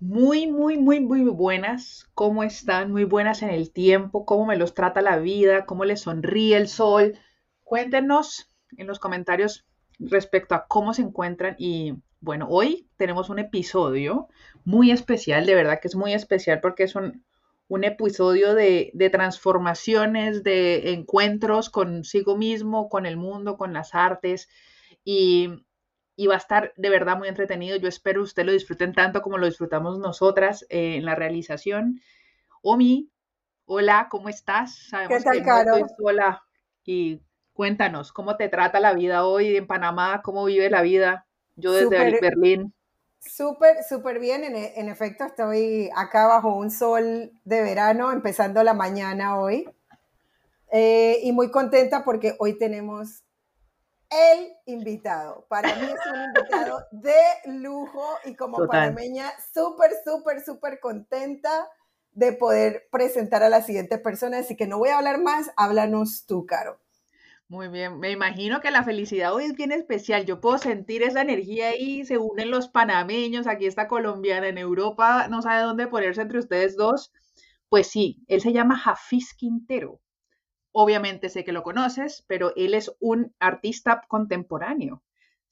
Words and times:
Muy, 0.00 0.46
muy, 0.46 0.78
muy, 0.78 1.00
muy 1.00 1.20
buenas. 1.24 2.08
¿Cómo 2.14 2.42
están? 2.44 2.92
Muy 2.92 3.04
buenas 3.04 3.42
en 3.42 3.50
el 3.50 3.72
tiempo. 3.72 4.24
¿Cómo 4.24 4.46
me 4.46 4.56
los 4.56 4.72
trata 4.72 5.02
la 5.02 5.18
vida? 5.18 5.66
¿Cómo 5.66 5.84
les 5.84 6.00
sonríe 6.00 6.56
el 6.56 6.68
sol? 6.68 7.18
Cuéntenos 7.62 8.50
en 8.78 8.86
los 8.86 8.98
comentarios 8.98 9.66
respecto 9.98 10.54
a 10.54 10.66
cómo 10.66 10.94
se 10.94 11.02
encuentran. 11.02 11.56
Y 11.58 11.92
bueno, 12.20 12.46
hoy 12.48 12.88
tenemos 12.96 13.28
un 13.28 13.38
episodio 13.38 14.28
muy 14.64 14.90
especial, 14.90 15.44
de 15.44 15.54
verdad 15.54 15.78
que 15.78 15.88
es 15.88 15.94
muy 15.94 16.14
especial 16.14 16.60
porque 16.60 16.84
es 16.84 16.94
un, 16.94 17.22
un 17.72 17.84
episodio 17.84 18.54
de, 18.54 18.90
de 18.94 19.10
transformaciones, 19.10 20.42
de 20.42 20.92
encuentros 20.92 21.70
consigo 21.70 22.36
mismo, 22.36 22.88
con 22.88 23.06
el 23.06 23.16
mundo, 23.16 23.56
con 23.56 23.72
las 23.72 23.94
artes. 23.94 24.48
Y 25.04 25.64
y 26.16 26.26
va 26.26 26.34
a 26.34 26.38
estar 26.38 26.72
de 26.76 26.90
verdad 26.90 27.16
muy 27.16 27.28
entretenido. 27.28 27.76
Yo 27.76 27.88
espero 27.88 28.22
usted 28.22 28.44
lo 28.44 28.52
disfruten 28.52 28.92
tanto 28.92 29.22
como 29.22 29.38
lo 29.38 29.46
disfrutamos 29.46 29.98
nosotras 29.98 30.66
eh, 30.68 30.96
en 30.96 31.04
la 31.04 31.14
realización. 31.14 32.00
Omi, 32.62 33.10
hola, 33.64 34.08
¿cómo 34.10 34.28
estás? 34.28 34.88
Sabemos 34.88 35.18
¿Qué 35.18 35.24
tal, 35.24 35.38
que 35.38 35.42
Caro? 35.42 35.86
Hola 35.98 36.42
y 36.84 37.20
cuéntanos, 37.52 38.12
¿cómo 38.12 38.36
te 38.36 38.48
trata 38.48 38.80
la 38.80 38.92
vida 38.92 39.24
hoy 39.24 39.56
en 39.56 39.66
Panamá? 39.66 40.20
¿Cómo 40.22 40.44
vive 40.44 40.68
la 40.70 40.82
vida? 40.82 41.26
Yo 41.56 41.72
desde 41.72 42.20
Berlín. 42.20 42.74
Súper, 43.24 43.84
súper 43.88 44.18
bien. 44.18 44.44
En, 44.44 44.56
en, 44.56 44.88
efecto, 44.88 45.24
estoy 45.24 45.90
acá 45.94 46.26
bajo 46.26 46.54
un 46.54 46.70
sol 46.70 47.32
de 47.44 47.62
verano, 47.62 48.10
empezando 48.12 48.62
la 48.62 48.74
mañana 48.74 49.38
hoy. 49.38 49.68
Eh, 50.72 51.20
y 51.22 51.32
muy 51.32 51.50
contenta 51.50 52.02
porque 52.02 52.34
hoy 52.38 52.58
tenemos 52.58 53.22
el 54.10 54.56
invitado. 54.66 55.46
Para 55.48 55.74
mí 55.76 55.86
es 55.86 56.12
un 56.12 56.22
invitado 56.24 56.86
de 56.90 57.14
lujo 57.46 58.04
y 58.24 58.34
como 58.34 58.66
panameña 58.66 59.32
súper, 59.52 59.92
súper, 60.04 60.42
súper 60.42 60.80
contenta 60.80 61.68
de 62.12 62.32
poder 62.32 62.88
presentar 62.90 63.42
a 63.42 63.48
la 63.48 63.62
siguiente 63.62 63.98
persona. 63.98 64.38
Así 64.38 64.56
que 64.56 64.66
no 64.66 64.78
voy 64.78 64.90
a 64.90 64.98
hablar 64.98 65.20
más, 65.20 65.50
háblanos 65.56 66.26
tú, 66.26 66.46
Caro. 66.46 66.81
Muy 67.52 67.68
bien, 67.68 67.98
me 68.00 68.10
imagino 68.10 68.62
que 68.62 68.70
la 68.70 68.82
felicidad 68.82 69.34
hoy 69.34 69.44
es 69.44 69.54
bien 69.54 69.72
especial. 69.72 70.24
Yo 70.24 70.40
puedo 70.40 70.56
sentir 70.56 71.02
esa 71.02 71.20
energía 71.20 71.68
ahí, 71.68 72.02
se 72.06 72.16
unen 72.16 72.50
los 72.50 72.68
panameños, 72.68 73.46
aquí 73.46 73.66
está 73.66 73.88
colombiana, 73.88 74.48
en 74.48 74.56
Europa 74.56 75.28
no 75.28 75.42
sabe 75.42 75.60
dónde 75.60 75.86
ponerse 75.86 76.22
entre 76.22 76.38
ustedes 76.38 76.78
dos. 76.78 77.12
Pues 77.68 77.88
sí, 77.88 78.24
él 78.26 78.40
se 78.40 78.54
llama 78.54 78.78
Jafiz 78.78 79.34
Quintero. 79.34 80.00
Obviamente 80.72 81.28
sé 81.28 81.44
que 81.44 81.52
lo 81.52 81.62
conoces, 81.62 82.24
pero 82.26 82.54
él 82.56 82.72
es 82.72 82.90
un 83.00 83.34
artista 83.38 84.00
contemporáneo. 84.08 85.02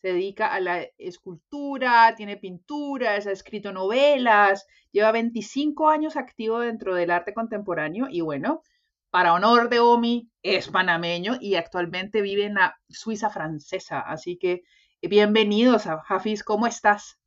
Se 0.00 0.08
dedica 0.14 0.54
a 0.54 0.60
la 0.60 0.82
escultura, 0.96 2.14
tiene 2.16 2.38
pinturas, 2.38 3.26
ha 3.26 3.32
escrito 3.32 3.72
novelas, 3.72 4.66
lleva 4.90 5.12
25 5.12 5.90
años 5.90 6.16
activo 6.16 6.60
dentro 6.60 6.94
del 6.94 7.10
arte 7.10 7.34
contemporáneo 7.34 8.06
y 8.10 8.22
bueno, 8.22 8.62
para 9.10 9.34
honor 9.34 9.68
de 9.68 9.80
Omi, 9.80 10.30
es 10.42 10.68
panameño 10.68 11.36
y 11.40 11.56
actualmente 11.56 12.22
vive 12.22 12.44
en 12.44 12.54
la 12.54 12.76
Suiza 12.88 13.28
francesa. 13.30 14.00
Así 14.00 14.36
que 14.36 14.62
bienvenidos 15.02 15.86
a 15.86 16.02
Hafiz, 16.08 16.44
¿cómo 16.44 16.66
estás? 16.66 17.18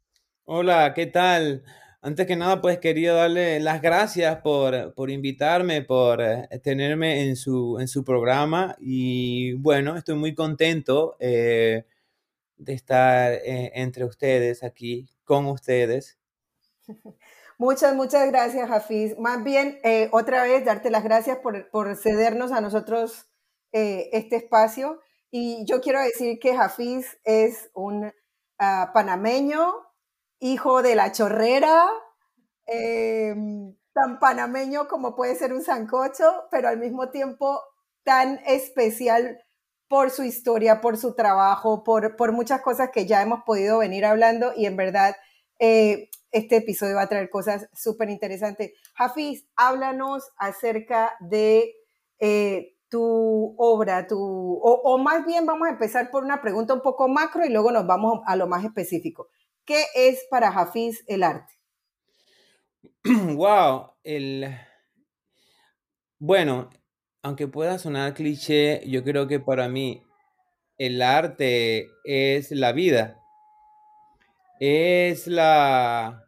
Hola, 0.45 0.93
¿qué 0.93 1.05
tal? 1.05 1.63
Antes 2.01 2.27
que 2.27 2.35
nada, 2.35 2.61
pues 2.61 2.79
quería 2.79 3.13
darle 3.13 3.59
las 3.59 3.81
gracias 3.81 4.41
por, 4.41 4.93
por 4.93 5.09
invitarme, 5.09 5.81
por 5.81 6.21
eh, 6.21 6.47
tenerme 6.61 7.23
en 7.23 7.35
su, 7.35 7.77
en 7.79 7.87
su 7.87 8.03
programa 8.03 8.75
y 8.79 9.53
bueno, 9.53 9.95
estoy 9.95 10.15
muy 10.15 10.33
contento 10.33 11.15
eh, 11.19 11.85
de 12.57 12.73
estar 12.73 13.33
eh, 13.33 13.71
entre 13.75 14.05
ustedes 14.05 14.63
aquí, 14.63 15.07
con 15.23 15.45
ustedes. 15.45 16.17
Muchas, 17.63 17.95
muchas 17.95 18.27
gracias, 18.27 18.69
Hafiz. 18.69 19.17
Más 19.17 19.41
bien, 19.41 19.79
otra 20.11 20.43
vez, 20.43 20.65
darte 20.65 20.89
las 20.89 21.01
gracias 21.01 21.37
por, 21.37 21.69
por 21.69 21.95
cedernos 21.95 22.51
a 22.51 22.59
nosotros 22.59 23.29
este 23.71 24.35
espacio. 24.35 24.99
Y 25.31 25.63
yo 25.65 25.79
quiero 25.79 26.01
decir 26.01 26.39
que 26.39 26.51
Hafiz 26.51 27.17
es 27.23 27.71
un 27.73 28.11
ah, 28.59 28.91
panameño 28.93 29.75
hijo 30.41 30.81
de 30.81 30.95
la 30.95 31.13
chorrera, 31.13 31.87
em, 32.65 33.73
tan 33.93 34.19
panameño 34.19 34.89
como 34.89 35.15
puede 35.15 35.33
ser 35.35 35.53
un 35.53 35.63
sancocho, 35.63 36.43
pero 36.51 36.67
al 36.67 36.79
mismo 36.79 37.11
tiempo 37.11 37.61
tan 38.03 38.41
especial 38.45 39.39
por 39.87 40.11
su 40.11 40.23
historia, 40.23 40.81
por 40.81 40.97
su 40.97 41.15
trabajo, 41.15 41.85
por, 41.85 42.17
por 42.17 42.33
muchas 42.33 42.59
cosas 42.59 42.89
que 42.91 43.05
ya 43.05 43.21
hemos 43.21 43.43
podido 43.45 43.77
venir 43.77 44.03
hablando 44.03 44.51
y 44.53 44.65
en 44.65 44.75
verdad 44.75 45.15
eh, 45.59 46.09
este 46.33 46.57
episodio 46.57 46.95
va 46.95 47.03
a 47.03 47.09
traer 47.09 47.29
cosas 47.29 47.69
súper 47.73 48.09
interesantes. 48.09 48.73
Hafiz, 48.95 49.47
háblanos 49.55 50.31
acerca 50.37 51.15
de 51.19 51.75
eh, 52.19 52.75
tu 52.89 53.55
obra, 53.57 54.07
tu, 54.07 54.19
o, 54.61 54.97
más 54.97 55.25
bien 55.25 55.45
vamos 55.45 55.67
a 55.67 55.71
empezar 55.71 56.11
por 56.11 56.23
una 56.23 56.41
pregunta 56.41 56.73
un 56.73 56.81
poco 56.81 57.07
macro 57.07 57.45
y 57.45 57.49
luego 57.49 57.71
nos 57.71 57.87
vamos 57.87 58.21
a 58.25 58.35
lo 58.35 58.47
más 58.47 58.65
específico. 58.65 59.29
¿Qué 59.63 59.85
es 59.95 60.25
para 60.29 60.49
Hafiz 60.49 61.03
el 61.07 61.23
arte? 61.23 61.53
wow, 63.03 63.91
el... 64.03 64.57
Bueno, 66.19 66.69
aunque 67.21 67.47
pueda 67.47 67.77
sonar 67.77 68.13
cliché, 68.13 68.81
yo 68.87 69.03
creo 69.03 69.27
que 69.27 69.39
para 69.39 69.67
mí 69.67 70.03
el 70.77 71.01
arte 71.01 71.89
es 72.03 72.51
la 72.51 72.71
vida. 72.71 73.19
Es 74.59 75.27
la 75.27 76.22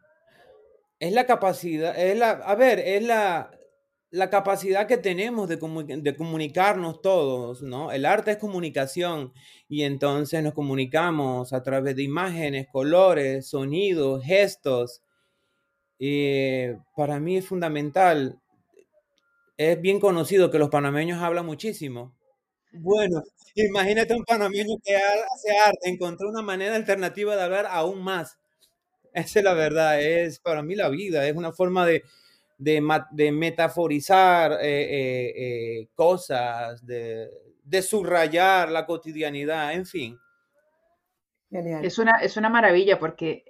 es 1.00 1.12
la 1.12 1.26
capacidad, 1.26 1.98
es 1.98 2.16
la, 2.18 2.30
a 2.30 2.54
ver, 2.54 2.78
es 2.78 3.02
la, 3.02 3.50
la 4.10 4.30
capacidad 4.30 4.86
que 4.86 4.96
tenemos 4.96 5.48
de, 5.48 5.56
de, 5.56 6.16
comunicarnos 6.16 7.02
todos, 7.02 7.62
¿no? 7.62 7.92
El 7.92 8.06
arte 8.06 8.32
es 8.32 8.36
comunicación 8.38 9.32
y 9.68 9.82
entonces 9.82 10.42
nos 10.42 10.54
comunicamos 10.54 11.52
a 11.52 11.62
través 11.62 11.96
de 11.96 12.02
imágenes, 12.02 12.66
colores, 12.72 13.48
sonidos, 13.48 14.24
gestos. 14.24 15.02
Eh, 15.98 16.78
para 16.96 17.20
mí 17.20 17.36
es 17.38 17.46
fundamental. 17.46 18.40
Es 19.56 19.80
bien 19.80 20.00
conocido 20.00 20.50
que 20.50 20.58
los 20.58 20.68
panameños 20.70 21.22
hablan 21.22 21.46
muchísimo. 21.46 22.14
Bueno, 22.72 23.22
imagínate 23.54 24.14
un 24.14 24.24
panameño 24.24 24.76
que 24.84 24.96
hace 24.96 25.58
arte, 25.58 25.88
encontró 25.88 26.28
una 26.28 26.42
manera 26.42 26.76
alternativa 26.76 27.36
de 27.36 27.42
hablar 27.42 27.66
aún 27.70 28.02
más. 28.02 28.38
Esa 29.16 29.38
es 29.38 29.44
la 29.46 29.54
verdad, 29.54 29.98
es 29.98 30.38
para 30.38 30.62
mí 30.62 30.74
la 30.74 30.90
vida, 30.90 31.26
es 31.26 31.34
una 31.34 31.50
forma 31.50 31.86
de, 31.86 32.04
de, 32.58 33.32
metaforizar 33.32 34.52
eh, 34.52 34.58
eh, 34.62 35.32
eh, 35.36 35.88
cosas, 35.94 36.84
de, 36.84 37.30
subrayar 37.80 38.70
la 38.70 38.84
cotidianidad, 38.84 39.72
en 39.72 39.86
fin. 39.86 40.18
Es 41.50 41.98
una, 41.98 42.18
es 42.20 42.36
una 42.36 42.50
maravilla 42.50 42.98
porque 42.98 43.42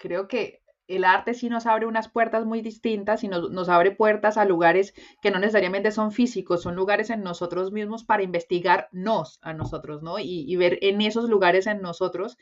creo 0.00 0.26
que 0.26 0.64
el 0.88 1.04
arte 1.04 1.34
sí 1.34 1.48
nos 1.48 1.66
abre 1.66 1.86
unas 1.86 2.08
puertas 2.08 2.44
muy 2.44 2.60
distintas 2.60 3.22
y 3.22 3.28
nos, 3.28 3.68
abre 3.68 3.92
puertas 3.92 4.36
a 4.36 4.44
lugares 4.44 4.92
que 5.22 5.30
no 5.30 5.38
necesariamente 5.38 5.92
son 5.92 6.10
físicos, 6.10 6.62
son 6.62 6.74
lugares 6.74 7.10
en 7.10 7.22
nosotros 7.22 7.70
mismos 7.70 8.02
para 8.02 8.24
investigarnos 8.24 9.38
a 9.40 9.52
nosotros, 9.52 10.02
¿no? 10.02 10.18
Y, 10.18 10.44
y 10.48 10.56
ver 10.56 10.80
en 10.82 11.00
esos 11.00 11.28
lugares 11.28 11.68
en 11.68 11.80
nosotros 11.80 12.36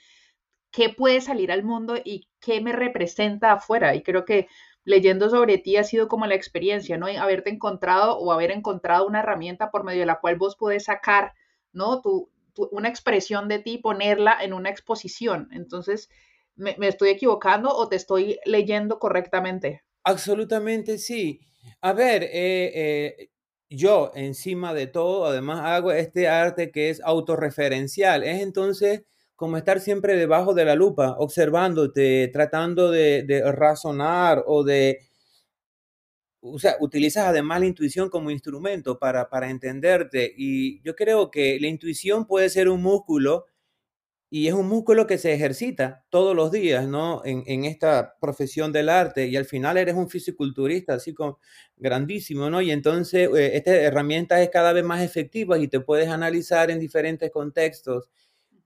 qué 0.72 0.88
puede 0.88 1.20
salir 1.20 1.52
al 1.52 1.62
mundo 1.62 1.96
y 2.02 2.28
qué 2.40 2.60
me 2.60 2.72
representa 2.72 3.52
afuera. 3.52 3.94
Y 3.94 4.02
creo 4.02 4.24
que 4.24 4.48
leyendo 4.84 5.30
sobre 5.30 5.58
ti 5.58 5.76
ha 5.76 5.84
sido 5.84 6.08
como 6.08 6.26
la 6.26 6.34
experiencia, 6.34 6.96
¿no? 6.96 7.06
Haberte 7.06 7.50
encontrado 7.50 8.18
o 8.18 8.32
haber 8.32 8.50
encontrado 8.50 9.06
una 9.06 9.20
herramienta 9.20 9.70
por 9.70 9.84
medio 9.84 10.00
de 10.00 10.06
la 10.06 10.18
cual 10.18 10.36
vos 10.36 10.56
podés 10.56 10.84
sacar, 10.84 11.34
¿no? 11.72 12.00
Tu, 12.00 12.28
una 12.70 12.88
expresión 12.88 13.48
de 13.48 13.60
ti, 13.60 13.78
ponerla 13.78 14.36
en 14.42 14.52
una 14.52 14.70
exposición. 14.70 15.48
Entonces, 15.52 16.10
¿me, 16.56 16.76
estoy 16.80 17.10
equivocando 17.10 17.70
o 17.70 17.88
te 17.88 17.96
estoy 17.96 18.38
leyendo 18.44 18.98
correctamente? 18.98 19.82
Absolutamente 20.04 20.98
sí. 20.98 21.40
A 21.80 21.92
ver, 21.92 22.24
eh, 22.24 22.72
eh, 22.74 23.30
yo 23.68 24.10
encima 24.14 24.74
de 24.74 24.86
todo, 24.86 25.26
además 25.26 25.60
hago 25.64 25.92
este 25.92 26.28
arte 26.28 26.70
que 26.70 26.90
es 26.90 27.00
autorreferencial. 27.02 28.24
Es 28.24 28.42
entonces 28.42 29.04
como 29.36 29.56
estar 29.56 29.80
siempre 29.80 30.16
debajo 30.16 30.54
de 30.54 30.64
la 30.64 30.74
lupa, 30.74 31.16
observándote, 31.18 32.28
tratando 32.32 32.90
de, 32.90 33.42
razonar 33.52 34.44
o 34.46 34.64
de... 34.64 35.00
O 36.40 36.58
sea, 36.58 36.76
utilizas 36.80 37.26
además 37.26 37.60
la 37.60 37.66
intuición 37.66 38.08
como 38.10 38.30
instrumento 38.30 38.98
para, 38.98 39.28
para 39.28 39.48
entenderte. 39.50 40.32
Y 40.36 40.82
yo 40.82 40.96
creo 40.96 41.30
que 41.30 41.58
la 41.60 41.68
intuición 41.68 42.26
puede 42.26 42.50
ser 42.50 42.68
un 42.68 42.82
músculo 42.82 43.46
y 44.34 44.48
es 44.48 44.54
un 44.54 44.66
músculo 44.66 45.06
que 45.06 45.18
se 45.18 45.34
ejercita 45.34 46.06
todos 46.08 46.34
los 46.34 46.50
días, 46.50 46.88
¿no? 46.88 47.20
En, 47.26 47.66
esta 47.66 48.16
profesión 48.18 48.72
del 48.72 48.88
arte 48.88 49.26
y 49.26 49.36
al 49.36 49.44
final 49.44 49.76
eres 49.76 49.94
un 49.94 50.08
fisiculturista 50.08 50.94
así 50.94 51.12
como 51.12 51.38
grandísimo, 51.76 52.48
¿no? 52.48 52.62
Y 52.62 52.70
entonces 52.70 53.28
eh, 53.36 53.56
esta 53.58 53.76
herramienta 53.76 54.40
es 54.40 54.48
cada 54.48 54.72
vez 54.72 54.84
más 54.84 55.02
efectiva 55.02 55.58
y 55.58 55.68
te 55.68 55.80
puedes 55.80 56.08
analizar 56.08 56.70
en 56.70 56.80
diferentes 56.80 57.30
contextos, 57.30 58.08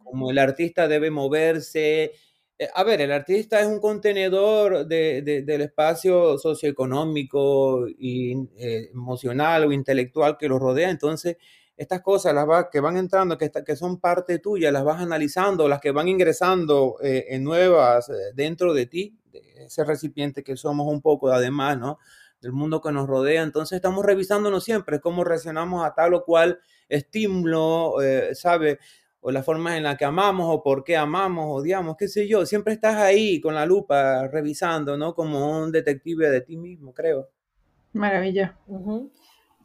como 0.07 0.31
el 0.31 0.39
artista 0.39 0.89
debe 0.89 1.11
moverse. 1.11 2.13
Eh, 2.59 2.69
a 2.75 2.85
ver, 2.85 3.01
el 3.03 3.13
artista 3.13 3.61
es 3.61 3.67
un 3.67 3.81
contenedor 3.81 4.87
del 4.87 5.61
espacio 5.61 6.39
socioeconómico 6.39 7.87
y 7.89 8.35
eh, 8.57 8.91
emocional 8.93 9.65
o 9.65 9.73
intelectual 9.73 10.39
que 10.39 10.49
lo 10.49 10.59
rodea, 10.59 10.91
entonces 10.91 11.37
estas 11.77 12.01
cosas 12.01 12.35
las 12.35 12.47
que 12.73 12.81
van 12.81 12.97
entrando, 12.97 13.37
que, 13.37 13.51
que 13.51 13.77
son 13.77 14.01
parte 14.01 14.39
tuya, 14.39 14.73
las 14.73 14.85
vas 14.85 15.01
analizando, 15.01 15.69
las 15.69 15.81
que 15.81 15.91
van 15.91 16.09
ingresando 16.09 16.97
eh, 17.03 17.27
en 17.29 17.45
nuevas 17.45 18.11
dentro 18.35 18.73
de 18.73 18.87
ti, 18.87 19.19
de 19.31 19.43
ese 19.67 19.85
recipiente 19.85 20.43
que 20.43 20.57
somos 20.57 20.87
un 20.91 21.03
poco 21.03 21.29
además, 21.31 21.79
¿no? 21.79 21.99
Del 22.41 22.53
mundo 22.53 22.81
que 22.81 22.93
nos 22.93 23.07
rodea. 23.07 23.43
Entonces 23.43 23.77
estamos 23.77 24.07
revisándonos 24.07 24.65
siempre 24.65 25.01
cómo 25.01 25.23
reaccionamos 25.25 25.85
a 25.85 25.95
tal 25.95 26.15
o 26.15 26.25
cual 26.25 26.61
estímulo, 26.89 28.01
eh, 28.03 28.35
¿sabe? 28.35 28.79
O 29.29 29.33
la 29.33 29.43
forma 29.43 29.77
en 29.77 29.83
la 29.83 29.97
que 29.97 30.05
amamos, 30.05 30.47
o 30.49 30.63
por 30.63 30.85
qué 30.85 30.97
amamos, 30.97 31.47
odiamos, 31.49 31.97
qué 31.97 32.07
sé 32.07 32.29
yo. 32.29 32.47
Siempre 32.47 32.75
estás 32.75 32.95
ahí 32.95 33.41
con 33.41 33.57
la 33.57 33.67
lupa 33.67 34.29
revisando, 34.29 34.97
¿no? 34.97 35.17
Como 35.17 35.65
un 35.65 35.73
detective 35.73 36.31
de 36.31 36.43
ti 36.43 36.57
mismo, 36.57 36.95
creo. 36.95 37.29
Maravilla. 37.93 38.57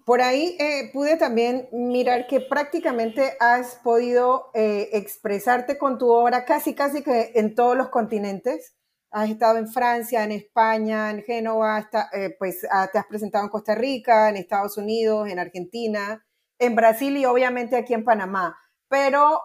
Por 0.03 0.19
ahí 0.19 0.57
eh, 0.59 0.89
pude 0.91 1.15
también 1.15 1.69
mirar 1.71 2.25
que 2.25 2.39
prácticamente 2.39 3.33
has 3.39 3.75
podido 3.83 4.49
eh, 4.55 4.89
expresarte 4.93 5.77
con 5.77 5.99
tu 5.99 6.09
obra 6.09 6.43
casi, 6.43 6.73
casi 6.73 7.03
que 7.03 7.33
en 7.35 7.53
todos 7.53 7.77
los 7.77 7.89
continentes. 7.89 8.75
Has 9.11 9.29
estado 9.29 9.59
en 9.59 9.67
Francia, 9.67 10.23
en 10.23 10.31
España, 10.31 11.11
en 11.11 11.21
Génova, 11.21 11.87
eh, 12.13 12.35
pues 12.39 12.65
ah, 12.71 12.89
te 12.91 12.97
has 12.97 13.05
presentado 13.05 13.43
en 13.43 13.51
Costa 13.51 13.75
Rica, 13.75 14.27
en 14.27 14.37
Estados 14.37 14.75
Unidos, 14.79 15.29
en 15.29 15.37
Argentina, 15.37 16.25
en 16.57 16.75
Brasil 16.75 17.15
y 17.15 17.25
obviamente 17.25 17.75
aquí 17.75 17.93
en 17.93 18.03
Panamá. 18.03 18.57
Pero 18.91 19.39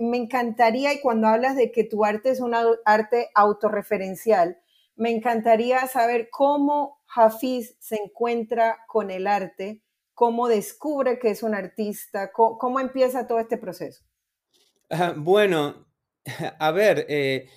me 0.00 0.16
encantaría, 0.16 0.94
y 0.94 1.00
cuando 1.02 1.26
hablas 1.26 1.56
de 1.56 1.70
que 1.72 1.84
tu 1.84 2.06
arte 2.06 2.30
es 2.30 2.40
un 2.40 2.54
arte 2.86 3.28
autorreferencial, 3.34 4.56
me 4.94 5.10
encantaría 5.10 5.86
saber 5.88 6.28
cómo 6.30 7.02
Hafiz 7.14 7.76
se 7.80 7.96
encuentra 7.96 8.78
con 8.86 9.10
el 9.10 9.26
arte 9.26 9.82
cómo 10.16 10.48
descubre 10.48 11.18
que 11.18 11.28
es 11.28 11.42
un 11.42 11.54
artista, 11.54 12.32
cómo, 12.32 12.80
empieza 12.80 13.26
todo 13.26 13.38
este 13.38 13.58
proceso. 13.58 14.02
bueno, 15.16 15.86
a 16.58 16.70
ver, 16.70 17.04
eh, 17.10 17.48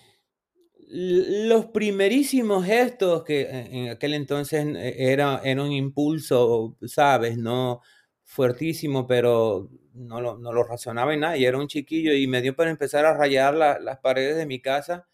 los 0.89 1.67
primerísimos 1.67 2.65
gestos 2.65 3.23
que 3.23 3.49
en 3.49 3.89
aquel 3.89 4.13
entonces 4.13 4.65
eh, 4.75 5.11
era, 5.13 5.39
era 5.45 5.63
un 5.63 5.71
impulso, 5.71 6.77
sabes, 6.85 7.37
no 7.37 7.79
fuertísimo, 8.25 9.07
pero 9.07 9.69
no 9.99 10.21
lo, 10.21 10.37
no 10.37 10.53
lo 10.53 10.63
razonaba 10.63 11.13
en 11.13 11.21
nada. 11.21 11.37
Y 11.37 11.45
era 11.45 11.57
un 11.57 11.67
chiquillo 11.67 12.13
y 12.13 12.27
me 12.27 12.41
dio 12.41 12.55
para 12.55 12.69
empezar 12.71 13.05
a 13.05 13.13
rayar 13.13 13.53
las 13.55 13.99
paredes 13.99 14.37
de 14.37 14.45
mi 14.45 14.61
casa 14.61 15.07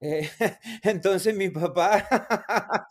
eh, 0.00 0.28
entonces 0.82 1.34
mi 1.34 1.48
papá 1.48 2.06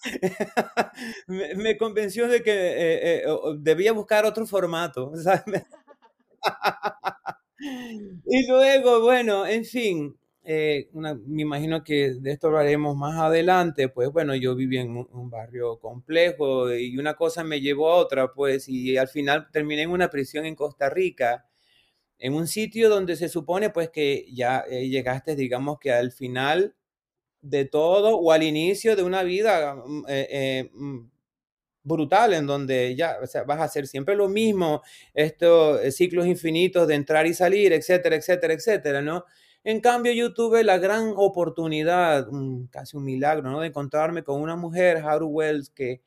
me, 1.27 1.77
convenció 1.77 2.27
de 2.27 2.41
que 2.41 2.51
eh, 2.51 3.17
eh, 3.17 3.23
debía 3.57 3.93
buscar 3.93 4.25
otro 4.25 4.47
formato. 4.47 5.11
y 8.25 8.47
luego, 8.47 9.01
bueno, 9.01 9.45
en 9.45 9.65
fin, 9.65 10.17
me 10.45 11.41
imagino 11.41 11.83
que 11.83 12.13
de 12.13 12.31
esto 12.31 12.47
hablaremos 12.47 12.95
más 12.95 13.19
adelante, 13.19 13.89
pues 13.89 14.09
bueno, 14.11 14.35
yo 14.35 14.55
viví 14.55 14.77
en 14.77 14.95
un, 14.95 15.29
barrio 15.29 15.79
complejo 15.79 16.73
y 16.73 16.97
una 16.97 17.15
cosa 17.15 17.43
me 17.43 17.61
llevó 17.61 17.89
a 17.91 17.95
otra, 17.95 18.31
pues, 18.33 18.69
y 18.69 18.97
al 18.97 19.07
final 19.07 19.47
terminé 19.51 19.83
en 19.83 19.91
una 19.91 20.09
prisión 20.09 20.45
en 20.45 20.55
Costa 20.55 20.89
Rica, 20.89 21.45
en 22.19 22.33
un 22.33 22.47
sitio 22.47 22.89
donde 22.89 23.15
se 23.15 23.29
supone 23.29 23.71
pues 23.71 23.89
que 23.89 24.25
ya 24.31 24.65
llegaste, 24.67 25.35
digamos 25.35 25.79
que 25.79 25.91
al 25.91 26.11
final 26.11 26.75
de 27.45 27.65
todo 27.65 28.17
o 28.17 28.31
al 28.31 28.43
inicio 28.43 28.95
de 28.95 29.03
una 29.03 29.23
vida 29.23 29.75
mm, 29.75 30.05
eh, 30.07 30.27
eh, 30.29 30.69
mm, 30.73 31.09
brutal 31.83 32.33
en 32.33 32.47
donde 32.47 32.95
ya 32.95 33.17
vas 33.45 33.59
a 33.59 33.63
hacer 33.63 33.87
siempre 33.87 34.15
lo 34.15 34.27
mismo, 34.27 34.81
estos 35.13 35.81
eh, 35.83 35.91
ciclos 35.91 36.25
infinitos 36.25 36.87
de 36.87 36.95
entrar 36.95 37.27
y 37.27 37.33
salir, 37.35 37.73
etcétera, 37.73 38.15
etcétera, 38.15 38.53
etcétera, 38.53 39.01
¿no? 39.01 39.25
En 39.67 39.81
cambio, 39.81 40.13
yo 40.13 40.31
tuve 40.33 40.63
la 40.63 40.77
gran 40.77 41.13
oportunidad, 41.17 42.27
casi 42.69 42.97
un 42.97 43.03
milagro, 43.03 43.49
¿no? 43.49 43.61
De 43.61 43.67
encontrarme 43.67 44.23
con 44.23 44.39
una 44.39 44.55
mujer, 44.55 44.97
Haru 44.97 45.27
Wells, 45.27 45.71
que, 45.71 46.03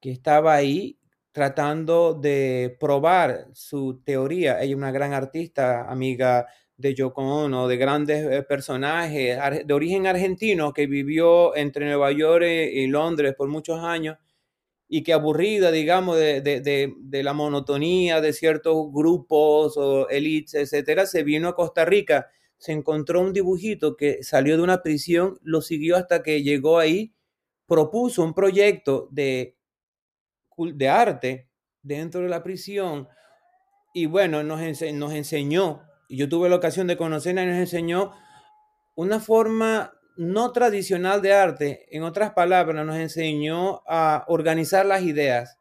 que 0.00 0.10
estaba 0.10 0.54
ahí 0.54 0.98
tratando 1.32 2.12
de 2.12 2.76
probar 2.78 3.46
su 3.54 4.02
teoría. 4.04 4.60
Ella 4.60 4.72
es 4.72 4.76
una 4.76 4.92
gran 4.92 5.14
artista, 5.14 5.90
amiga 5.90 6.46
de 6.76 6.94
Yoko 6.94 7.22
Ono, 7.22 7.68
de 7.68 7.76
grandes 7.78 8.22
eh, 8.30 8.42
personajes 8.42 9.38
de 9.66 9.72
origen 9.74 10.06
argentino 10.06 10.74
que 10.74 10.86
vivió 10.86 11.56
entre 11.56 11.86
Nueva 11.86 12.12
York 12.12 12.44
y 12.44 12.86
Londres 12.86 13.34
por 13.34 13.48
muchos 13.48 13.80
años 13.82 14.18
y 14.88 15.02
que 15.02 15.14
aburrida, 15.14 15.70
digamos, 15.70 16.18
de, 16.18 17.22
la 17.24 17.32
monotonía 17.32 18.20
de 18.20 18.34
ciertos 18.34 18.92
grupos 18.92 19.78
o 19.78 20.06
elites, 20.10 20.54
etcétera, 20.54 21.06
se 21.06 21.22
vino 21.22 21.48
a 21.48 21.54
Costa 21.54 21.86
Rica, 21.86 22.28
se 22.62 22.70
encontró 22.70 23.20
un 23.20 23.32
dibujito 23.32 23.96
que 23.96 24.22
salió 24.22 24.56
de 24.56 24.62
una 24.62 24.84
prisión, 24.84 25.36
lo 25.42 25.62
siguió 25.62 25.96
hasta 25.96 26.22
que 26.22 26.44
llegó 26.44 26.78
ahí, 26.78 27.12
propuso 27.66 28.22
un 28.22 28.34
proyecto 28.34 29.08
de, 29.10 29.56
de 30.56 30.88
arte 30.88 31.48
dentro 31.82 32.20
de 32.20 32.28
la 32.28 32.44
prisión 32.44 33.08
y 33.92 34.06
bueno, 34.06 34.44
nos, 34.44 34.60
nos 34.94 35.12
enseñó 35.12 35.82
y 36.08 36.18
yo 36.18 36.28
tuve 36.28 36.48
la 36.48 36.56
ocasión 36.56 36.86
de 36.86 36.96
conocerla 36.96 37.42
y 37.42 37.46
nos 37.46 37.56
enseñó 37.56 38.12
una 38.96 39.20
forma 39.20 39.94
no 40.16 40.52
tradicional 40.52 41.22
de 41.22 41.34
arte, 41.34 41.86
en 41.90 42.04
otras 42.04 42.32
palabras, 42.32 42.86
nos 42.86 42.96
enseñó 42.96 43.82
a 43.88 44.24
organizar 44.28 44.86
las 44.86 45.02
ideas. 45.02 45.58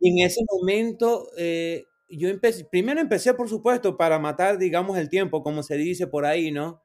Y 0.00 0.10
en 0.20 0.26
ese 0.26 0.40
momento, 0.50 1.28
eh, 1.36 1.84
yo 2.08 2.28
empecé, 2.28 2.64
primero 2.64 3.00
empecé, 3.00 3.34
por 3.34 3.48
supuesto, 3.48 3.96
para 3.96 4.18
matar, 4.18 4.58
digamos, 4.58 4.98
el 4.98 5.08
tiempo, 5.08 5.42
como 5.42 5.62
se 5.62 5.76
dice 5.76 6.06
por 6.06 6.24
ahí, 6.24 6.50
¿no? 6.50 6.82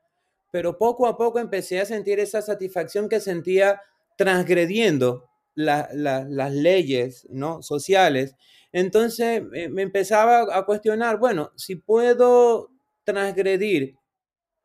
Pero 0.51 0.77
poco 0.77 1.07
a 1.07 1.17
poco 1.17 1.39
empecé 1.39 1.79
a 1.79 1.85
sentir 1.85 2.19
esa 2.19 2.41
satisfacción 2.41 3.09
que 3.09 3.19
sentía 3.19 3.81
transgrediendo 4.17 5.29
las 5.55 6.53
leyes, 6.53 7.27
¿no? 7.29 7.61
Sociales 7.61 8.35
entonces 8.73 9.43
me 9.43 9.83
empezaba 9.83 10.57
a 10.57 10.65
cuestionar, 10.65 11.19
bueno, 11.19 11.51
si 11.55 11.75
puedo 11.75 12.71
transgredir 13.03 13.95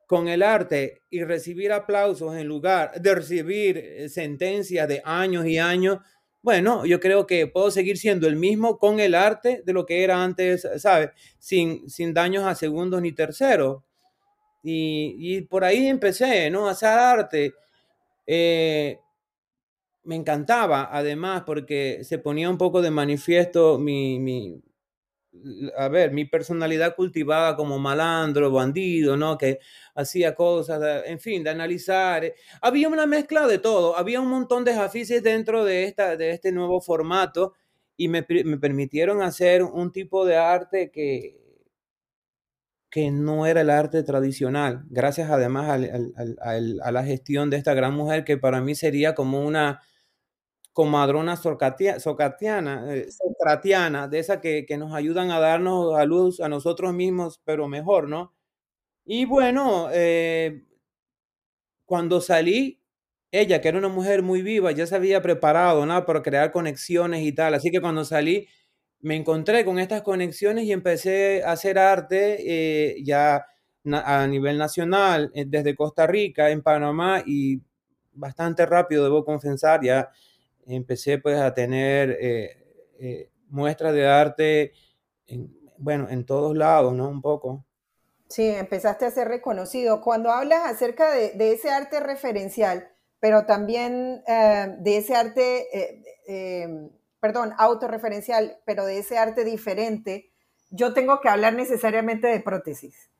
con 0.06 0.28
el 0.28 0.42
arte 0.42 1.02
y 1.10 1.22
recibir 1.22 1.70
aplausos 1.72 2.34
en 2.34 2.46
lugar 2.48 2.98
de 2.98 3.14
recibir 3.14 3.76
eh, 3.76 4.08
sentencias 4.08 4.88
de 4.88 5.02
años 5.04 5.44
y 5.44 5.58
años, 5.58 5.98
bueno, 6.48 6.86
yo 6.86 6.98
creo 6.98 7.26
que 7.26 7.46
puedo 7.46 7.70
seguir 7.70 7.98
siendo 7.98 8.26
el 8.26 8.34
mismo 8.34 8.78
con 8.78 9.00
el 9.00 9.14
arte 9.14 9.60
de 9.66 9.72
lo 9.74 9.84
que 9.84 10.02
era 10.02 10.24
antes, 10.24 10.66
¿sabes? 10.78 11.10
Sin, 11.38 11.90
sin 11.90 12.14
daños 12.14 12.44
a 12.44 12.54
segundos 12.54 13.02
ni 13.02 13.12
terceros. 13.12 13.82
Y, 14.62 15.42
por 15.42 15.62
ahí 15.62 15.88
empecé, 15.88 16.48
¿no? 16.48 16.66
Hacer 16.66 16.88
arte. 16.88 17.52
Eh, 18.26 18.98
me 20.04 20.16
encantaba, 20.16 20.88
además, 20.90 21.42
porque 21.44 22.00
se 22.02 22.16
ponía 22.16 22.48
un 22.48 22.56
poco 22.56 22.80
de 22.80 22.92
manifiesto 22.92 23.78
mi, 23.78 24.18
mi, 24.18 24.62
a 25.76 25.88
ver, 25.88 26.12
mi 26.12 26.24
personalidad 26.24 26.94
cultivada 26.96 27.56
como 27.56 27.78
malandro, 27.78 28.50
bandido, 28.50 29.16
¿no? 29.16 29.38
Que 29.38 29.58
hacía 29.94 30.34
cosas, 30.34 31.04
en 31.06 31.20
fin, 31.20 31.44
de 31.44 31.50
analizar. 31.50 32.32
Había 32.60 32.88
una 32.88 33.06
mezcla 33.06 33.46
de 33.46 33.58
todo, 33.58 33.96
había 33.96 34.20
un 34.20 34.28
montón 34.28 34.64
de 34.64 34.74
jafices 34.74 35.22
dentro 35.22 35.64
de, 35.64 35.84
esta, 35.84 36.16
de 36.16 36.30
este 36.30 36.52
nuevo 36.52 36.80
formato 36.80 37.54
y 37.96 38.08
me, 38.08 38.24
me 38.44 38.58
permitieron 38.58 39.22
hacer 39.22 39.62
un 39.62 39.92
tipo 39.92 40.24
de 40.24 40.36
arte 40.36 40.90
que, 40.90 41.36
que 42.90 43.10
no 43.10 43.46
era 43.46 43.60
el 43.60 43.70
arte 43.70 44.02
tradicional, 44.02 44.84
gracias 44.88 45.30
además 45.30 45.80
a 46.40 46.92
la 46.92 47.04
gestión 47.04 47.50
de 47.50 47.58
esta 47.58 47.74
gran 47.74 47.94
mujer 47.94 48.24
que 48.24 48.38
para 48.38 48.60
mí 48.60 48.74
sería 48.74 49.14
como 49.14 49.44
una 49.44 49.82
comadrona 50.78 51.34
socatiana, 51.36 52.94
eh, 52.94 53.10
socratiana, 53.10 54.06
de 54.06 54.20
esa 54.20 54.40
que, 54.40 54.64
que, 54.64 54.76
nos 54.78 54.94
ayudan 54.94 55.32
a 55.32 55.40
darnos 55.40 55.98
a 55.98 56.04
luz 56.04 56.38
a 56.38 56.48
nosotros 56.48 56.94
mismos, 56.94 57.40
pero 57.44 57.66
mejor, 57.66 58.08
¿no? 58.08 58.32
Y 59.04 59.24
bueno, 59.24 59.88
eh, 59.92 60.62
cuando 61.84 62.20
salí, 62.20 62.80
ella, 63.32 63.60
que 63.60 63.66
era 63.66 63.78
una 63.78 63.88
mujer 63.88 64.22
muy 64.22 64.40
viva, 64.42 64.70
ya 64.70 64.86
se 64.86 64.94
había 64.94 65.20
preparado, 65.20 65.84
¿no? 65.84 66.06
Para 66.06 66.22
crear 66.22 66.52
conexiones 66.52 67.24
y 67.24 67.32
tal. 67.32 67.54
Así 67.54 67.72
que 67.72 67.80
cuando 67.80 68.04
salí, 68.04 68.46
me 69.00 69.16
encontré 69.16 69.64
con 69.64 69.80
estas 69.80 70.02
conexiones 70.02 70.62
y 70.64 70.70
empecé 70.70 71.42
a 71.42 71.52
hacer 71.52 71.76
arte, 71.76 72.36
eh, 72.38 73.02
ya 73.02 73.44
a 73.92 74.26
nivel 74.28 74.58
nacional, 74.58 75.32
desde 75.34 75.74
Costa 75.74 76.06
Rica, 76.06 76.50
en 76.50 76.62
Panamá, 76.62 77.24
y 77.26 77.62
bastante 78.12 78.64
rápido, 78.64 79.02
debo 79.02 79.24
confesar, 79.24 79.82
ya 79.82 80.08
empecé 80.76 81.18
pues 81.18 81.38
a 81.38 81.54
tener 81.54 82.16
eh, 82.20 83.30
muestras 83.48 83.94
de 83.94 84.06
arte, 84.06 84.72
en, 85.26 85.54
bueno, 85.78 86.08
en 86.10 86.24
todos 86.26 86.56
lados, 86.56 86.94
¿no? 86.94 87.08
Un 87.08 87.22
poco. 87.22 87.64
Sí, 88.28 88.46
empezaste 88.46 89.06
a 89.06 89.10
ser 89.10 89.28
reconocido. 89.28 90.00
Cuando 90.00 90.30
hablas 90.30 90.66
acerca 90.66 91.10
de, 91.12 91.52
ese 91.52 91.70
arte 91.70 92.00
referencial, 92.00 92.88
pero 93.20 93.46
también 93.46 94.22
de 94.26 94.96
ese 94.96 95.14
arte, 95.16 95.66
em, 96.26 96.90
perdón, 97.20 97.54
autorreferencial, 97.56 98.58
pero 98.64 98.84
de 98.84 98.98
ese 98.98 99.16
arte 99.16 99.44
diferente, 99.44 100.30
yo 100.70 100.92
tengo 100.92 101.20
que 101.20 101.28
hablar 101.28 101.54
necesariamente 101.54 102.26
de 102.26 102.40
prótesis. 102.40 103.10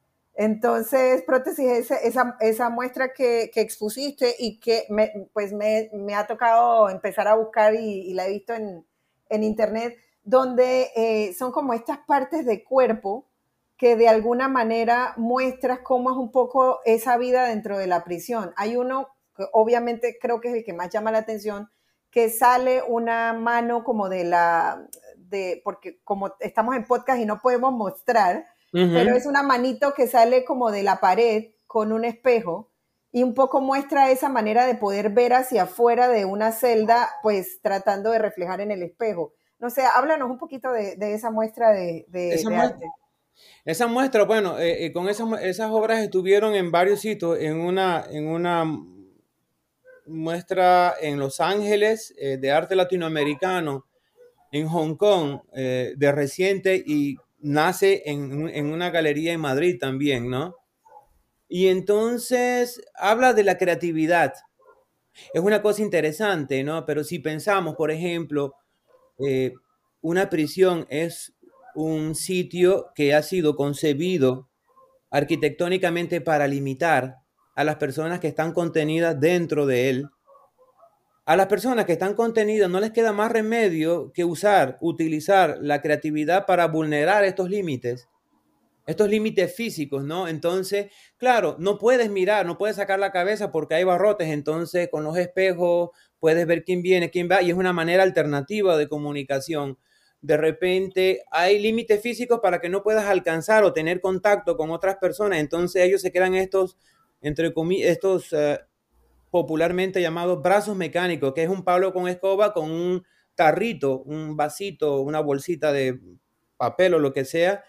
Entonces, 0.41 1.23
prótesis 1.23 1.67
es 1.67 1.91
esa, 1.91 2.37
esa 2.39 2.71
muestra 2.71 3.13
que, 3.13 3.51
que, 3.53 3.61
expusiste 3.61 4.37
y 4.39 4.61
que 4.61 4.85
me, 4.89 5.29
pues 5.33 5.53
me, 5.53 5.91
me, 5.93 6.15
ha 6.15 6.29
tocado 6.29 6.89
empezar 6.91 7.27
a 7.27 7.35
buscar 7.35 7.75
y, 7.75 8.15
la 8.15 8.25
he 8.25 8.31
visto 8.31 8.55
en, 8.55 8.87
en 9.31 9.43
internet, 9.43 9.97
donde 10.23 10.93
eh, 10.95 11.35
son 11.37 11.51
como 11.51 11.75
estas 11.75 11.99
partes 12.07 12.47
de 12.47 12.63
cuerpo 12.63 13.27
que 13.77 13.97
de 13.97 14.09
alguna 14.09 14.47
manera 14.47 15.13
muestras 15.17 15.81
cómo 15.81 16.13
es 16.13 16.17
un 16.17 16.31
poco 16.31 16.79
esa 16.85 17.19
vida 17.19 17.49
dentro 17.49 17.77
de 17.77 17.89
la 17.89 18.05
prisión. 18.05 18.53
Hay 18.57 18.77
uno 18.77 19.09
que 19.37 19.45
obviamente 19.53 20.19
creo 20.21 20.41
que 20.41 20.51
es 20.51 20.55
el 20.55 20.65
que 20.65 20.73
más 20.73 20.91
llama 20.91 21.11
la 21.11 21.19
atención, 21.19 21.69
que 22.13 22.31
sale 22.31 22.85
una 22.87 23.33
mano 23.33 23.83
como 23.83 24.09
de 24.09 24.23
la, 24.23 24.87
de, 25.17 25.61
porque 25.65 25.99
como 26.05 26.37
estamos 26.39 26.77
en 26.77 26.85
podcast 26.85 27.21
y 27.21 27.27
no 27.27 27.41
podemos 27.41 27.73
mostrar, 27.73 28.47
pero 28.73 29.17
es 29.17 29.27
una 29.27 29.43
manito 29.43 29.95
que 29.95 30.07
sale 30.07 30.45
como 30.45 30.71
de 30.71 30.83
la 30.83 31.01
pared 31.01 31.53
con 31.67 31.93
un 31.93 32.05
espejo 32.05 32.71
y 33.11 33.23
un 33.23 33.35
poco 33.35 33.61
muestra 33.61 34.11
esa 34.11 34.29
manera 34.29 34.67
de 34.67 34.75
poder 34.75 35.11
ver 35.11 35.33
hacia 35.33 35.63
afuera 35.63 36.09
de 36.09 36.25
una 36.25 36.53
celda, 36.53 37.09
pues 37.23 37.61
tratando 37.63 38.11
de 38.11 38.19
reflejar 38.19 38.61
en 38.61 38.71
el 38.71 38.83
espejo. 38.83 39.33
No 39.59 39.71
sé, 39.71 39.83
háblanos 39.83 40.31
un 40.31 40.39
poquito 40.39 40.71
de, 40.73 40.97
esa 41.01 41.31
muestra 41.31 41.73
de, 41.73 42.07
esa 42.13 42.51
muestra, 42.51 42.77
arte. 42.77 42.87
Esa 43.65 43.87
muestra, 43.87 44.25
bueno, 44.25 44.59
eh, 44.59 44.87
eh, 44.87 44.93
con 44.93 45.09
esas, 45.09 45.29
esas 45.43 45.71
obras 45.71 46.01
estuvieron 46.01 46.55
en 46.55 46.71
varios 46.71 47.01
sitios, 47.01 47.39
en 47.39 47.61
una, 47.61 48.05
en 48.11 48.29
una 48.29 48.65
muestra 50.07 50.95
en 51.01 51.19
Los 51.19 51.41
Ángeles 51.41 52.15
eh, 52.19 52.37
de 52.39 52.51
arte 52.51 52.77
latinoamericano, 52.77 53.87
en 54.51 54.67
Hong 54.69 54.95
Kong 54.95 55.41
de 55.53 56.13
reciente 56.13 56.83
y 56.87 57.19
nace 57.39 58.03
en, 58.07 58.73
una 58.73 58.91
galería 58.91 59.33
en 59.33 59.41
Madrid 59.41 59.79
también, 59.81 60.29
¿no? 60.29 60.57
Y 61.49 61.69
entonces 61.69 62.83
habla 62.95 63.33
de 63.33 63.45
la 63.45 63.57
creatividad. 63.59 64.35
Es 65.33 65.41
una 65.41 65.63
cosa 65.63 65.83
interesante, 65.83 66.63
¿no? 66.63 66.85
Pero 66.85 67.05
si 67.05 67.19
pensamos, 67.19 67.75
por 67.77 67.91
ejemplo, 67.91 68.55
eh, 69.27 69.53
una 70.01 70.31
prisión 70.31 70.87
es 70.91 71.35
un 71.75 72.15
sitio 72.15 72.89
que 72.95 73.15
ha 73.15 73.23
sido 73.23 73.57
concebido 73.57 74.49
arquitectónicamente 75.11 76.21
para 76.21 76.47
limitar 76.47 77.17
a 77.55 77.65
las 77.65 77.77
personas 77.77 78.21
que 78.21 78.29
están 78.29 78.53
contenidas 78.53 79.19
dentro 79.19 79.67
de 79.67 79.91
él 79.91 80.09
a 81.29 81.37
las 81.37 81.49
personas 81.49 81.85
que 81.85 81.93
están 81.93 82.15
contenidas 82.15 82.71
no 82.71 82.81
les 82.81 82.91
queda 82.91 83.13
más 83.13 83.31
remedio 83.31 84.15
que 84.15 84.25
usar, 84.25 84.79
utilizar 84.81 85.59
la 85.61 85.83
creatividad 85.83 86.47
para 86.47 86.69
vulnerar 86.69 87.23
estos 87.23 87.51
límites, 87.51 88.09
estos 88.87 89.11
límites 89.11 89.55
físicos, 89.55 90.05
¿no? 90.05 90.27
Entonces, 90.27 90.91
claro, 91.19 91.57
no 91.59 91.77
puedes 91.77 92.09
mirar, 92.09 92.47
no 92.47 92.57
puedes 92.57 92.77
sacar 92.77 92.99
la 92.99 93.13
cabeza 93.13 93.53
porque 93.53 93.75
hay 93.75 93.85
barrotes, 93.85 94.29
entonces 94.29 94.89
con 94.91 95.05
los 95.05 95.19
espejos 95.19 95.91
puedes 96.19 96.47
ver 96.47 96.65
quién 96.65 96.81
viene, 96.81 97.11
quién 97.11 97.29
va, 97.31 97.43
y 97.43 97.51
es 97.51 97.57
una 97.57 97.75
manera 97.75 98.05
alternativa 98.05 98.79
de 98.79 98.89
comunicación. 98.89 99.77
De 100.23 100.39
repente 100.39 101.25
hay 101.31 101.59
límites 101.59 102.01
físicos 102.01 102.41
para 102.41 102.59
que 102.59 102.71
no 102.71 102.83
puedas 102.83 103.05
alcanzar 103.05 103.65
o 103.65 103.75
tener 103.75 104.01
contacto 104.01 104.57
con 104.57 104.71
otras 104.71 104.97
personas, 104.97 105.41
entonces 105.41 105.83
ellos 105.83 106.01
se 106.01 106.11
quedan 106.11 106.35
estos, 106.35 106.79
entre 107.21 107.53
comillas, 107.53 107.91
estos... 107.91 108.33
Eh, 108.33 108.61
popularmente 109.31 110.01
llamado 110.01 110.41
brazos 110.41 110.77
mecánicos, 110.77 111.35
que 111.35 111.43
es 111.43 111.49
un 111.49 111.65
palo 111.65 111.93
con 111.93 112.09
escoba 112.09 112.53
con 112.53 112.71
un 112.71 113.05
tarrito, 113.35 114.01
un 114.01 114.37
vasito, 114.37 115.01
una 115.01 115.21
bolsita 115.21 115.73
de 115.73 116.01
papel 116.57 116.95
o 116.95 116.99
lo 116.99 117.13
que 117.13 117.25
sea. 117.25 117.65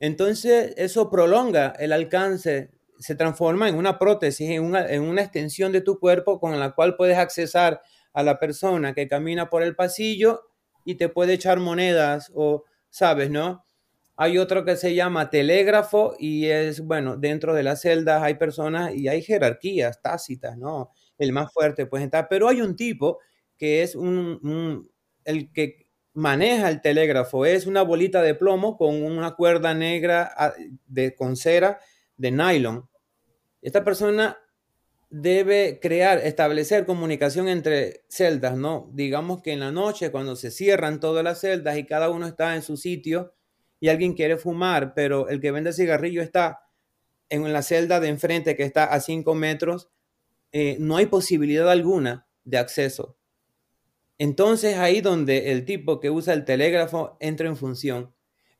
Entonces 0.00 0.74
eso 0.76 1.10
prolonga 1.10 1.74
el 1.78 1.92
alcance, 1.92 2.72
se 2.98 3.14
transforma 3.14 3.68
en 3.68 3.76
una 3.76 3.98
prótesis, 3.98 4.50
en 4.50 4.64
una, 4.64 4.86
en 4.86 5.02
una 5.02 5.22
extensión 5.22 5.72
de 5.72 5.80
tu 5.80 5.98
cuerpo 5.98 6.40
con 6.40 6.58
la 6.58 6.72
cual 6.72 6.96
puedes 6.96 7.16
accesar 7.16 7.80
a 8.12 8.22
la 8.22 8.38
persona 8.38 8.94
que 8.94 9.08
camina 9.08 9.50
por 9.50 9.62
el 9.62 9.76
pasillo 9.76 10.42
y 10.84 10.96
te 10.96 11.08
puede 11.08 11.34
echar 11.34 11.60
monedas 11.60 12.30
o, 12.34 12.64
sabes, 12.90 13.30
¿no? 13.30 13.64
Hay 14.16 14.38
otro 14.38 14.64
que 14.64 14.76
se 14.76 14.94
llama 14.94 15.28
telégrafo 15.30 16.14
y 16.18 16.46
es, 16.46 16.80
bueno, 16.80 17.16
dentro 17.16 17.52
de 17.52 17.64
las 17.64 17.80
celdas 17.80 18.22
hay 18.22 18.34
personas 18.34 18.94
y 18.94 19.08
hay 19.08 19.22
jerarquías 19.22 20.00
tácitas, 20.00 20.56
¿no? 20.56 20.92
El 21.18 21.32
más 21.32 21.52
fuerte 21.52 21.86
puede 21.86 22.04
estar, 22.04 22.28
pero 22.28 22.48
hay 22.48 22.60
un 22.60 22.76
tipo 22.76 23.18
que 23.58 23.82
es 23.82 23.96
un, 23.96 24.88
el 25.24 25.52
que 25.52 25.88
maneja 26.12 26.68
el 26.68 26.80
telégrafo, 26.80 27.44
es 27.44 27.66
una 27.66 27.82
bolita 27.82 28.22
de 28.22 28.34
plomo 28.34 28.76
con 28.76 29.02
una 29.02 29.34
cuerda 29.34 29.74
negra 29.74 30.32
ah, 30.36 30.54
de, 30.86 31.14
con 31.14 31.36
cera 31.36 31.80
de 32.16 32.30
nylon. 32.30 32.88
Esta 33.62 33.82
persona 33.82 34.38
debe 35.10 35.78
crear, 35.80 36.18
establecer 36.18 36.86
comunicación 36.86 37.48
entre 37.48 38.04
celdas, 38.08 38.56
¿no? 38.56 38.90
Digamos 38.92 39.42
que 39.42 39.52
en 39.52 39.60
la 39.60 39.72
noche, 39.72 40.10
cuando 40.10 40.36
se 40.36 40.50
cierran 40.50 41.00
todas 41.00 41.24
las 41.24 41.40
celdas 41.40 41.78
y 41.78 41.84
cada 41.84 42.10
uno 42.10 42.26
está 42.26 42.54
en 42.54 42.62
su 42.62 42.76
sitio, 42.76 43.34
y 43.84 43.90
alguien 43.90 44.14
quiere 44.14 44.38
fumar, 44.38 44.94
pero 44.94 45.28
el 45.28 45.42
que 45.42 45.50
vende 45.50 45.74
cigarrillo 45.74 46.22
está 46.22 46.70
en 47.28 47.52
la 47.52 47.60
celda 47.60 48.00
de 48.00 48.08
enfrente 48.08 48.56
que 48.56 48.62
está 48.62 48.84
a 48.84 48.98
5 48.98 49.34
metros, 49.34 49.90
eh, 50.52 50.78
no 50.80 50.96
hay 50.96 51.04
posibilidad 51.04 51.68
alguna 51.68 52.26
de 52.44 52.56
acceso. 52.56 53.18
Entonces 54.16 54.78
ahí 54.78 55.02
donde 55.02 55.52
el 55.52 55.66
tipo 55.66 56.00
que 56.00 56.08
usa 56.08 56.32
el 56.32 56.46
telégrafo 56.46 57.18
entra 57.20 57.46
en 57.46 57.58
función. 57.58 58.14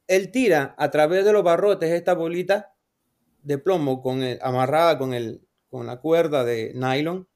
Él 0.09 0.31
tira 0.31 0.75
a 0.77 0.91
través 0.91 1.25
de 1.25 1.33
los 1.33 1.43
barrotes 1.43 1.91
esta 1.91 2.13
bolita 2.13 2.75
de 3.43 3.57
plomo 3.57 4.03
con 4.03 4.21
amarrada 4.43 4.99
con, 4.99 5.15
el, 5.15 5.49
con 5.71 5.87
la 5.87 6.03
cuerda 6.03 6.45
de 6.45 6.73
nylon. 6.75 7.27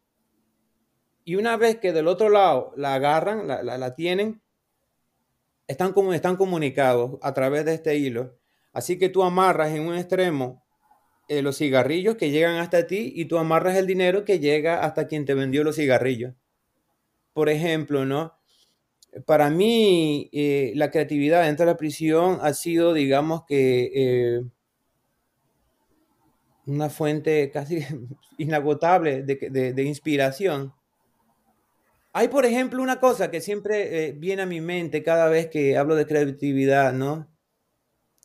Y 1.25 1.37
una 1.37 1.57
vez 1.57 1.79
que 1.79 1.95
del 1.95 2.07
otro 2.07 2.29
lado 2.29 2.75
la 2.77 2.93
agarran, 2.93 3.49
la, 3.49 3.63
la 3.63 3.95
tienen, 3.95 4.43
están, 5.69 5.95
están 6.13 6.37
comunicados 6.37 7.19
a 7.23 7.35
través 7.35 7.65
de 7.65 7.75
este 7.75 7.97
hilo. 7.97 8.37
Así 8.73 8.99
que 8.99 9.09
tú 9.09 9.23
amarras 9.23 9.73
en 9.73 9.83
un 9.83 9.95
extremo 9.95 10.65
eh, 11.29 11.43
los 11.43 11.59
cigarrillos 11.59 12.17
que 12.17 12.31
llegan 12.31 12.57
hasta 12.57 12.87
ti 12.87 13.13
y 13.15 13.27
tú 13.27 13.39
amarras 13.39 13.77
el 13.77 13.87
dinero 13.87 14.25
que 14.25 14.41
llega 14.41 14.83
hasta 14.83 15.07
quien 15.07 15.27
te 15.27 15.35
vendió 15.35 15.63
los 15.63 15.77
cigarrillos. 15.77 16.35
Por 17.35 17.51
ejemplo, 17.51 18.07
¿no? 18.07 18.35
Para 19.27 19.51
mí, 19.51 20.31
eh, 20.33 20.73
la 20.75 20.91
creatividad 20.91 21.45
dentro 21.45 21.67
de 21.67 21.73
la 21.73 21.79
prisión 21.79 22.39
ha 22.43 22.55
sido, 22.55 22.95
digamos 22.95 23.45
que, 23.47 23.91
eh, 23.95 24.43
una 26.67 26.91
fuente 26.91 27.51
casi 27.51 27.81
inagotable 28.39 29.23
de, 29.23 29.73
de 29.73 29.83
inspiración. 29.83 30.73
Hay, 32.13 32.29
por 32.29 32.47
ejemplo, 32.47 32.83
una 32.83 33.01
cosa 33.01 33.31
que 33.31 33.41
siempre 33.41 34.09
eh, 34.09 34.13
viene 34.13 34.43
a 34.43 34.47
mi 34.47 34.61
mente 34.61 35.03
cada 35.03 35.29
vez 35.29 35.49
que 35.49 35.77
hablo 35.77 35.95
de 35.95 36.07
creatividad, 36.07 36.93
¿no? 36.93 37.29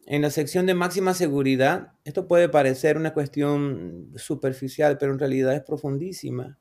En 0.06 0.22
la 0.22 0.30
sección 0.30 0.66
de 0.66 0.74
máxima 0.74 1.14
seguridad, 1.14 1.94
esto 2.04 2.28
puede 2.28 2.50
parecer 2.50 2.98
una 2.98 3.14
cuestión 3.14 4.12
superficial, 4.16 4.98
pero 4.98 5.14
en 5.14 5.20
realidad 5.20 5.54
es 5.54 5.62
profundísima. 5.62 6.60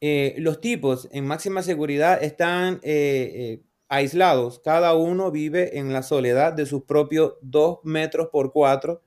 Eh, 0.00 0.34
los 0.38 0.60
tipos 0.60 1.08
en 1.12 1.26
máxima 1.26 1.62
seguridad 1.62 2.22
están 2.22 2.80
eh, 2.82 3.62
aislados, 3.88 4.60
cada 4.60 4.94
uno 4.94 5.30
vive 5.30 5.78
en 5.78 5.92
la 5.92 6.02
soledad 6.02 6.52
de 6.52 6.66
sus 6.66 6.84
propios 6.84 7.34
dos 7.40 7.80
metros 7.84 8.28
por 8.32 8.52
cuatro, 8.52 9.02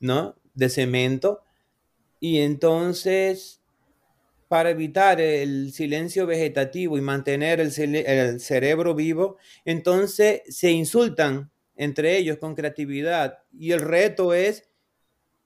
¿no? 0.00 0.36
De 0.54 0.68
cemento. 0.68 1.42
Y 2.20 2.38
entonces 2.38 3.62
para 4.48 4.70
evitar 4.70 5.20
el 5.20 5.72
silencio 5.72 6.26
vegetativo 6.26 6.96
y 6.96 7.00
mantener 7.00 7.60
el, 7.60 7.70
cerebro 8.40 8.94
vivo, 8.94 9.36
entonces 9.64 10.42
se 10.48 10.70
insultan 10.70 11.50
entre 11.76 12.16
ellos 12.16 12.38
con 12.38 12.54
creatividad 12.54 13.38
y 13.52 13.72
el 13.72 13.80
reto 13.80 14.34
es 14.34 14.68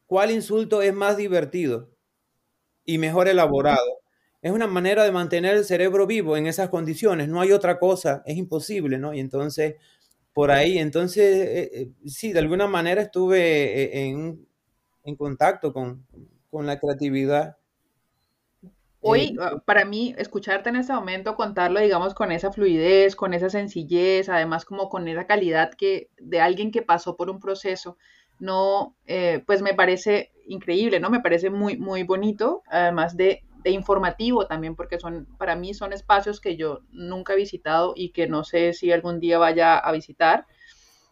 cuál 0.06 0.30
insulto 0.30 0.82
es 0.82 0.94
más 0.94 1.16
divertido 1.16 1.90
y 2.84 2.98
mejor 2.98 3.28
elaborado. 3.28 4.00
Es 4.40 4.52
una 4.52 4.66
manera 4.66 5.04
de 5.04 5.12
mantener 5.12 5.56
el 5.56 5.64
cerebro 5.64 6.06
vivo 6.06 6.36
en 6.36 6.46
esas 6.46 6.68
condiciones, 6.68 7.28
no 7.28 7.40
hay 7.40 7.52
otra 7.52 7.78
cosa, 7.78 8.22
es 8.26 8.36
imposible, 8.36 8.98
¿no? 8.98 9.14
Y 9.14 9.20
entonces, 9.20 9.76
por 10.32 10.50
ahí, 10.50 10.78
entonces, 10.78 11.36
eh, 11.48 11.70
eh, 11.74 11.90
sí, 12.06 12.32
de 12.32 12.40
alguna 12.40 12.66
manera 12.66 13.02
estuve 13.02 13.40
eh, 13.82 14.08
en 14.08 14.46
en 15.04 15.16
contacto 15.16 15.72
con, 15.72 16.06
con 16.50 16.66
la 16.66 16.78
creatividad. 16.78 17.56
Hoy, 19.04 19.20
eh, 19.20 19.36
ah, 19.40 19.62
para 19.64 19.84
mí, 19.84 20.14
escucharte 20.16 20.68
en 20.68 20.76
este 20.76 20.92
momento, 20.92 21.34
contarlo, 21.34 21.80
digamos, 21.80 22.14
con 22.14 22.30
esa 22.30 22.52
fluidez, 22.52 23.16
con 23.16 23.34
esa 23.34 23.50
sencillez, 23.50 24.28
además 24.28 24.64
como 24.64 24.88
con 24.88 25.08
esa 25.08 25.26
calidad 25.26 25.74
que 25.74 26.08
de 26.18 26.40
alguien 26.40 26.70
que 26.70 26.82
pasó 26.82 27.16
por 27.16 27.28
un 27.28 27.40
proceso, 27.40 27.98
no, 28.38 28.96
eh, 29.06 29.42
pues 29.44 29.60
me 29.60 29.74
parece 29.74 30.32
increíble, 30.46 31.00
¿no? 31.00 31.10
Me 31.10 31.20
parece 31.20 31.50
muy, 31.50 31.76
muy 31.76 32.04
bonito, 32.04 32.62
además 32.68 33.16
de, 33.16 33.42
de, 33.64 33.70
informativo 33.70 34.46
también, 34.46 34.76
porque 34.76 35.00
son, 35.00 35.26
para 35.36 35.56
mí 35.56 35.74
son 35.74 35.92
espacios 35.92 36.40
que 36.40 36.56
yo 36.56 36.80
nunca 36.92 37.32
he 37.32 37.36
visitado 37.36 37.94
y 37.96 38.10
que 38.10 38.28
no 38.28 38.44
sé 38.44 38.72
si 38.72 38.92
algún 38.92 39.18
día 39.18 39.38
vaya 39.38 39.78
a 39.78 39.90
visitar 39.90 40.46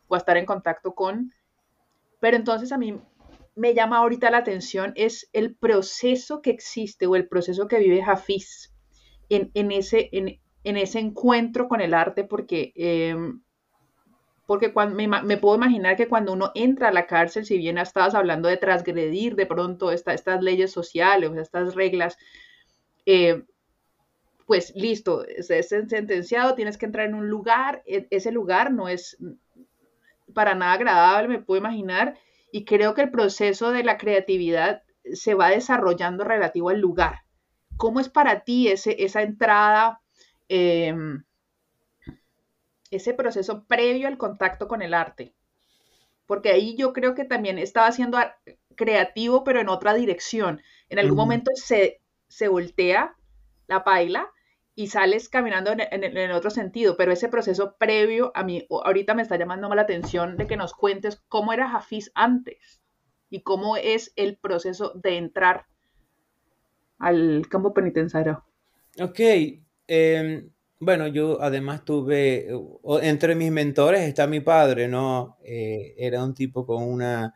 o 0.06 0.14
a 0.14 0.18
estar 0.18 0.36
en 0.36 0.46
contacto 0.46 0.94
con. 0.94 1.32
Pero 2.20 2.36
entonces 2.36 2.70
a 2.70 2.78
mí 2.78 3.00
me 3.54 3.74
llama 3.74 3.98
ahorita 3.98 4.30
la 4.30 4.38
atención 4.38 4.92
es 4.96 5.28
el 5.32 5.54
proceso 5.54 6.40
que 6.42 6.50
existe 6.50 7.06
o 7.06 7.16
el 7.16 7.28
proceso 7.28 7.68
que 7.68 7.78
vive 7.78 8.02
Hafiz 8.02 8.72
en, 9.28 9.70
ese, 9.70 10.08
en, 10.12 10.40
ese 10.64 10.98
encuentro 10.98 11.68
con 11.68 11.80
el 11.80 11.94
arte, 11.94 12.24
porque, 12.24 12.72
em, 12.74 13.40
porque 14.46 14.72
cuando, 14.72 14.96
me, 14.96 15.36
puedo 15.36 15.56
imaginar 15.56 15.96
que 15.96 16.08
cuando 16.08 16.32
uno 16.32 16.50
entra 16.54 16.88
a 16.88 16.92
la 16.92 17.06
cárcel, 17.06 17.44
si 17.44 17.56
bien 17.56 17.78
estabas 17.78 18.14
hablando 18.14 18.48
de 18.48 18.56
transgredir 18.56 19.36
de 19.36 19.46
pronto 19.46 19.92
estas 19.92 20.42
leyes 20.42 20.72
sociales, 20.72 21.30
estas 21.36 21.74
reglas, 21.74 22.18
eh, 23.06 23.44
pues 24.46 24.72
listo, 24.74 25.24
es, 25.24 25.48
es 25.50 25.68
sentenciado, 25.68 26.56
tienes 26.56 26.76
que 26.76 26.86
entrar 26.86 27.06
en 27.06 27.14
un 27.14 27.28
lugar, 27.28 27.84
e, 27.86 28.08
ese 28.10 28.32
lugar 28.32 28.72
no 28.72 28.88
es 28.88 29.16
para 30.34 30.56
nada 30.56 30.72
agradable, 30.72 31.28
me 31.28 31.38
puedo 31.38 31.60
imaginar, 31.60 32.16
y 32.52 32.64
creo 32.64 32.94
que 32.94 33.02
el 33.02 33.10
proceso 33.10 33.70
de 33.70 33.84
la 33.84 33.96
creatividad 33.98 34.82
se 35.12 35.34
va 35.34 35.50
desarrollando 35.50 36.24
relativo 36.24 36.70
al 36.70 36.80
lugar. 36.80 37.20
¿Cómo 37.76 38.00
es 38.00 38.08
para 38.08 38.40
ti 38.44 38.68
ese, 38.68 39.02
esa 39.04 39.22
entrada, 39.22 40.00
em, 40.48 41.24
ese 42.90 43.14
proceso 43.14 43.64
previo 43.64 44.08
al 44.08 44.18
contacto 44.18 44.68
con 44.68 44.82
el 44.82 44.94
arte? 44.94 45.34
Porque 46.26 46.50
ahí 46.50 46.76
yo 46.76 46.92
creo 46.92 47.14
que 47.14 47.24
también 47.24 47.58
estaba 47.58 47.90
siendo 47.92 48.18
creativo, 48.76 49.44
pero 49.44 49.60
en 49.60 49.68
otra 49.68 49.94
dirección. 49.94 50.62
En 50.88 50.98
algún 50.98 51.16
momento 51.16 51.50
se, 51.54 52.00
se 52.28 52.48
voltea 52.48 53.16
la 53.66 53.84
paila 53.84 54.30
y 54.74 54.86
sales 54.86 55.28
caminando 55.28 55.72
en, 55.72 56.04
el 56.04 56.32
otro 56.32 56.50
sentido, 56.50 56.96
pero 56.96 57.12
ese 57.12 57.28
proceso 57.28 57.76
previo 57.78 58.32
a 58.34 58.44
mí, 58.44 58.66
ahorita 58.70 59.14
me 59.14 59.22
está 59.22 59.36
llamando 59.36 59.72
la 59.74 59.82
atención 59.82 60.36
de 60.36 60.46
que 60.46 60.56
nos 60.56 60.74
cuentes 60.74 61.22
cómo 61.28 61.52
era 61.52 61.74
Hafiz 61.74 62.10
antes 62.14 62.80
y 63.28 63.42
cómo 63.42 63.76
es 63.76 64.12
el 64.16 64.36
proceso 64.36 64.92
de 64.94 65.16
entrar 65.16 65.66
al 66.98 67.46
campo 67.48 67.74
penitenciario. 67.74 68.44
Ok, 69.00 69.20
em, 69.86 70.50
bueno, 70.78 71.08
yo 71.08 71.40
además 71.40 71.84
tuve, 71.84 72.48
entre 73.02 73.34
mis 73.34 73.50
mentores 73.50 74.02
está 74.02 74.26
mi 74.26 74.40
padre, 74.40 74.88
¿no? 74.88 75.38
Eh, 75.44 75.94
era 75.98 76.24
un 76.24 76.34
tipo 76.34 76.64
con 76.66 76.82
una, 76.82 77.34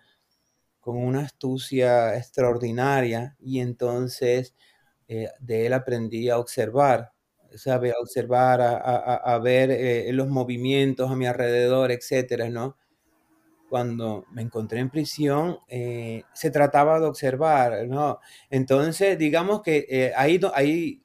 con 0.80 0.96
una 0.96 1.20
astucia 1.20 2.16
extraordinaria 2.16 3.36
y 3.40 3.60
entonces 3.60 4.54
eh, 5.08 5.28
de 5.40 5.66
él 5.66 5.72
aprendí 5.72 6.28
a 6.30 6.38
observar 6.38 7.13
sabe, 7.56 7.90
a 7.92 8.00
observar, 8.00 8.60
a, 8.60 9.38
ver 9.38 9.70
eh, 9.70 10.12
los 10.12 10.28
movimientos 10.28 11.10
a 11.10 11.16
mi 11.16 11.26
alrededor, 11.26 11.90
etcétera, 11.92 12.48
¿no? 12.50 12.76
Cuando 13.68 14.24
me 14.30 14.42
encontré 14.42 14.80
en 14.80 14.90
prisión, 14.90 15.58
eh, 15.68 16.22
se 16.32 16.50
trataba 16.50 17.00
de 17.00 17.06
observar, 17.06 17.86
¿no? 17.88 18.20
Entonces, 18.50 19.18
digamos 19.18 19.62
que 19.62 19.86
eh, 19.88 20.12
ahí, 20.16 20.40
ahí, 20.54 21.02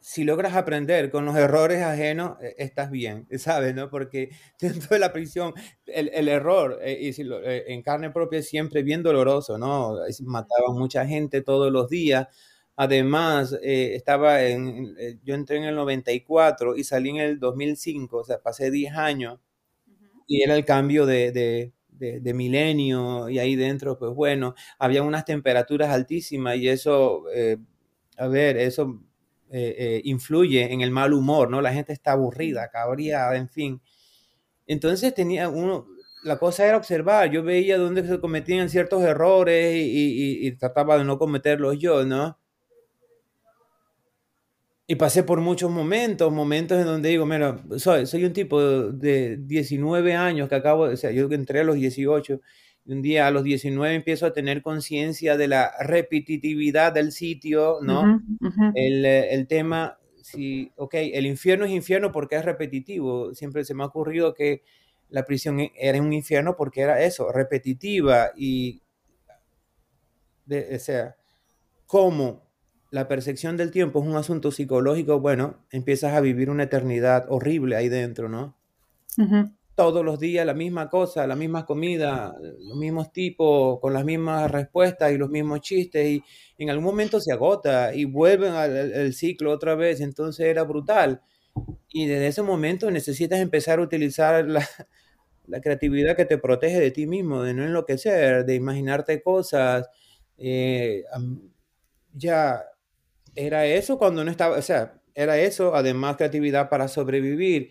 si 0.00 0.24
logras 0.24 0.54
aprender 0.54 1.10
con 1.10 1.24
los 1.24 1.36
errores 1.36 1.82
ajenos, 1.82 2.38
estás 2.58 2.90
bien, 2.90 3.26
¿sabes? 3.38 3.74
¿no? 3.74 3.90
Porque 3.90 4.30
dentro 4.60 4.88
de 4.90 4.98
la 4.98 5.12
prisión, 5.12 5.52
el, 5.86 6.28
error, 6.28 6.80
y 6.84 7.12
si 7.12 7.28
en 7.42 7.82
carne 7.82 8.10
propia 8.10 8.40
es 8.40 8.48
siempre 8.48 8.82
bien 8.82 9.02
doloroso, 9.02 9.58
¿no? 9.58 9.96
Mataba 10.24 10.72
mucha 10.72 11.06
gente 11.06 11.42
todos 11.42 11.72
los 11.72 11.88
días, 11.88 12.28
Además, 12.76 13.56
eh, 13.62 13.94
estaba 13.94 14.42
en, 14.44 14.94
eh, 14.98 15.18
yo 15.24 15.34
entré 15.34 15.56
en 15.56 15.64
el 15.64 15.74
94 15.74 16.76
y 16.76 16.84
salí 16.84 17.08
en 17.10 17.16
el 17.16 17.40
2005, 17.40 18.18
o 18.18 18.24
sea, 18.24 18.38
pasé 18.42 18.70
10 18.70 18.92
años 18.94 19.40
y 20.26 20.42
era 20.42 20.56
el 20.56 20.64
cambio 20.64 21.06
de, 21.06 21.32
de, 21.90 22.34
milenio 22.34 23.28
y 23.30 23.38
ahí 23.38 23.56
dentro, 23.56 23.98
pues 23.98 24.12
bueno, 24.14 24.54
había 24.78 25.02
unas 25.02 25.24
temperaturas 25.24 25.90
altísimas 25.90 26.56
y 26.58 26.68
eso, 26.68 27.24
eh, 27.34 27.58
a 28.18 28.28
ver, 28.28 28.56
eso 28.58 29.02
influye 30.04 30.72
en 30.72 30.82
el 30.82 30.90
mal 30.90 31.14
humor, 31.14 31.50
¿no? 31.50 31.62
La 31.62 31.72
gente 31.72 31.92
está 31.92 32.12
aburrida, 32.12 32.68
cabreada, 32.70 33.36
en 33.36 33.48
fin. 33.48 33.80
Entonces 34.66 35.14
tenía 35.14 35.48
uno, 35.48 35.86
la 36.24 36.38
cosa 36.38 36.66
era 36.66 36.76
observar, 36.78 37.30
yo 37.30 37.42
veía 37.44 37.78
dónde 37.78 38.06
se 38.06 38.20
cometían 38.20 38.68
ciertos 38.70 39.02
errores 39.04 39.76
y, 39.76 40.46
y 40.46 40.52
trataba 40.56 40.98
de 40.98 41.04
no 41.04 41.18
cometerlos 41.18 41.78
yo, 41.78 42.04
¿no? 42.04 42.38
Y 44.88 44.94
pasé 44.94 45.24
por 45.24 45.40
muchos 45.40 45.70
momentos, 45.70 46.32
momentos 46.32 46.78
en 46.78 46.84
donde 46.84 47.08
digo, 47.08 47.26
mira, 47.26 47.60
soy, 47.76 48.06
soy 48.06 48.24
un 48.24 48.32
tipo 48.32 48.60
de 48.60 49.36
19 49.36 50.14
años 50.14 50.48
que 50.48 50.54
acabo, 50.54 50.84
o 50.84 50.96
sea, 50.96 51.10
yo 51.10 51.28
entré 51.32 51.60
a 51.60 51.64
los 51.64 51.74
18, 51.74 52.40
y 52.84 52.92
un 52.92 53.02
día 53.02 53.26
a 53.26 53.32
los 53.32 53.42
19 53.42 53.96
empiezo 53.96 54.26
a 54.26 54.32
tener 54.32 54.62
conciencia 54.62 55.36
de 55.36 55.48
la 55.48 55.72
repetitividad 55.80 56.92
del 56.92 57.10
sitio, 57.10 57.78
¿no? 57.82 58.22
El, 58.76 59.04
el, 59.04 59.48
tema, 59.48 59.98
si, 60.22 60.70
ok, 60.76 60.94
el 60.94 61.26
infierno 61.26 61.64
es 61.64 61.72
infierno 61.72 62.12
porque 62.12 62.36
es 62.36 62.44
repetitivo. 62.44 63.34
Siempre 63.34 63.64
se 63.64 63.74
me 63.74 63.82
ha 63.82 63.86
ocurrido 63.86 64.34
que 64.34 64.62
la 65.08 65.24
prisión 65.24 65.58
era 65.74 66.00
un 66.00 66.12
infierno 66.12 66.54
porque 66.54 66.82
era 66.82 67.02
eso, 67.02 67.32
repetitiva 67.32 68.30
y, 68.36 68.82
de, 70.44 70.76
o 70.76 70.78
sea, 70.78 71.16
¿cómo? 71.86 72.45
La 72.96 73.08
percepción 73.08 73.58
del 73.58 73.72
tiempo 73.72 74.00
es 74.00 74.06
un 74.06 74.16
asunto 74.16 74.50
psicológico, 74.50 75.20
bueno, 75.20 75.66
empiezas 75.70 76.14
a 76.14 76.20
vivir 76.22 76.48
una 76.48 76.62
eternidad 76.62 77.26
horrible 77.28 77.76
ahí 77.76 77.90
dentro, 77.90 78.30
¿no? 78.30 78.56
Todos 79.74 80.02
los 80.02 80.18
días 80.18 80.46
la 80.46 80.54
misma 80.54 80.88
cosa, 80.88 81.26
la 81.26 81.36
misma 81.36 81.66
comida, 81.66 82.34
los 82.40 82.78
mismos 82.78 83.12
tipos, 83.12 83.80
con 83.80 83.92
las 83.92 84.02
mismas 84.02 84.50
respuestas 84.50 85.12
y 85.12 85.18
los 85.18 85.28
mismos 85.28 85.60
chistes, 85.60 86.06
y 86.08 86.24
en 86.56 86.70
algún 86.70 86.86
momento 86.86 87.20
se 87.20 87.34
agota 87.34 87.94
y 87.94 88.06
vuelven 88.06 88.54
al, 88.54 89.12
ciclo 89.12 89.52
otra 89.52 89.74
vez, 89.74 90.00
entonces 90.00 90.46
era 90.46 90.62
brutal. 90.62 91.20
Y 91.90 92.06
desde 92.06 92.28
ese 92.28 92.40
momento 92.40 92.90
necesitas 92.90 93.40
empezar 93.40 93.78
a 93.78 93.82
utilizar 93.82 94.46
la, 94.46 94.66
creatividad 95.60 96.16
que 96.16 96.24
te 96.24 96.38
protege 96.38 96.80
de 96.80 96.92
ti 96.92 97.06
mismo, 97.06 97.42
de 97.42 97.52
no 97.52 97.62
enloquecer, 97.62 98.46
de 98.46 98.54
imaginarte 98.54 99.20
cosas. 99.22 99.86
Eh, 100.38 101.04
ya 102.14 102.64
era 103.36 103.66
eso 103.66 103.98
cuando 103.98 104.24
no 104.24 104.30
estaba, 104.30 104.56
o 104.58 104.62
sea, 104.62 105.00
era 105.14 105.38
eso, 105.38 105.74
además 105.74 106.16
creatividad 106.16 106.68
para 106.68 106.88
sobrevivir. 106.88 107.70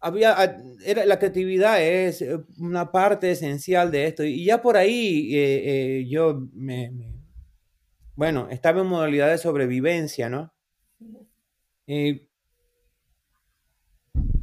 Había, 0.00 0.60
era, 0.84 1.04
la 1.06 1.18
creatividad 1.18 1.82
es 1.82 2.22
eh, 2.22 2.38
una 2.58 2.90
parte 2.92 3.30
esencial 3.30 3.90
de 3.90 4.06
esto. 4.06 4.24
Y 4.24 4.44
ya 4.44 4.62
por 4.62 4.76
ahí 4.76 5.34
eh, 5.34 5.98
eh, 6.00 6.06
yo 6.08 6.48
me, 6.52 6.92
bueno, 8.14 8.48
estaba 8.50 8.80
en 8.80 8.86
modalidad 8.86 9.28
de 9.30 9.38
sobrevivencia, 9.38 10.28
¿no? 10.28 10.52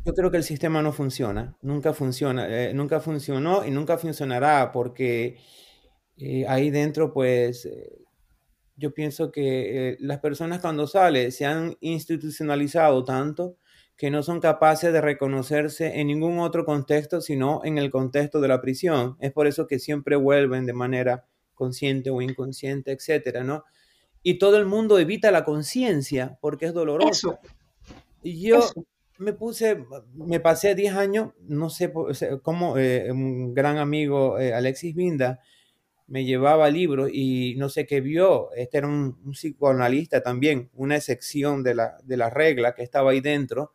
yo 0.03 0.13
creo 0.15 0.31
que 0.31 0.37
el 0.37 0.43
sistema 0.43 0.81
no 0.81 0.91
funciona, 0.91 1.55
nunca 1.61 1.93
funciona, 1.93 2.73
nunca 2.73 2.99
funcionó 2.99 3.63
y 3.63 3.69
nunca 3.69 3.99
funcionará 3.99 4.71
porque 4.71 5.37
ahí 6.47 6.71
dentro 6.71 7.13
pues 7.13 7.69
yo 8.77 8.93
pienso 8.93 9.31
que 9.31 9.91
eh, 9.91 9.97
las 9.99 10.19
personas 10.19 10.59
cuando 10.59 10.87
salen 10.87 11.31
se 11.31 11.45
han 11.45 11.77
institucionalizado 11.79 13.03
tanto 13.03 13.57
que 13.97 14.11
no 14.11 14.23
son 14.23 14.41
capaces 14.41 14.91
de 14.91 14.99
reconocerse 14.99 15.99
en 15.99 16.07
ningún 16.07 16.39
otro 16.39 16.65
contexto, 16.65 17.21
sino 17.21 17.61
en 17.63 17.77
el 17.77 17.91
contexto 17.91 18.41
de 18.41 18.49
la 18.49 18.59
prisión. 18.59 19.15
Es 19.21 19.31
por 19.31 19.47
eso 19.47 19.67
que 19.67 19.79
siempre 19.79 20.17
vuelven 20.17 20.65
de 20.65 20.73
manera 20.73 21.25
consciente 21.53 22.09
o 22.09 22.21
inconsciente, 22.21 22.91
etcétera, 22.91 23.43
¿no? 23.43 23.63
Y 24.21 24.37
todo 24.37 24.57
el 24.57 24.65
mundo 24.65 24.99
evita 24.99 25.31
la 25.31 25.45
conciencia 25.45 26.37
porque 26.41 26.65
es 26.65 26.73
doloroso. 26.73 27.39
Y 28.21 28.41
yo 28.41 28.59
me 29.17 29.33
puse, 29.33 29.85
me 30.13 30.39
pasé 30.39 30.75
10 30.75 30.95
años, 30.95 31.33
no 31.47 31.69
sé 31.69 31.93
cómo, 32.41 32.77
eh, 32.77 33.11
un 33.11 33.53
gran 33.53 33.77
amigo, 33.77 34.39
eh, 34.39 34.53
Alexis 34.53 34.95
Vinda, 34.95 35.39
me 36.07 36.23
llevaba 36.23 36.69
libros 36.69 37.09
y 37.11 37.55
no 37.57 37.69
sé 37.69 37.85
qué 37.85 38.01
vio. 38.01 38.51
Este 38.53 38.77
era 38.77 38.87
un, 38.87 39.31
psicoanalista 39.31 40.21
también, 40.21 40.69
una 40.73 40.95
excepción 40.95 41.63
de 41.63 41.75
la, 41.75 41.97
de 42.03 42.17
la 42.17 42.29
regla 42.29 42.75
que 42.75 42.83
estaba 42.83 43.11
ahí 43.11 43.21
dentro. 43.21 43.73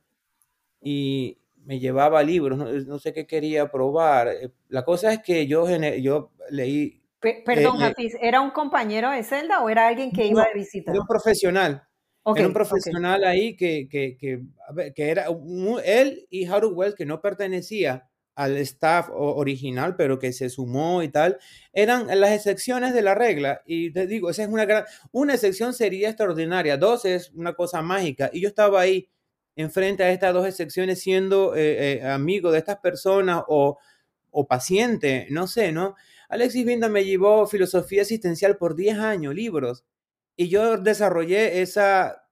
Y 0.80 1.38
me 1.64 1.78
llevaba 1.78 2.22
libros, 2.22 2.58
no, 2.86 2.98
sé 2.98 3.12
qué 3.12 3.26
quería 3.26 3.70
probar. 3.70 4.28
Eh, 4.28 4.50
la 4.68 4.84
cosa 4.84 5.12
es 5.12 5.20
que 5.20 5.46
yo, 5.46 5.66
yo 5.98 6.32
leí 6.50 7.00
perdón, 7.20 7.82
eh, 7.82 7.94
eh 7.98 8.10
¿era 8.22 8.40
un 8.40 8.50
compañero 8.50 9.10
de 9.10 9.22
celda 9.22 9.62
o 9.62 9.68
era 9.68 9.88
alguien 9.88 10.10
que 10.10 10.26
iba 10.26 10.44
de 10.44 10.54
visita? 10.54 10.90
Era 10.90 11.00
un 11.00 11.06
profesional. 11.06 11.86
era 12.34 12.46
un 12.46 12.52
profesional 12.52 13.24
ahí 13.24 13.56
que, 13.56 13.88
que, 13.88 14.16
que, 14.16 14.42
que, 14.94 15.10
era 15.10 15.26
él 15.84 16.26
y 16.30 16.46
Harold 16.46 16.74
Wells, 16.74 16.94
que 16.94 17.04
no 17.04 17.20
pertenecía 17.20 18.09
al 18.40 18.56
staff 18.56 19.10
original, 19.12 19.96
pero 19.96 20.18
que 20.18 20.32
se 20.32 20.48
sumó 20.48 21.02
y 21.02 21.10
tal, 21.10 21.38
eran 21.74 22.06
las 22.18 22.32
excepciones 22.32 22.94
de 22.94 23.02
la 23.02 23.14
regla. 23.14 23.60
Y 23.66 23.92
te 23.92 24.06
digo, 24.06 24.30
esa 24.30 24.44
es 24.44 24.48
una 24.48 24.64
gran, 24.64 24.84
una 25.12 25.34
excepción 25.34 25.74
sería 25.74 26.08
extraordinaria, 26.08 26.78
dos 26.78 27.04
es 27.04 27.30
una 27.34 27.52
cosa 27.52 27.82
mágica. 27.82 28.30
Y 28.32 28.40
yo 28.40 28.48
estaba 28.48 28.80
ahí 28.80 29.10
enfrente 29.56 30.04
a 30.04 30.10
estas 30.10 30.32
dos 30.32 30.46
excepciones 30.46 31.00
siendo 31.02 31.54
eh, 31.54 31.98
eh, 31.98 32.06
amigo 32.08 32.50
de 32.50 32.58
estas 32.58 32.78
personas 32.78 33.42
o, 33.46 33.78
o 34.30 34.46
paciente, 34.46 35.26
no 35.30 35.46
sé, 35.46 35.70
¿no? 35.70 35.96
Alexis 36.30 36.64
Vinda 36.64 36.88
me 36.88 37.04
llevó 37.04 37.46
filosofía 37.46 38.02
asistencial 38.02 38.56
por 38.56 38.74
10 38.74 38.98
años, 38.98 39.34
libros, 39.34 39.84
y 40.34 40.48
yo 40.48 40.78
desarrollé 40.78 41.60
esa 41.60 42.22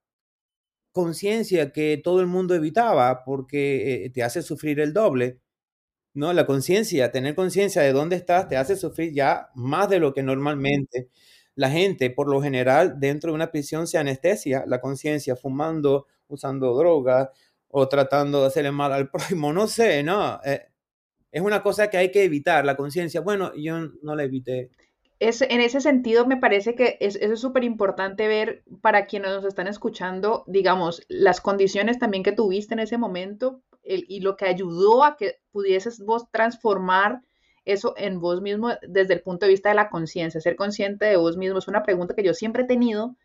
conciencia 0.92 1.70
que 1.70 2.00
todo 2.02 2.20
el 2.20 2.26
mundo 2.26 2.54
evitaba 2.54 3.24
porque 3.24 4.06
eh, 4.06 4.10
te 4.10 4.22
hace 4.22 4.40
sufrir 4.42 4.80
el 4.80 4.94
doble. 4.94 5.38
¿No? 6.18 6.33
La 6.33 6.46
conciencia, 6.46 7.12
tener 7.12 7.35
conciencia 7.35 7.83
de 7.83 7.92
dónde 7.92 8.16
estás, 8.16 8.48
te 8.48 8.57
hace 8.57 8.76
sufrir 8.76 9.12
ya 9.14 9.50
más 9.54 9.88
de 9.88 10.00
lo 10.00 10.12
que 10.12 10.22
normalmente. 10.22 11.09
La 11.54 11.70
gente, 11.70 12.11
por 12.11 12.28
lo 12.28 12.42
general, 12.42 12.98
dentro 12.98 13.31
de 13.31 13.37
una 13.37 13.50
prisión 13.50 13.87
se 13.87 13.98
anestesia 13.98 14.64
la 14.66 14.81
conciencia, 14.81 15.37
fumando, 15.37 16.07
usando 16.26 16.74
drogas 16.74 17.28
o 17.68 17.88
tratando 17.88 18.40
de 18.40 18.46
hacerle 18.48 18.72
mal 18.72 18.92
al 18.92 19.11
prójimo, 19.11 19.52
no 19.52 19.66
sé, 19.68 20.02
¿no? 20.02 20.40
Eh, 20.44 20.66
es 21.31 21.42
una 21.42 21.62
cosa 21.62 21.88
que 21.88 21.98
hay 21.98 22.11
que 22.11 22.24
evitar, 22.24 22.64
la 22.64 22.76
conciencia. 22.76 23.20
Bueno, 23.20 23.52
yo 23.54 23.78
no 24.02 24.14
la 24.16 24.24
evité. 24.24 24.70
Es, 25.20 25.42
en 25.42 25.61
ese 25.61 25.81
sentido, 25.81 26.26
me 26.26 26.37
parece 26.37 26.74
que 26.74 26.96
es, 27.00 27.16
eso 27.16 27.35
es 27.35 27.40
súper 27.40 27.64
importante 27.64 28.28
ver 28.28 28.62
para 28.81 29.07
quienes 29.07 29.31
nos 29.31 29.44
están 29.44 29.66
escuchando, 29.66 30.44
digamos, 30.46 31.04
las 31.09 31.40
condiciones 31.40 31.98
también 31.98 32.22
que 32.22 32.33
tuviste 32.33 32.74
en 32.74 32.81
ese 32.81 32.98
momento 32.98 33.62
y 33.88 34.20
lo 34.20 34.37
que 34.37 34.46
ayudó 34.46 35.05
a 35.05 35.16
que 35.16 35.40
pudieses 35.51 36.01
vos 36.05 36.31
transformar 36.31 37.22
eso 37.64 37.94
en 37.96 38.20
vos 38.20 38.40
mismo 38.42 38.70
desde 38.87 39.14
el 39.14 39.22
punto 39.22 39.46
de 39.46 39.53
vista 39.53 39.70
de 39.70 39.74
la 39.74 39.90
conciencia, 39.90 40.40
ser 40.40 40.57
consciente 40.57 41.07
de 41.07 41.16
vos 41.16 41.37
mismo. 41.37 41.59
Es 41.59 41.68
una 41.68 41.83
pregunta 41.83 42.14
que 42.14 42.22
yo 42.24 42.35
siempre 42.35 42.62
he 42.62 42.66
tenido 42.66 43.16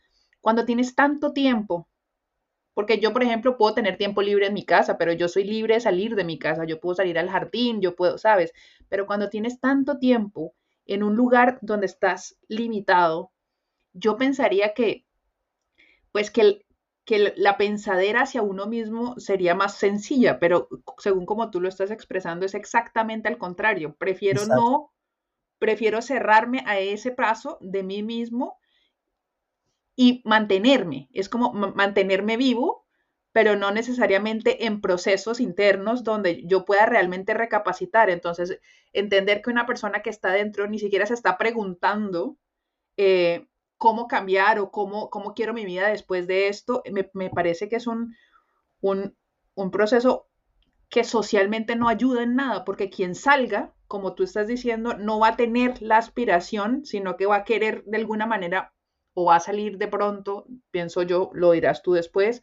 cuando 0.41 0.65
tienes 0.65 0.95
tanto 0.95 1.33
tiempo 1.33 1.87
porque 2.73 2.99
yo, 2.99 3.13
por 3.13 3.23
ejemplo, 3.23 3.57
puedo 3.57 3.75
tener 3.75 3.97
tiempo 3.97 4.21
libre 4.21 4.47
en 4.47 4.53
mi 4.53 4.65
casa, 4.65 4.97
pero 4.97 5.13
yo 5.13 5.27
soy 5.27 5.43
libre 5.43 5.75
de 5.75 5.81
salir 5.81 6.15
de 6.15 6.23
mi 6.23 6.39
casa, 6.39 6.65
yo 6.65 6.79
puedo 6.79 6.95
salir 6.95 7.19
al 7.19 7.29
jardín, 7.29 7.81
yo 7.81 7.95
puedo, 7.95 8.17
¿sabes? 8.17 8.51
Pero 8.89 9.05
cuando 9.05 9.29
tienes 9.29 9.59
tanto 9.59 9.99
tiempo 9.99 10.55
en 10.85 11.03
un 11.03 11.15
lugar 11.15 11.59
donde 11.61 11.85
estás 11.85 12.37
limitado, 12.47 13.31
yo 13.93 14.17
pensaría 14.17 14.73
que, 14.73 15.05
pues 16.11 16.31
que, 16.31 16.65
que 17.05 17.33
la 17.35 17.57
pensadera 17.57 18.21
hacia 18.21 18.41
uno 18.41 18.65
mismo 18.65 19.19
sería 19.19 19.55
más 19.55 19.77
sencilla, 19.77 20.39
pero 20.39 20.69
según 20.97 21.25
como 21.25 21.51
tú 21.51 21.59
lo 21.59 21.67
estás 21.67 21.91
expresando, 21.91 22.45
es 22.45 22.53
exactamente 22.53 23.27
al 23.27 23.37
contrario. 23.37 23.95
Prefiero 23.97 24.45
no, 24.45 24.93
prefiero 25.59 26.01
cerrarme 26.01 26.63
a 26.65 26.79
ese 26.79 27.11
paso 27.11 27.57
de 27.61 27.83
mí 27.83 28.03
mismo 28.03 28.57
y 29.95 30.21
mantenerme, 30.25 31.09
es 31.13 31.29
como 31.29 31.53
mantenerme 31.53 32.37
vivo, 32.37 32.83
pero 33.33 33.55
no 33.55 33.71
necesariamente 33.71 34.65
en 34.65 34.79
procesos 34.79 35.39
internos 35.39 36.03
donde 36.03 36.43
yo 36.45 36.65
pueda 36.65 36.85
realmente 36.85 37.33
recapacitar. 37.33 38.09
Entonces, 38.09 38.59
entender 38.93 39.41
que 39.41 39.49
una 39.49 39.65
persona 39.65 40.01
que 40.01 40.11
está 40.11 40.31
dentro 40.31 40.67
ni 40.67 40.79
siquiera 40.79 41.05
se 41.07 41.15
está 41.15 41.37
preguntando 41.37 42.37
eh, 42.95 43.47
cómo 43.83 44.07
cambiar 44.07 44.59
o 44.59 44.71
cómo, 44.71 45.09
cómo 45.09 45.33
quiero 45.33 45.53
mi 45.53 45.65
vida 45.65 45.89
después 45.89 46.25
de 46.25 46.47
esto, 46.47 46.83
me, 46.89 47.29
parece 47.29 47.67
que 47.67 47.75
es 47.75 47.85
un, 47.85 48.15
un, 48.79 49.13
un 49.55 49.71
proceso 49.71 50.29
que 50.87 51.03
socialmente 51.03 51.75
no 51.75 51.89
ayuda 51.89 52.23
en 52.23 52.37
nada, 52.37 52.63
porque 52.63 52.89
quien 52.89 53.13
salga, 53.13 53.73
como 53.87 54.15
tú 54.15 54.23
estás 54.23 54.47
diciendo, 54.47 54.93
no 54.97 55.19
va 55.19 55.27
a 55.27 55.35
tener 55.35 55.81
la 55.81 55.97
aspiración, 55.97 56.85
sino 56.85 57.17
que 57.17 57.25
va 57.25 57.35
a 57.35 57.43
querer 57.43 57.83
de 57.83 57.97
alguna 57.97 58.25
manera 58.25 58.73
o 59.15 59.25
va 59.25 59.35
a 59.35 59.41
salir 59.41 59.77
de 59.77 59.89
pronto, 59.89 60.45
pienso 60.71 61.01
yo, 61.01 61.29
lo 61.33 61.51
dirás 61.51 61.83
tú 61.83 61.91
después, 61.91 62.41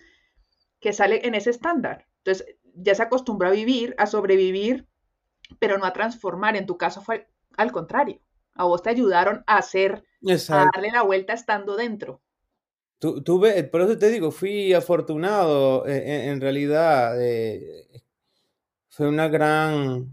que 0.79 0.92
sale 0.92 1.26
en 1.26 1.35
ese 1.35 1.48
estándar. 1.48 2.07
Entonces, 2.18 2.55
ya 2.74 2.94
se 2.94 3.03
acostumbra 3.03 3.48
a 3.48 3.53
vivir, 3.53 3.94
a 3.96 4.05
sobrevivir, 4.05 4.87
pero 5.59 5.79
no 5.79 5.87
a 5.87 5.94
transformar. 5.94 6.55
En 6.57 6.66
tu 6.66 6.76
caso 6.76 7.00
fue 7.00 7.31
al 7.57 7.72
contrario. 7.72 8.20
A 8.61 8.64
vos 8.64 8.83
te 8.83 8.90
ayudaron 8.90 9.42
a 9.46 9.57
hacer, 9.57 10.05
a 10.51 10.70
darle 10.75 10.90
la 10.92 11.01
vuelta 11.01 11.33
estando 11.33 11.77
dentro. 11.77 12.20
Tuve, 12.99 13.64
por 13.64 13.81
eso 13.81 13.96
te 13.96 14.11
digo, 14.11 14.31
fui 14.31 14.75
afortunado. 14.75 15.87
Eh, 15.87 16.27
en, 16.27 16.42
realidad, 16.42 17.18
eh, 17.18 17.88
fue 18.90 19.09
una 19.09 19.29
gran, 19.29 20.12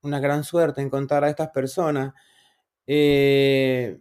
una 0.00 0.18
gran 0.18 0.44
suerte 0.44 0.80
encontrar 0.80 1.22
a 1.22 1.28
estas 1.28 1.50
personas. 1.50 2.14
Eh, 2.86 4.00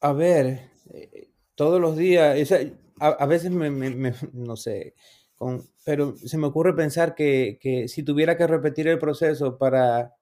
a 0.00 0.12
ver, 0.12 0.72
eh, 0.90 1.30
todos 1.54 1.80
los 1.80 1.96
días, 1.96 2.52
a, 2.98 3.26
veces 3.26 3.52
me, 3.52 4.12
no 4.32 4.56
sé, 4.56 4.94
con, 5.36 5.64
pero 5.84 6.16
se 6.16 6.38
me 6.38 6.48
ocurre 6.48 6.74
pensar 6.74 7.14
que, 7.14 7.56
que, 7.60 7.86
si 7.86 8.02
tuviera 8.02 8.36
que 8.36 8.48
repetir 8.48 8.88
el 8.88 8.98
proceso 8.98 9.56
para, 9.56 10.17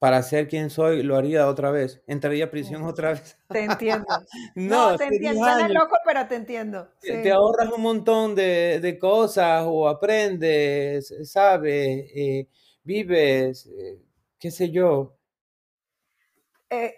para 0.00 0.22
ser 0.22 0.48
quien 0.48 0.70
soy, 0.70 1.02
lo 1.02 1.14
haría 1.14 1.46
otra 1.46 1.70
vez. 1.70 2.02
Entraría 2.06 2.46
a 2.46 2.50
prisión 2.50 2.84
otra 2.84 3.10
vez. 3.10 3.36
Te 3.48 3.64
entiendo. 3.64 4.06
no, 4.54 4.96
te 4.96 5.04
entiendo. 5.04 5.44
Suena 5.44 5.68
loco, 5.68 5.94
pero 6.06 6.26
te 6.26 6.36
entiendo. 6.36 6.88
Te 7.02 7.30
ahorras 7.30 7.70
un 7.70 7.82
montón 7.82 8.34
de, 8.34 8.80
de 8.80 8.98
cosas 8.98 9.62
o 9.66 9.86
aprendes, 9.86 11.14
sabes, 11.30 12.10
eh, 12.14 12.48
vives, 12.82 13.66
eh, 13.66 14.00
qué 14.38 14.50
sé 14.50 14.70
yo. 14.70 15.18
Eh, 16.70 16.94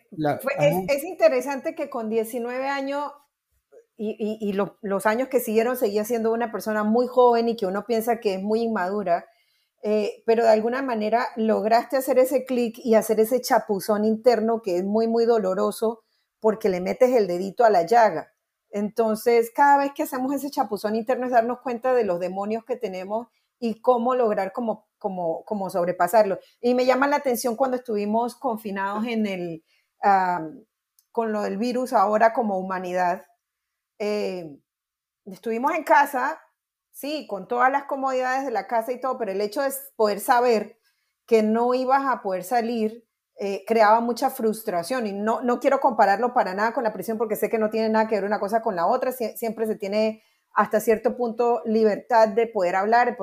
es, 0.89 1.03
interesante 1.03 1.75
que 1.75 1.91
con 1.91 2.09
19 2.09 2.69
años 2.69 3.11
y, 3.97 4.53
los 4.53 5.07
años 5.07 5.27
que 5.27 5.41
siguieron 5.41 5.77
seguía 5.77 6.05
siendo 6.05 6.33
una 6.33 6.53
persona 6.53 6.85
muy 6.85 7.09
joven 7.09 7.49
y 7.49 7.57
que 7.57 7.67
uno 7.67 7.85
piensa 7.85 8.21
que 8.21 8.35
es 8.35 8.43
muy 8.43 8.63
inmadura, 8.63 9.27
eh, 9.83 10.23
pero 10.27 10.45
de 10.45 10.51
alguna 10.51 10.83
manera 10.83 11.29
lograste 11.37 11.97
hacer 11.97 12.19
ese 12.19 12.45
clic 12.45 12.79
y 12.79 12.95
hacer 12.95 13.21
ese 13.21 13.41
chapuzón 13.41 14.05
interno 14.05 14.63
que 14.63 14.79
es 14.79 14.85
muy, 14.85 15.09
muy 15.09 15.25
doloroso 15.25 16.03
porque 16.41 16.69
le 16.69 16.81
metes 16.81 17.11
el 17.15 17.27
dedito 17.27 17.65
a 17.65 17.71
la 17.71 17.85
llaga. 17.85 18.33
Entonces, 18.71 19.51
cada 19.55 19.79
vez 19.79 19.93
que 19.95 20.05
hacemos 20.05 20.33
ese 20.35 20.51
chapuzón 20.51 20.97
interno 20.97 21.27
es 21.27 21.33
darnos 21.33 21.61
cuenta 21.61 21.95
de 21.95 22.05
los 22.05 22.21
demonios 22.21 22.65
que 22.65 22.77
tenemos 22.77 23.29
y 23.59 23.81
cómo 23.81 24.15
lograr 24.15 24.53
como 24.53 24.87
como, 25.03 25.71
sobrepasarlo. 25.71 26.39
Y 26.61 26.75
me 26.75 26.87
llama 26.87 27.09
la 27.09 27.17
atención 27.17 27.57
cuando 27.57 27.77
estuvimos 27.77 28.37
confinados 28.37 29.05
en 29.07 29.27
el, 29.27 29.65
con 31.11 31.33
lo 31.33 31.43
del 31.43 31.59
virus 31.59 31.93
ahora 31.93 32.33
como 32.33 32.59
humanidad. 32.59 33.27
Eh, 33.99 34.59
estuvimos 35.27 35.73
en 35.75 35.85
casa, 35.85 36.41
sí, 36.93 37.27
con 37.27 37.49
todas 37.49 37.73
las 37.73 37.85
comodidades 37.85 38.45
de 38.45 38.51
la 38.53 38.67
casa 38.67 38.93
y 38.93 39.01
todo, 39.01 39.19
pero 39.19 39.33
el 39.33 39.41
hecho 39.41 39.63
de 39.63 39.71
poder 39.97 40.21
saber 40.21 40.79
que 41.27 41.43
no 41.43 41.75
ibas 41.75 42.05
a 42.07 42.23
poder 42.23 42.45
salir 42.45 43.07
eh, 43.39 43.65
creaba 43.67 44.01
mucha 44.01 44.31
frustración 44.31 45.07
y 45.07 45.13
no, 45.13 45.41
no 45.41 45.59
quiero 45.59 45.81
compararlo 45.81 46.35
para 46.35 46.55
nada 46.55 46.73
con 46.73 46.85
la 46.85 46.93
prisión 46.93 47.19
porque 47.19 47.35
sé 47.35 47.49
que 47.49 47.59
no 47.59 47.71
tiene 47.71 47.89
nada 47.89 48.07
que 48.07 48.15
ver 48.15 48.25
una 48.25 48.39
cosa 48.39 48.63
con 48.63 48.77
la 48.77 48.87
otra, 48.87 49.11
siempre 49.11 49.67
se 49.67 49.75
tiene 49.75 50.23
hasta 50.53 50.81
cierto 50.81 51.17
punto 51.17 51.63
libertad 51.65 52.29
de 52.29 52.47
poder 52.47 52.77
hablar, 52.77 53.17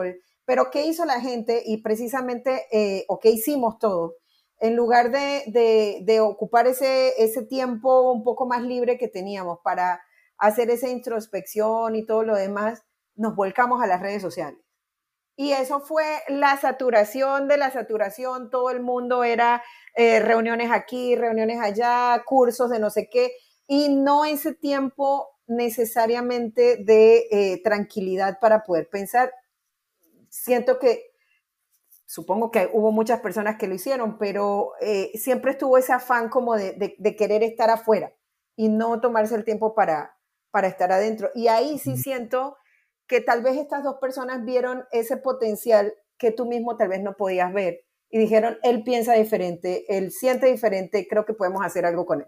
pero 0.46 0.72
¿qué 0.72 0.86
hizo 0.86 1.06
la 1.06 1.22
gente? 1.22 1.62
Y 1.66 1.78
precisamente, 1.84 2.66
eh, 2.72 3.06
o 3.08 3.20
qué 3.20 3.30
hicimos 3.30 3.78
todos, 3.78 4.14
en 4.60 4.76
lugar 4.76 5.12
de, 5.12 6.20
ocupar 6.22 6.68
ese, 6.68 7.14
ese 7.24 7.44
tiempo 7.44 8.12
un 8.12 8.24
poco 8.24 8.46
más 8.46 8.64
libre 8.64 8.98
que 8.98 9.08
teníamos 9.08 9.60
para 9.64 10.02
hacer 10.38 10.70
esa 10.70 10.90
introspección 10.90 11.96
y 11.96 12.06
todo 12.06 12.24
lo 12.24 12.36
demás, 12.36 12.84
nos 13.20 13.36
volcamos 13.36 13.82
a 13.84 13.88
las 13.88 14.02
redes 14.02 14.22
sociales. 14.22 14.60
Y 15.36 15.54
eso 15.54 15.80
fue 15.80 16.06
la 16.28 16.58
saturación 16.58 17.48
de 17.48 17.58
la 17.58 17.72
saturación, 17.72 18.50
todo 18.50 18.72
el 18.72 18.82
mundo 18.82 19.24
era 19.24 19.64
eh, 19.96 20.20
reuniones 20.20 20.72
aquí, 20.72 21.16
reuniones 21.16 21.62
allá, 21.62 22.22
cursos 22.26 22.70
de 22.70 22.80
no 22.80 22.90
sé 22.90 23.10
qué, 23.10 23.32
y 23.68 23.90
no 23.90 24.26
ese 24.26 24.54
tiempo 24.54 25.30
necesariamente 25.48 26.78
de 26.78 27.28
eh, 27.32 27.62
tranquilidad 27.64 28.40
para 28.40 28.64
poder 28.64 28.90
pensar 28.90 29.32
siento 30.30 30.80
que, 30.80 31.12
supongo 32.06 32.52
que 32.52 32.70
hubo 32.74 32.92
muchas 32.92 33.20
personas 33.20 33.58
que 33.58 33.68
lo 33.68 33.76
hicieron, 33.76 34.18
pero 34.18 34.74
eh, 34.82 35.12
siempre 35.16 35.52
estuvo 35.52 35.78
ese 35.78 35.94
afán 35.94 36.30
como 36.30 36.56
de, 36.56 36.96
querer 37.18 37.44
estar 37.44 37.70
afuera 37.70 38.14
y 38.56 38.70
no 38.70 39.00
tomarse 39.02 39.36
el 39.36 39.44
tiempo 39.44 39.76
para, 39.76 40.18
para 40.52 40.68
estar 40.68 40.92
adentro. 40.92 41.30
Y 41.36 41.48
ahí 41.48 41.80
sí 41.80 41.98
siento 41.98 42.58
que 43.10 43.19
tal 43.22 43.41
vez 43.41 43.58
estas 43.58 43.84
dos 43.84 43.95
personas 44.00 44.45
vieron 44.45 44.86
ese 44.91 45.17
potencial 45.17 45.93
que 46.17 46.32
tú 46.32 46.45
mismo 46.45 46.78
tal 46.78 46.89
vez 46.89 47.02
no 47.02 47.17
podías 47.17 47.52
ver 47.52 47.82
y 48.12 48.19
dijeron, 48.19 48.58
él 48.63 48.84
piensa 48.84 49.13
diferente, 49.13 49.86
él 49.89 50.12
siente 50.12 50.48
diferente, 50.48 51.08
creo 51.10 51.26
que 51.26 51.34
podemos 51.34 51.63
hacer 51.63 51.86
algo 51.86 52.06
con 52.06 52.22
él. 52.22 52.28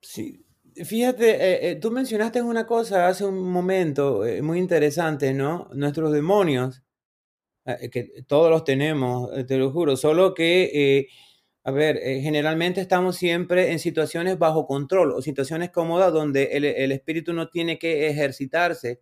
Sí, 0.00 0.44
fíjate, 0.74 1.30
eh, 1.30 1.70
eh, 1.70 1.76
tú 1.76 1.90
mencionaste 1.90 2.42
una 2.42 2.66
cosa 2.66 3.08
hace 3.08 3.24
un 3.24 3.50
momento 3.50 4.24
eh, 4.24 4.42
muy 4.42 4.58
interesante, 4.58 5.32
¿no? 5.32 5.68
Nuestros 5.72 6.12
demonios, 6.12 6.82
que 7.90 8.22
todos 8.26 8.50
los 8.50 8.62
tenemos, 8.64 9.30
te 9.46 9.56
lo 9.56 9.70
juro, 9.72 9.96
solo 9.96 10.34
que, 10.34 11.08
a 11.62 11.70
ver, 11.70 11.96
generalmente 11.96 12.82
estamos 12.82 13.16
siempre 13.16 13.72
en 13.72 13.78
situaciones 13.78 14.38
bajo 14.38 14.66
control 14.66 15.12
o 15.12 15.22
situaciones 15.22 15.70
cómodas 15.70 16.12
donde 16.12 16.44
el, 16.52 16.66
el 16.66 16.92
espíritu 16.92 17.32
no 17.32 17.48
tiene 17.48 17.78
que 17.78 18.08
ejercitarse 18.08 19.00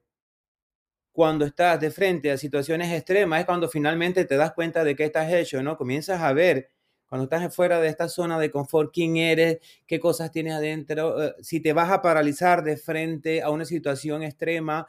cuando 1.12 1.44
estás 1.44 1.78
de 1.78 1.90
frente 1.90 2.30
a 2.30 2.38
situaciones 2.38 2.90
extremas 2.90 3.40
es 3.40 3.46
cuando 3.46 3.68
finalmente 3.68 4.24
te 4.24 4.36
das 4.36 4.52
cuenta 4.52 4.82
de 4.82 4.96
qué 4.96 5.04
estás 5.04 5.30
hecho, 5.32 5.62
¿no? 5.62 5.76
Comienzas 5.76 6.20
a 6.22 6.32
ver 6.32 6.70
cuando 7.06 7.24
estás 7.24 7.54
fuera 7.54 7.78
de 7.78 7.88
esta 7.88 8.08
zona 8.08 8.38
de 8.38 8.50
confort, 8.50 8.90
quién 8.90 9.18
eres, 9.18 9.58
qué 9.86 10.00
cosas 10.00 10.32
tienes 10.32 10.54
adentro, 10.54 11.22
eh, 11.22 11.34
si 11.42 11.60
te 11.60 11.74
vas 11.74 11.90
a 11.90 12.00
paralizar 12.00 12.64
de 12.64 12.78
frente 12.78 13.42
a 13.42 13.50
una 13.50 13.66
situación 13.66 14.22
extrema 14.22 14.86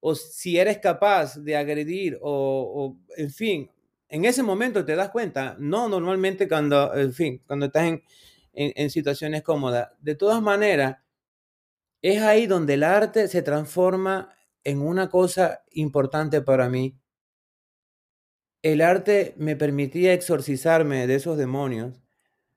o 0.00 0.14
si 0.14 0.58
eres 0.58 0.78
capaz 0.78 1.36
de 1.38 1.56
agredir 1.56 2.18
o, 2.20 2.98
en 3.16 3.30
fin, 3.30 3.70
en 4.10 4.26
ese 4.26 4.42
momento 4.42 4.84
te 4.84 4.94
das 4.94 5.08
cuenta, 5.08 5.56
no 5.58 5.88
normalmente 5.88 6.46
cuando, 6.46 6.94
en 6.94 7.14
fin, 7.14 7.42
cuando 7.46 7.66
estás 7.66 7.84
en, 7.84 8.02
en 8.52 8.90
situaciones 8.90 9.42
cómodas. 9.42 9.88
De 9.98 10.14
todas 10.14 10.42
maneras, 10.42 10.98
es 12.02 12.20
ahí 12.20 12.46
donde 12.46 12.74
el 12.74 12.84
arte 12.84 13.28
se 13.28 13.40
transforma 13.40 14.35
en 14.66 14.82
una 14.82 15.08
cosa 15.08 15.62
importante 15.70 16.42
para 16.42 16.68
mí. 16.68 16.98
El 18.62 18.82
arte 18.82 19.32
me 19.36 19.54
permitía 19.54 20.12
exorcizarme 20.12 21.06
de 21.06 21.14
esos 21.14 21.38
demonios. 21.38 22.02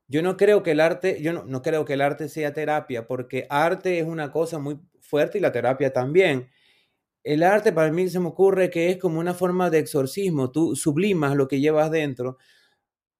Yo 0.08 0.24
no 0.24 0.36
creo 0.36 0.64
que 0.64 0.72
el 0.72 0.80
arte, 0.80 1.22
yo 1.22 1.34
no, 1.34 1.62
creo 1.62 1.86
que 1.86 1.94
el 1.94 2.02
arte 2.02 2.28
sea 2.28 2.52
terapia, 2.52 3.06
porque 3.06 3.46
arte 3.48 4.00
es 4.00 4.08
una 4.08 4.32
cosa 4.32 4.58
muy 4.58 4.80
fuerte 5.00 5.38
y 5.38 5.42
la 5.42 5.52
terapia 5.52 5.94
también. 5.94 6.50
El 7.24 7.44
arte 7.44 7.72
para 7.72 7.92
mí 7.92 8.10
se 8.10 8.20
me 8.20 8.30
ocurre 8.30 8.72
que 8.72 8.90
es 8.90 8.98
como 8.98 9.20
una 9.20 9.36
forma 9.36 9.70
de 9.70 9.78
exorcismo. 9.78 10.52
Tú 10.52 10.76
sublimas 10.76 11.36
lo 11.36 11.48
que 11.48 11.60
llevas 11.60 11.92
dentro. 11.92 12.38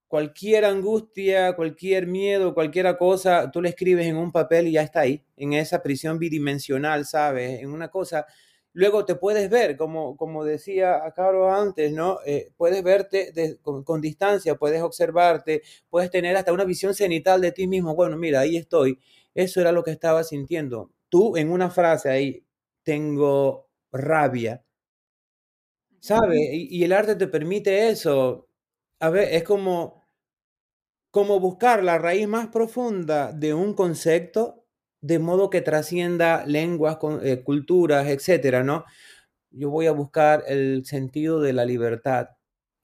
Cualquier 0.08 0.66
angustia, 0.66 1.56
cualquier 1.56 2.08
miedo, 2.08 2.56
cualquier 2.56 2.98
cosa, 2.98 3.52
tú 3.52 3.62
le 3.62 3.70
escribes 3.70 4.08
en 4.08 4.18
un 4.18 4.32
papel 4.32 4.68
y 4.68 4.72
ya 4.72 4.82
está 4.82 5.02
ahí, 5.02 5.24
en 5.38 5.54
esa 5.54 5.84
prisión 5.84 6.18
bidimensional, 6.18 7.06
¿sabes? 7.06 7.62
En 7.62 7.70
una 7.70 7.90
cosa 7.90 8.26
Luego 8.74 9.04
te 9.06 9.16
puedes 9.16 9.50
ver, 9.50 9.78
como, 9.78 10.16
como 10.16 10.46
decía 10.46 11.02
Caro 11.16 11.52
antes, 11.52 11.92
¿no? 11.92 12.20
Eh, 12.26 12.52
puedes 12.56 12.84
verte 12.84 13.34
con, 13.64 14.02
distancia, 14.02 14.56
puedes 14.56 14.82
observarte, 14.82 15.64
puedes 15.90 16.12
tener 16.12 16.36
hasta 16.38 16.54
una 16.54 16.66
visión 16.66 16.94
cenital 16.94 17.42
de 17.42 17.52
ti 17.52 17.68
mismo. 17.68 17.96
Bueno, 17.96 18.18
mira, 18.18 18.42
ahí 18.42 18.58
estoy. 18.58 19.00
Eso 19.34 19.60
era 19.62 19.72
lo 19.72 19.84
que 19.84 19.92
estaba 19.92 20.24
sintiendo. 20.24 20.92
Tú 21.10 21.36
en 21.38 21.52
una 21.52 21.70
frase 21.72 22.10
ahí, 22.10 22.46
tengo 22.84 23.68
rabia. 23.92 24.64
¿Sabes? 26.02 26.40
Y, 26.54 26.68
y 26.78 26.84
el 26.84 26.94
arte 26.94 27.16
te 27.16 27.28
permite 27.28 27.90
eso. 27.90 28.48
A 29.00 29.10
ver, 29.10 29.34
es 29.34 29.44
como, 29.44 30.04
como 31.12 31.40
buscar 31.40 31.84
la 31.84 31.98
raíz 31.98 32.28
más 32.28 32.48
profunda 32.48 33.32
de 33.32 33.54
un 33.54 33.74
concepto 33.74 34.59
de 35.02 35.20
modo 35.20 35.50
que 35.50 35.62
trascienda 35.62 36.46
lenguas, 36.46 36.98
eh, 37.24 37.42
culturas, 37.44 38.08
etcétera, 38.08 38.64
¿no? 38.64 38.86
Yo 39.52 39.70
voy 39.70 39.88
a 39.88 39.92
buscar 39.94 40.44
el 40.48 40.86
sentido 40.86 41.42
de 41.42 41.54
la 41.54 41.66
libertad. 41.66 42.30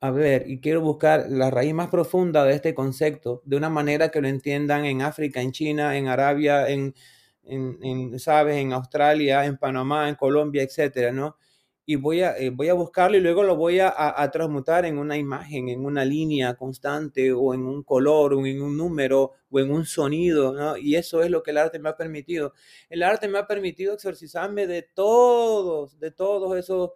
A 0.02 0.12
ver, 0.12 0.50
y 0.50 0.60
quiero 0.62 0.82
buscar 0.82 1.28
la 1.30 1.50
raíz 1.52 1.74
más 1.74 1.90
profunda 1.90 2.44
de 2.46 2.54
este 2.54 2.76
concepto 2.76 3.42
de 3.46 3.58
una 3.58 3.70
manera 3.70 4.10
que 4.12 4.22
lo 4.22 4.28
entiendan 4.28 4.86
en 4.86 5.02
África, 5.02 5.42
en 5.42 5.52
China, 5.52 5.98
en 5.98 6.08
Arabia, 6.08 6.68
en, 6.70 6.94
en, 7.44 8.20
¿sabes? 8.20 8.58
En 8.58 8.74
Australia, 8.74 9.46
en 9.46 9.58
Panamá, 9.58 10.10
en 10.10 10.16
Colombia, 10.16 10.64
etcétera, 10.64 11.12
¿no? 11.12 11.38
Y 11.86 11.96
voy 11.98 12.22
a, 12.22 12.38
eh, 12.38 12.50
voy 12.50 12.70
a 12.70 12.74
buscarlo 12.74 13.16
y 13.18 13.22
luego 13.22 13.44
lo 13.44 13.56
voy 13.56 13.80
a, 13.80 13.94
a, 13.96 14.32
transmutar 14.32 14.86
en 14.86 14.98
una 14.98 15.18
imagen, 15.18 15.70
en 15.70 15.86
una 15.86 16.04
línea 16.04 16.56
constante 16.56 17.32
o 17.32 17.54
en 17.54 17.62
un 17.66 17.84
color 17.84 18.34
o 18.34 18.46
en 18.46 18.62
un 18.62 18.76
número 18.76 19.34
o 19.52 19.60
en 19.60 19.72
un 19.72 19.86
sonido, 19.86 20.54
¿no? 20.54 20.78
Y 20.78 20.96
eso 20.96 21.22
es 21.22 21.30
lo 21.30 21.44
que 21.44 21.52
el 21.52 21.58
arte 21.58 21.78
me 21.78 21.90
ha 21.90 21.96
permitido. 21.96 22.54
El 22.90 23.04
arte 23.04 23.28
me 23.28 23.38
ha 23.38 23.46
permitido 23.48 23.94
exorcizarme 23.94 24.66
de 24.66 24.82
todos, 24.82 26.00
de 26.00 26.12
todos 26.12 26.58
esos 26.58 26.92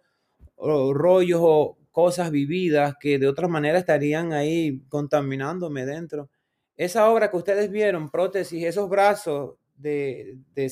rollos 0.56 1.40
o 1.42 1.78
cosas 1.92 2.30
vividas 2.30 2.94
que 3.00 3.18
de 3.18 3.28
otra 3.28 3.48
manera 3.48 3.78
estarían 3.78 4.32
ahí 4.32 4.82
contaminándome 4.88 5.86
dentro. 5.86 6.30
Esa 6.76 7.08
obra 7.10 7.30
que 7.30 7.36
ustedes 7.36 7.70
vieron, 7.70 8.10
prótesis, 8.10 8.64
esos 8.64 8.88
brazos 8.88 9.54
de, 9.76 10.38
de, 10.54 10.68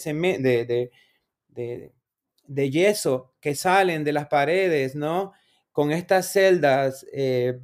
de, 0.67 0.91
de 1.49 1.93
de 2.49 2.71
yeso 2.71 3.35
que 3.41 3.55
salen 3.55 4.05
de 4.05 4.13
las 4.13 4.27
paredes, 4.27 4.97
¿no? 4.97 5.33
Con 5.73 5.93
estas 5.93 6.33
celdas 6.33 7.07
eh, 7.13 7.61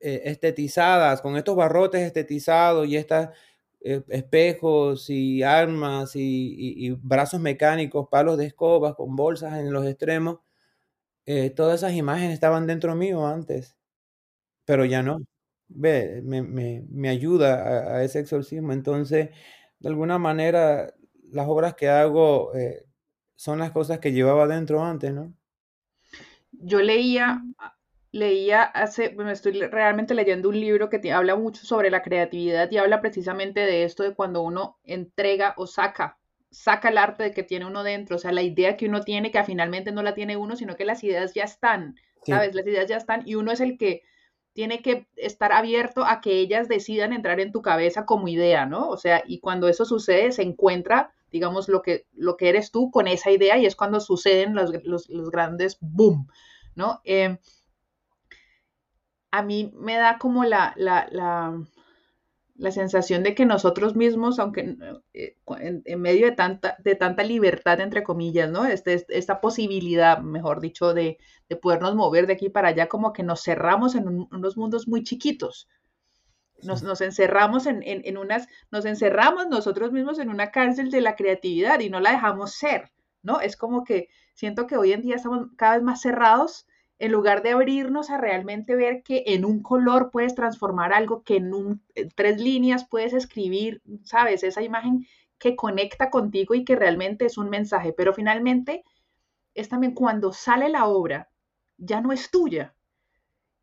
eh, 0.00 0.22
estetizadas, 0.24 1.20
con 1.20 1.36
estos 1.36 1.56
barrotes 1.56 2.02
estetizados 2.02 2.88
y 2.88 2.96
estos 2.96 3.28
eh, 3.82 4.02
espejos 4.08 5.10
y 5.10 5.42
armas 5.42 6.12
y, 6.14 6.90
brazos 7.02 7.40
mecánicos, 7.40 8.08
palos 8.08 8.38
de 8.38 8.46
escobas 8.46 8.94
con 8.94 9.16
bolsas 9.16 9.58
en 9.58 9.72
los 9.72 9.86
extremos. 9.86 10.40
todas 11.56 11.80
esas 11.80 11.94
imágenes 11.94 12.34
estaban 12.34 12.66
dentro 12.66 12.94
mío 12.96 13.26
antes, 13.26 13.76
pero 14.64 14.84
ya 14.84 15.02
no. 15.02 15.18
Ve, 15.68 16.22
me, 16.22 17.08
ayuda 17.08 17.96
a, 17.96 18.04
ese 18.04 18.20
exorcismo. 18.20 18.72
Entonces, 18.72 19.30
de 19.80 19.88
alguna 19.88 20.18
manera, 20.18 20.94
las 21.32 21.48
obras 21.48 21.74
que 21.74 21.88
hago 21.88 22.52
son 23.42 23.58
las 23.58 23.72
cosas 23.72 23.98
que 23.98 24.12
llevaba 24.12 24.46
dentro 24.46 24.84
antes, 24.84 25.12
¿no? 25.12 25.34
Yo 26.52 26.80
leía, 26.80 27.42
leía 28.12 28.62
hace, 28.62 29.08
bueno, 29.08 29.32
estoy 29.32 29.60
realmente 29.62 30.14
leyendo 30.14 30.48
un 30.48 30.60
libro 30.60 30.88
que 30.88 31.12
habla 31.12 31.34
mucho 31.34 31.66
sobre 31.66 31.90
la 31.90 32.02
creatividad 32.02 32.70
y 32.70 32.76
habla 32.78 33.00
precisamente 33.00 33.58
de 33.58 33.82
esto 33.82 34.04
de 34.04 34.14
cuando 34.14 34.42
uno 34.42 34.78
entrega 34.84 35.54
o 35.56 35.66
saca, 35.66 36.20
saca 36.52 36.90
el 36.90 36.98
arte 36.98 37.24
de 37.24 37.30
que 37.32 37.42
tiene 37.42 37.66
uno 37.66 37.82
dentro, 37.82 38.14
o 38.14 38.18
sea, 38.20 38.30
la 38.30 38.42
idea 38.42 38.76
que 38.76 38.86
uno 38.86 39.00
tiene, 39.00 39.32
que 39.32 39.42
finalmente 39.42 39.90
no 39.90 40.04
la 40.04 40.14
tiene 40.14 40.36
uno, 40.36 40.54
sino 40.54 40.76
que 40.76 40.84
las 40.84 41.02
ideas 41.02 41.34
ya 41.34 41.42
están, 41.42 41.96
¿sabes? 42.24 42.54
Las 42.54 42.64
ideas 42.64 42.88
ya 42.88 42.96
están 42.96 43.24
y 43.26 43.34
uno 43.34 43.50
es 43.50 43.60
el 43.60 43.76
que 43.76 44.02
tiene 44.52 44.82
que 44.82 45.08
estar 45.16 45.50
abierto 45.50 46.04
a 46.04 46.20
que 46.20 46.38
ellas 46.38 46.68
decidan 46.68 47.12
entrar 47.12 47.40
en 47.40 47.50
tu 47.50 47.60
cabeza 47.60 48.06
como 48.06 48.28
idea, 48.28 48.66
¿no? 48.66 48.88
O 48.88 48.98
sea, 48.98 49.24
y 49.26 49.40
cuando 49.40 49.66
eso 49.66 49.84
sucede, 49.84 50.30
se 50.30 50.42
encuentra 50.42 51.12
digamos, 51.32 51.68
lo 51.68 51.82
que, 51.82 52.06
lo 52.12 52.36
que 52.36 52.50
eres 52.50 52.70
tú 52.70 52.90
con 52.90 53.08
esa 53.08 53.30
idea 53.30 53.56
y 53.58 53.66
es 53.66 53.74
cuando 53.74 54.00
suceden 54.00 54.54
los, 54.54 54.70
grandes 55.30 55.78
boom, 55.80 56.28
¿no? 56.76 57.00
Eh, 57.04 57.38
a 59.30 59.42
mí 59.42 59.72
me 59.74 59.96
da 59.96 60.18
como 60.18 60.44
la, 60.44 60.74
la, 60.76 61.08
la, 61.10 62.70
sensación 62.70 63.22
de 63.22 63.34
que 63.34 63.46
nosotros 63.46 63.96
mismos, 63.96 64.38
aunque 64.38 64.76
eh, 65.14 65.36
en, 65.58 66.00
medio 66.00 66.26
de 66.26 66.32
tanta, 66.32 66.76
de 66.84 66.94
tanta 66.94 67.24
libertad, 67.24 67.80
entre 67.80 68.02
comillas, 68.02 68.50
¿no? 68.50 68.66
Este, 68.66 69.04
esta 69.08 69.40
posibilidad, 69.40 70.18
mejor 70.18 70.60
dicho, 70.60 70.92
de, 70.92 71.18
de, 71.48 71.56
podernos 71.56 71.96
mover 71.96 72.26
de 72.26 72.34
aquí 72.34 72.50
para 72.50 72.68
allá, 72.68 72.88
como 72.88 73.12
que 73.14 73.22
nos 73.22 73.42
cerramos 73.42 73.94
en 73.94 74.28
unos 74.30 74.56
mundos 74.58 74.86
muy 74.86 75.02
chiquitos, 75.02 75.66
nos, 76.62 77.00
encerramos 77.00 77.66
en, 77.66 77.82
en, 77.84 78.16
unas, 78.16 78.48
nos 78.70 78.84
encerramos 78.84 79.48
nosotros 79.48 79.92
mismos 79.92 80.18
en 80.18 80.28
una 80.28 80.50
cárcel 80.50 80.90
de 80.90 81.00
la 81.00 81.16
creatividad 81.16 81.80
y 81.80 81.90
no 81.90 82.00
la 82.00 82.12
dejamos 82.12 82.54
ser, 82.54 82.92
¿no? 83.22 83.40
Es 83.40 83.56
como 83.56 83.84
que 83.84 84.08
siento 84.34 84.66
que 84.66 84.76
hoy 84.76 84.92
en 84.92 85.02
día 85.02 85.16
estamos 85.16 85.48
cada 85.56 85.74
vez 85.74 85.82
más 85.82 86.00
cerrados 86.00 86.66
en 86.98 87.10
lugar 87.10 87.42
de 87.42 87.50
abrirnos 87.50 88.10
a 88.10 88.18
realmente 88.18 88.76
ver 88.76 89.02
que 89.02 89.24
en 89.26 89.44
un 89.44 89.60
color 89.60 90.10
puedes 90.12 90.36
transformar 90.36 90.92
algo, 90.92 91.24
que 91.24 91.36
en, 91.36 91.52
un, 91.52 91.82
tres 92.14 92.40
líneas 92.40 92.86
puedes 92.88 93.12
escribir, 93.12 93.82
¿sabes? 94.04 94.44
Esa 94.44 94.62
imagen 94.62 95.06
que 95.38 95.56
conecta 95.56 96.10
contigo 96.10 96.54
y 96.54 96.64
que 96.64 96.76
realmente 96.76 97.24
es 97.24 97.38
un 97.38 97.50
mensaje, 97.50 97.92
pero 97.92 98.14
finalmente 98.14 98.84
es 99.54 99.68
también 99.68 99.94
cuando 99.94 100.32
sale 100.32 100.68
la 100.68 100.86
obra, 100.86 101.28
ya 101.76 102.00
no 102.00 102.12
es 102.12 102.30
tuya. 102.30 102.76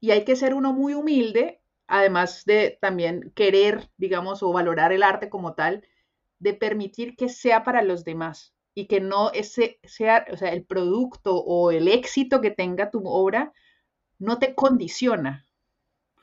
Y 0.02 0.12
hay 0.12 0.26
que 0.26 0.36
ser 0.36 0.54
uno 0.54 0.74
muy 0.74 0.94
humilde 0.94 1.59
además 1.90 2.46
de 2.46 2.78
también 2.80 3.32
querer, 3.36 3.90
digamos, 3.98 4.44
o 4.44 4.54
valorar 4.54 4.94
el 4.94 5.04
arte 5.04 5.30
como 5.30 5.56
tal, 5.56 5.84
de 6.38 6.54
permitir 6.54 7.16
que 7.16 7.28
sea 7.28 7.64
para 7.64 7.82
los 7.82 8.06
demás 8.06 8.54
y 8.76 8.86
que 8.86 9.02
no 9.02 9.32
ese 9.32 9.80
sea, 9.84 10.26
o 10.32 10.38
sea, 10.38 10.54
el 10.54 10.64
producto 10.64 11.36
o 11.36 11.72
el 11.72 11.88
éxito 11.88 12.40
que 12.40 12.52
tenga 12.52 12.92
tu 12.92 13.02
obra 13.06 13.52
no 14.20 14.38
te 14.38 14.56
condiciona. 14.56 15.46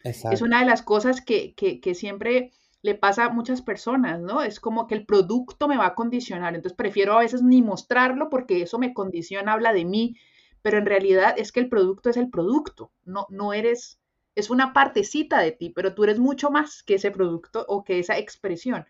Es 0.04 0.40
una 0.40 0.60
de 0.60 0.66
las 0.66 0.82
cosas 0.82 1.20
que, 1.20 1.54
que, 1.54 1.94
siempre 1.96 2.52
le 2.80 2.94
pasa 2.94 3.24
a 3.24 3.30
muchas 3.30 3.60
personas, 3.60 4.20
¿no? 4.20 4.42
Es 4.42 4.60
como 4.60 4.86
que 4.86 4.94
el 4.94 5.04
producto 5.04 5.66
me 5.66 5.76
va 5.76 5.86
a 5.86 5.94
condicionar, 5.96 6.54
entonces 6.54 6.76
prefiero 6.76 7.14
a 7.14 7.20
veces 7.22 7.42
ni 7.42 7.60
mostrarlo 7.60 8.30
porque 8.30 8.62
eso 8.62 8.78
me 8.78 8.94
condiciona, 8.94 9.52
habla 9.52 9.72
de 9.72 9.84
mí, 9.84 10.16
pero 10.62 10.78
en 10.78 10.86
realidad 10.86 11.34
es 11.36 11.50
que 11.50 11.58
el 11.58 11.68
producto 11.68 12.08
es 12.08 12.16
el 12.16 12.30
producto, 12.30 12.92
no, 13.04 13.26
no 13.30 13.52
eres 13.52 13.98
es 14.36 14.50
una 14.50 14.72
partecita 14.72 15.40
de 15.40 15.50
ti, 15.50 15.70
pero 15.70 15.94
tú 15.94 16.04
eres 16.04 16.18
mucho 16.20 16.50
más 16.50 16.82
que 16.82 16.94
ese 16.94 17.10
producto 17.10 17.64
o 17.68 17.82
que 17.82 17.98
esa 17.98 18.18
expresión. 18.18 18.86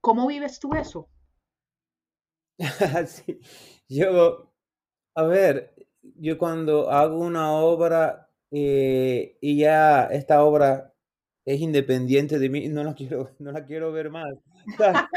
¿Cómo 0.00 0.28
vives 0.28 0.60
tú 0.60 0.74
eso? 0.74 1.08
sí. 3.06 3.40
Yo, 3.88 4.52
a 5.14 5.22
ver, 5.24 5.74
yo 6.00 6.38
cuando 6.38 6.90
hago 6.90 7.18
una 7.18 7.52
obra 7.52 8.30
eh, 8.52 9.36
y 9.40 9.58
ya 9.58 10.04
esta 10.04 10.44
obra 10.44 10.94
es 11.44 11.60
independiente 11.60 12.38
de 12.38 12.48
mí, 12.48 12.68
no 12.68 12.84
la 12.84 12.94
quiero, 12.94 13.30
no 13.40 13.50
la 13.50 13.66
quiero 13.66 13.90
ver 13.90 14.10
más. 14.10 14.32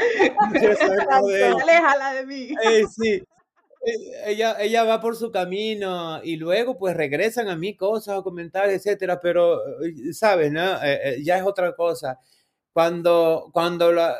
Aléjala 1.10 2.14
de 2.14 2.26
mí. 2.26 2.48
Eh, 2.64 2.84
sí. 2.90 3.22
Eh, 3.84 4.30
ella, 4.32 4.56
ella 4.60 4.84
va 4.84 5.00
por 5.00 5.16
su 5.16 5.30
camino 5.30 6.22
y 6.22 6.36
luego 6.36 6.78
pues 6.78 6.96
regresan 6.96 7.48
a 7.48 7.56
mí 7.56 7.76
cosas 7.76 8.18
o 8.18 8.22
comentarios, 8.22 8.76
etcétera, 8.76 9.20
pero 9.20 9.60
sabes, 10.12 10.52
¿no? 10.52 10.60
ya 11.22 11.38
es 11.38 11.44
otra 11.44 11.74
cosa. 11.74 12.18
Cuando, 12.72 13.50
cuando 13.52 13.92
la, 13.92 14.16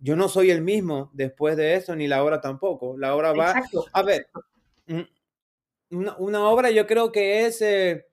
yo 0.00 0.16
no 0.16 0.28
soy 0.28 0.50
el 0.50 0.62
mismo 0.62 1.10
después 1.12 1.56
de 1.56 1.74
eso, 1.74 1.96
ni 1.96 2.06
la 2.06 2.22
obra 2.22 2.40
tampoco. 2.40 2.96
La 2.96 3.14
obra 3.14 3.32
va. 3.32 3.54
A 3.92 4.02
ver, 4.02 4.28
una, 5.90 6.48
obra 6.48 6.70
yo 6.70 6.86
creo 6.86 7.12
que 7.12 7.46
es. 7.46 7.60
Eh, 7.62 8.06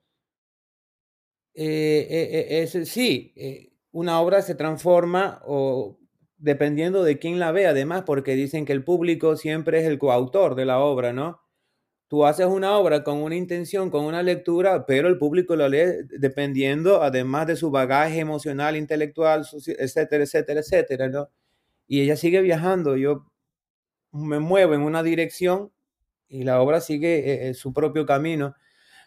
eh, 1.54 2.06
eh, 2.08 2.62
es 2.62 2.88
sí, 2.88 3.70
una 3.92 4.20
obra 4.20 4.42
se 4.42 4.54
transforma 4.54 5.42
o 5.44 5.98
dependiendo 6.42 7.04
de 7.04 7.18
quién 7.18 7.38
la 7.38 7.52
ve, 7.52 7.66
además, 7.66 8.02
porque 8.06 8.34
dicen 8.34 8.66
que 8.66 8.72
el 8.72 8.84
público 8.84 9.36
siempre 9.36 9.80
es 9.80 9.86
el 9.86 9.98
coautor 9.98 10.54
de 10.54 10.66
la 10.66 10.80
obra, 10.80 11.12
¿no? 11.12 11.40
Tú 12.08 12.26
haces 12.26 12.46
una 12.46 12.76
obra 12.78 13.04
con 13.04 13.18
una 13.18 13.36
intención, 13.36 13.90
con 13.90 14.04
una 14.04 14.22
lectura, 14.22 14.86
pero 14.86 15.08
el 15.08 15.18
público 15.18 15.56
la 15.56 15.68
lee 15.68 16.04
dependiendo, 16.18 17.02
además 17.02 17.46
de 17.46 17.56
su 17.56 17.70
bagaje 17.70 18.20
emocional, 18.20 18.76
intelectual, 18.76 19.46
etcétera, 19.78 20.24
etcétera, 20.24 20.60
etcétera, 20.60 21.08
¿no? 21.08 21.28
y 21.92 22.00
ella 22.00 22.16
sigue 22.16 22.40
viajando. 22.40 22.96
Yo 22.96 23.26
me 24.12 24.38
muevo 24.38 24.72
en 24.74 24.80
una 24.80 25.02
dirección 25.02 25.72
y 26.26 26.44
la 26.44 26.60
obra 26.62 26.80
sigue 26.80 27.18
eh, 27.18 27.48
eh, 27.50 27.54
su 27.54 27.74
propio 27.74 28.06
camino. 28.06 28.54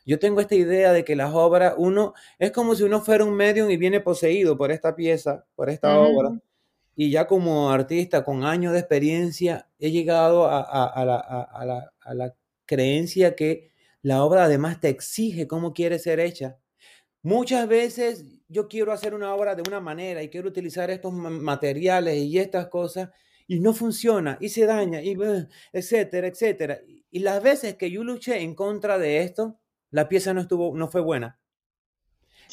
Yo 0.05 0.19
tengo 0.19 0.39
esta 0.39 0.53
idea 0.53 0.93
de 0.93 1.03
que 1.03 1.15
las 1.15 1.33
obras, 1.33 1.73
uno, 1.77 2.13
es 2.37 2.51
como 2.51 2.75
si 2.75 2.83
uno 2.83 3.01
fuera 3.01 3.25
un 3.25 3.33
medium 3.33 3.71
y 3.71 3.77
viene 3.77 4.01
poseído 4.01 4.55
por 4.55 4.71
esta 4.71 4.95
pieza, 4.95 5.47
por 5.55 5.71
esta 5.71 5.97
obra. 5.99 6.39
Y 6.95 7.11
ya 7.11 7.27
como 7.27 7.71
artista 7.71 8.23
con 8.23 8.45
años 8.45 8.73
de 8.73 8.79
experiencia, 8.79 9.69
he 9.79 9.91
llegado 9.91 10.45
a, 10.45 10.61
a, 10.61 11.05
la, 11.05 11.89
a, 12.01 12.13
la, 12.13 12.35
creencia 12.65 13.35
que 13.35 13.71
la 14.01 14.23
obra 14.23 14.45
además 14.45 14.79
te 14.79 14.89
exige 14.89 15.47
cómo 15.47 15.73
quiere 15.73 15.99
ser 15.99 16.19
hecha. 16.19 16.57
Muchas 17.21 17.67
veces 17.67 18.25
yo 18.47 18.67
quiero 18.67 18.91
hacer 18.91 19.13
una 19.13 19.33
obra 19.35 19.55
de 19.55 19.63
una 19.67 19.79
manera 19.79 20.23
y 20.23 20.29
quiero 20.29 20.47
utilizar 20.47 20.89
estos 20.89 21.13
materiales 21.13 22.17
y 22.17 22.39
estas 22.39 22.67
cosas 22.67 23.09
y 23.47 23.59
no 23.59 23.73
funciona 23.73 24.37
y 24.39 24.49
se 24.49 24.65
daña 24.65 25.01
y 25.01 25.15
etcétera, 25.73 26.27
etcétera. 26.27 26.79
Y 27.11 27.19
las 27.19 27.41
veces 27.43 27.75
que 27.75 27.91
yo 27.91 28.03
luché 28.03 28.41
en 28.41 28.55
contra 28.55 28.97
de 28.97 29.19
esto, 29.19 29.59
la 29.91 30.09
pieza 30.09 30.33
no 30.33 30.41
estuvo 30.41 30.75
no 30.75 30.87
fue 30.87 31.01
buena. 31.01 31.39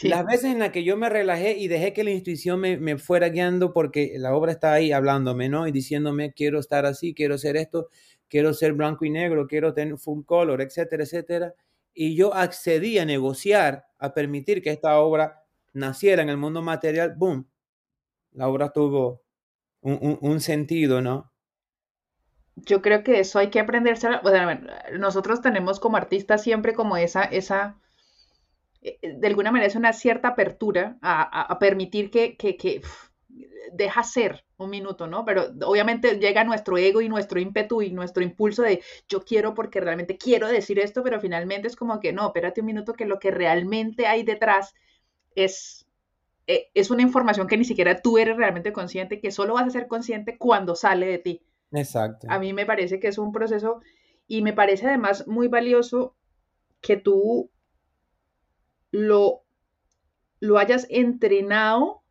Las 0.03 0.25
veces 0.25 0.47
en 0.47 0.59
las 0.59 0.71
que 0.71 0.85
yo 0.85 0.97
me 0.97 1.09
relajé 1.09 1.57
y 1.59 1.69
dejé 1.69 1.93
que 1.93 2.05
la 2.05 2.11
intuición 2.11 2.59
me, 2.61 2.77
me, 2.79 2.97
fuera 2.99 3.29
guiando 3.29 3.73
porque 3.73 4.15
la 4.17 4.35
obra 4.35 4.53
está 4.53 4.73
ahí 4.73 4.91
hablándome, 4.91 5.49
¿no? 5.49 5.67
Y 5.67 5.73
diciéndome, 5.73 6.33
quiero 6.33 6.59
estar 6.59 6.87
así, 6.87 7.15
quiero 7.15 7.35
hacer 7.35 7.57
esto, 7.57 7.89
quiero 8.29 8.55
ser 8.55 8.73
blanco 8.73 9.05
y 9.05 9.11
negro, 9.11 9.47
quiero 9.47 9.75
tener 9.75 9.99
full 9.99 10.25
color, 10.25 10.63
etcétera, 10.63 11.05
etcétera. 11.05 11.55
Y 11.95 12.17
yo 12.17 12.35
accedí 12.35 12.99
a 12.99 13.05
negociar, 13.05 13.85
a 13.99 14.15
permitir 14.15 14.63
que 14.63 14.71
esta 14.71 14.99
obra 14.99 15.45
naciera 15.75 16.23
en 16.23 16.31
el 16.31 16.39
mundo 16.39 16.63
material, 16.63 17.15
boom, 17.17 17.47
la 18.33 18.49
obra 18.49 18.71
tuvo 18.71 19.23
un, 19.83 20.41
sentido, 20.41 21.03
¿no? 21.03 21.31
Yo 22.57 22.81
creo 22.83 23.03
que 23.03 23.21
eso 23.21 23.39
hay 23.39 23.51
que 23.51 23.61
aprenderse. 23.61 24.09
nosotros 24.99 25.41
tenemos 25.41 25.81
como 25.81 25.97
artistas 25.97 26.43
siempre 26.43 26.75
como 26.75 26.97
esa, 26.97 27.25
esa, 27.25 27.81
de 28.83 29.27
alguna 29.27 29.53
manera 29.53 29.69
es 29.69 29.77
una 29.77 29.93
cierta 29.93 30.29
apertura 30.29 30.99
a, 31.03 31.57
permitir 31.61 32.11
que, 32.11 32.37
que, 32.37 32.83
deja 33.73 34.03
ser 34.03 34.45
un 34.59 34.71
minuto, 34.71 35.07
¿no? 35.07 35.25
Pero 35.25 35.47
obviamente 35.65 36.19
llega 36.19 36.45
nuestro 36.45 36.77
ego 36.77 37.01
y 37.01 37.09
nuestro 37.09 37.41
ímpetu 37.41 37.81
y 37.83 37.91
nuestro 37.91 38.23
impulso 38.23 38.63
de 38.63 38.83
yo 39.09 39.25
quiero 39.25 39.55
porque 39.55 39.81
realmente 39.81 40.19
quiero 40.19 40.49
decir 40.49 40.79
esto, 40.79 41.03
pero 41.03 41.21
finalmente 41.21 41.69
es 41.69 41.77
como 41.77 42.01
que 42.01 42.13
no, 42.13 42.27
espérate 42.27 42.61
un 42.61 42.67
minuto 42.67 42.93
que 42.93 43.07
lo 43.07 43.19
que 43.19 43.31
realmente 43.31 44.07
hay 44.07 44.25
detrás 44.25 44.75
es, 45.35 45.87
eh, 46.47 46.69
es 46.75 46.91
una 46.91 47.03
información 47.03 47.47
que 47.47 47.57
ni 47.57 47.65
siquiera 47.65 48.01
tú 48.01 48.19
eres 48.19 48.37
realmente 48.37 48.73
consciente, 48.73 49.21
que 49.21 49.31
solo 49.31 49.55
vas 49.55 49.67
a 49.67 49.71
ser 49.71 49.87
consciente 49.87 50.37
cuando 50.37 50.75
sale 50.75 51.07
de 51.07 51.19
ti. 51.19 51.43
Exacto. 51.73 52.27
A 52.29 52.39
mí 52.39 52.53
me 52.53 52.67
parece 52.67 53.01
que 53.01 53.09
es 53.09 53.19
un 53.19 53.33
proceso 53.33 53.81
y 54.27 54.43
me 54.43 54.53
parece 54.53 54.87
además 54.87 55.27
muy 55.27 55.49
valioso 55.49 56.15
que 56.81 56.97
tú 56.97 57.51
lo, 58.93 59.43
lo 60.39 60.59
hayas 60.59 60.87
entrenado 60.91 62.03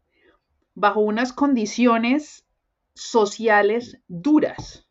bajo 0.76 1.00
unas 1.00 1.32
condiciones 1.32 2.46
sociales 2.94 4.00
duras, 4.10 4.86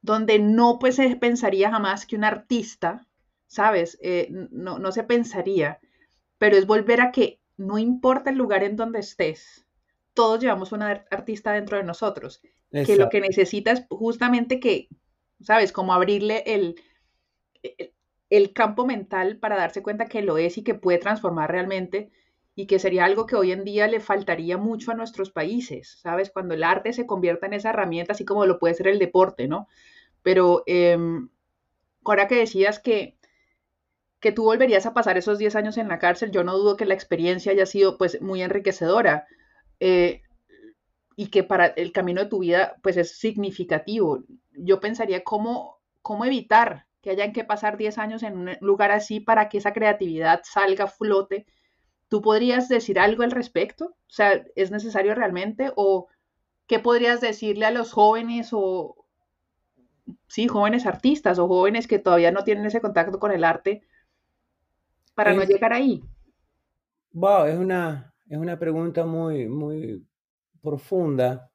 donde 0.00 0.38
no 0.38 0.78
pues, 0.78 0.96
se 0.96 1.14
pensaría 1.16 1.70
jamás 1.70 2.06
que 2.06 2.16
un 2.16 2.24
artista, 2.24 3.06
¿sabes? 3.46 3.98
Eh, 4.00 4.28
no, 4.30 4.78
no 4.78 4.92
se 4.92 5.04
pensaría 5.04 5.78
pero 6.38 6.56
es 6.56 6.66
volver 6.66 7.00
a 7.00 7.12
que 7.12 7.40
no 7.56 7.78
importa 7.78 8.30
el 8.30 8.36
lugar 8.36 8.62
en 8.62 8.76
donde 8.76 9.00
estés, 9.00 9.66
todos 10.14 10.40
llevamos 10.40 10.72
una 10.72 11.04
artista 11.10 11.52
dentro 11.52 11.78
de 11.78 11.84
nosotros, 11.84 12.42
que 12.70 12.96
lo 12.96 13.08
que 13.08 13.20
necesita 13.20 13.72
es 13.72 13.86
justamente 13.88 14.60
que, 14.60 14.88
¿sabes? 15.40 15.72
Como 15.72 15.94
abrirle 15.94 16.42
el, 16.46 16.80
el, 17.62 17.92
campo 18.52 18.86
mental 18.86 19.38
para 19.38 19.56
darse 19.56 19.82
cuenta 19.82 20.06
que 20.06 20.22
lo 20.22 20.38
es 20.38 20.58
y 20.58 20.64
que 20.64 20.74
puede 20.74 20.98
transformar 20.98 21.50
realmente 21.50 22.10
y 22.54 22.66
que 22.66 22.78
sería 22.78 23.04
algo 23.04 23.26
que 23.26 23.36
hoy 23.36 23.52
en 23.52 23.64
día 23.64 23.86
le 23.86 24.00
faltaría 24.00 24.56
mucho 24.56 24.90
a 24.90 24.94
nuestros 24.94 25.30
países, 25.30 25.98
¿sabes? 26.00 26.30
Cuando 26.30 26.54
el 26.54 26.64
arte 26.64 26.94
se 26.94 27.06
convierta 27.06 27.46
en 27.46 27.52
esa 27.52 27.70
herramienta, 27.70 28.12
así 28.14 28.24
como 28.24 28.46
lo 28.46 28.58
puede 28.58 28.74
ser 28.74 28.88
el 28.88 28.98
deporte, 28.98 29.46
¿no? 29.46 29.68
Pero 30.22 30.62
em, 30.66 31.28
ahora 32.04 32.26
que 32.26 32.36
decías 32.36 32.80
que, 32.80 33.18
que 34.20 34.32
tú 34.32 34.44
volverías 34.44 34.86
a 34.86 34.94
pasar 34.94 35.18
esos 35.18 35.38
10 35.38 35.54
años 35.54 35.76
en 35.76 35.88
la 35.88 35.98
cárcel, 35.98 36.30
yo 36.30 36.44
no 36.44 36.56
dudo 36.56 36.76
que 36.78 36.86
la 36.86 36.94
experiencia 36.94 37.52
haya 37.52 37.66
sido 37.66 37.98
pues 37.98 38.22
muy 38.22 38.42
enriquecedora 38.42 39.26
eh, 39.78 40.22
y 41.14 41.28
que 41.28 41.44
para 41.44 41.66
el 41.66 41.92
camino 41.92 42.22
de 42.22 42.30
tu 42.30 42.38
vida 42.40 42.76
pues 42.82 42.96
es 42.96 43.18
significativo. 43.18 44.24
Yo 44.52 44.80
pensaría 44.80 45.24
cómo, 45.24 45.78
cómo 46.00 46.24
evitar 46.24 46.85
que 47.06 47.12
hayan 47.12 47.32
que 47.32 47.44
pasar 47.44 47.76
10 47.76 47.98
años 47.98 48.24
en 48.24 48.36
un 48.36 48.56
lugar 48.60 48.90
así 48.90 49.20
para 49.20 49.48
que 49.48 49.58
esa 49.58 49.72
creatividad 49.72 50.40
salga 50.42 50.86
a 50.86 50.88
flote. 50.88 51.46
¿Tú 52.08 52.20
podrías 52.20 52.68
decir 52.68 52.98
algo 52.98 53.22
al 53.22 53.30
respecto? 53.30 53.84
O 53.84 54.08
sea, 54.08 54.44
¿es 54.56 54.72
necesario 54.72 55.14
realmente? 55.14 55.70
¿O 55.76 56.08
qué 56.66 56.80
podrías 56.80 57.20
decirle 57.20 57.64
a 57.64 57.70
los 57.70 57.92
jóvenes 57.92 58.48
o, 58.50 59.06
sí, 60.26 60.48
jóvenes 60.48 60.84
artistas 60.84 61.38
o 61.38 61.46
jóvenes 61.46 61.86
que 61.86 62.00
todavía 62.00 62.32
no 62.32 62.42
tienen 62.42 62.66
ese 62.66 62.80
contacto 62.80 63.20
con 63.20 63.30
el 63.30 63.44
arte? 63.44 63.84
para 65.14 65.32
no 65.32 65.44
llegar 65.44 65.72
ahí? 65.72 66.02
Wow, 67.12 67.44
es 67.44 67.56
una, 67.56 68.12
es 68.28 68.36
una 68.36 68.58
pregunta 68.58 69.06
muy, 69.06 69.46
muy 69.46 70.04
profunda. 70.60 71.52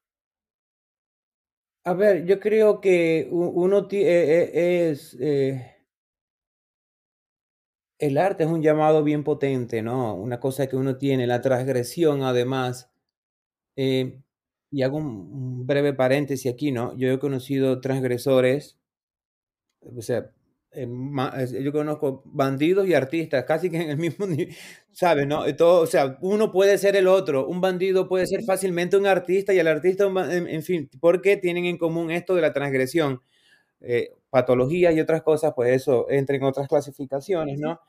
A 1.84 1.94
ver, 1.94 2.26
yo 2.26 2.40
creo 2.40 2.80
que 2.80 3.28
uno 3.32 3.88
eh, 3.92 4.52
eh, 4.54 4.90
es... 4.92 5.16
Eh, 5.20 5.76
el 8.00 8.18
arte 8.18 8.44
es 8.44 8.50
un 8.50 8.62
llamado 8.62 9.04
bien 9.04 9.24
potente, 9.24 9.82
¿no? 9.82 10.16
Una 10.16 10.40
cosa 10.40 10.68
que 10.68 10.76
uno 10.76 10.98
tiene, 10.98 11.28
la 11.28 11.42
transgresión 11.42 12.24
además. 12.24 12.92
y 13.76 14.82
hago 14.84 14.98
un, 14.98 15.66
breve 15.68 15.94
paréntesis 15.94 16.52
aquí, 16.52 16.72
¿no? 16.72 16.96
Yo 16.98 17.12
he 17.12 17.20
conocido 17.20 17.82
transgresores, 17.82 18.80
o 19.82 20.02
sea, 20.02 20.20
eh, 20.20 20.41
yo 20.74 21.72
conozco 21.72 22.22
bandidos 22.26 22.88
y 22.88 22.94
artistas, 22.94 23.44
casi 23.46 23.70
que 23.70 23.82
en 23.82 23.90
el 23.90 23.98
mismo 23.98 24.26
nivel, 24.26 24.56
¿sabes? 24.92 25.28
No? 25.28 25.44
Todo, 25.56 25.82
o 25.82 25.86
sea, 25.88 26.18
uno 26.22 26.52
puede 26.52 26.78
ser 26.78 26.96
el 26.96 27.08
otro, 27.08 27.48
un 27.48 27.60
bandido 27.60 28.08
puede 28.08 28.26
ser 28.28 28.44
fácilmente 28.44 28.96
un 28.96 29.06
artista 29.06 29.54
y 29.54 29.60
el 29.60 29.68
artista, 29.68 30.06
en, 30.06 30.64
fin, 30.64 30.90
porque 31.02 31.38
tienen 31.38 31.66
en 31.66 31.78
común 31.78 32.12
esto 32.12 32.36
de 32.36 32.42
la 32.42 32.54
transgresión, 32.54 33.22
eh, 33.82 34.14
patologías 34.30 34.96
y 34.96 35.02
otras 35.02 35.24
cosas, 35.24 35.54
pues 35.56 35.74
eso 35.76 36.10
entra 36.10 36.36
en 36.38 36.44
otras 36.44 36.68
clasificaciones, 36.68 37.60
¿no? 37.60 37.80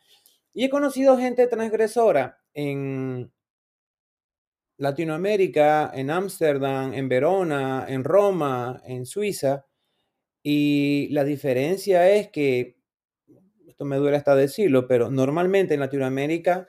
Y 0.52 0.64
he 0.64 0.70
conocido 0.70 1.16
gente 1.16 1.46
transgresora 1.46 2.40
en 2.52 3.30
Latinoamérica, 4.76 5.92
en 5.94 6.10
Ámsterdam, 6.10 6.92
en 6.94 7.08
Verona, 7.08 7.86
en 7.88 8.02
Roma, 8.02 8.82
en 8.84 9.06
Suiza, 9.06 9.66
y 10.42 11.08
la 11.10 11.24
diferencia 11.24 12.10
es 12.10 12.28
que 12.30 12.76
esto 13.66 13.84
me 13.84 13.96
duele 13.96 14.16
hasta 14.16 14.34
decirlo, 14.36 14.86
pero 14.88 15.10
normalmente 15.10 15.74
en 15.74 15.80
Latinoamérica 15.80 16.68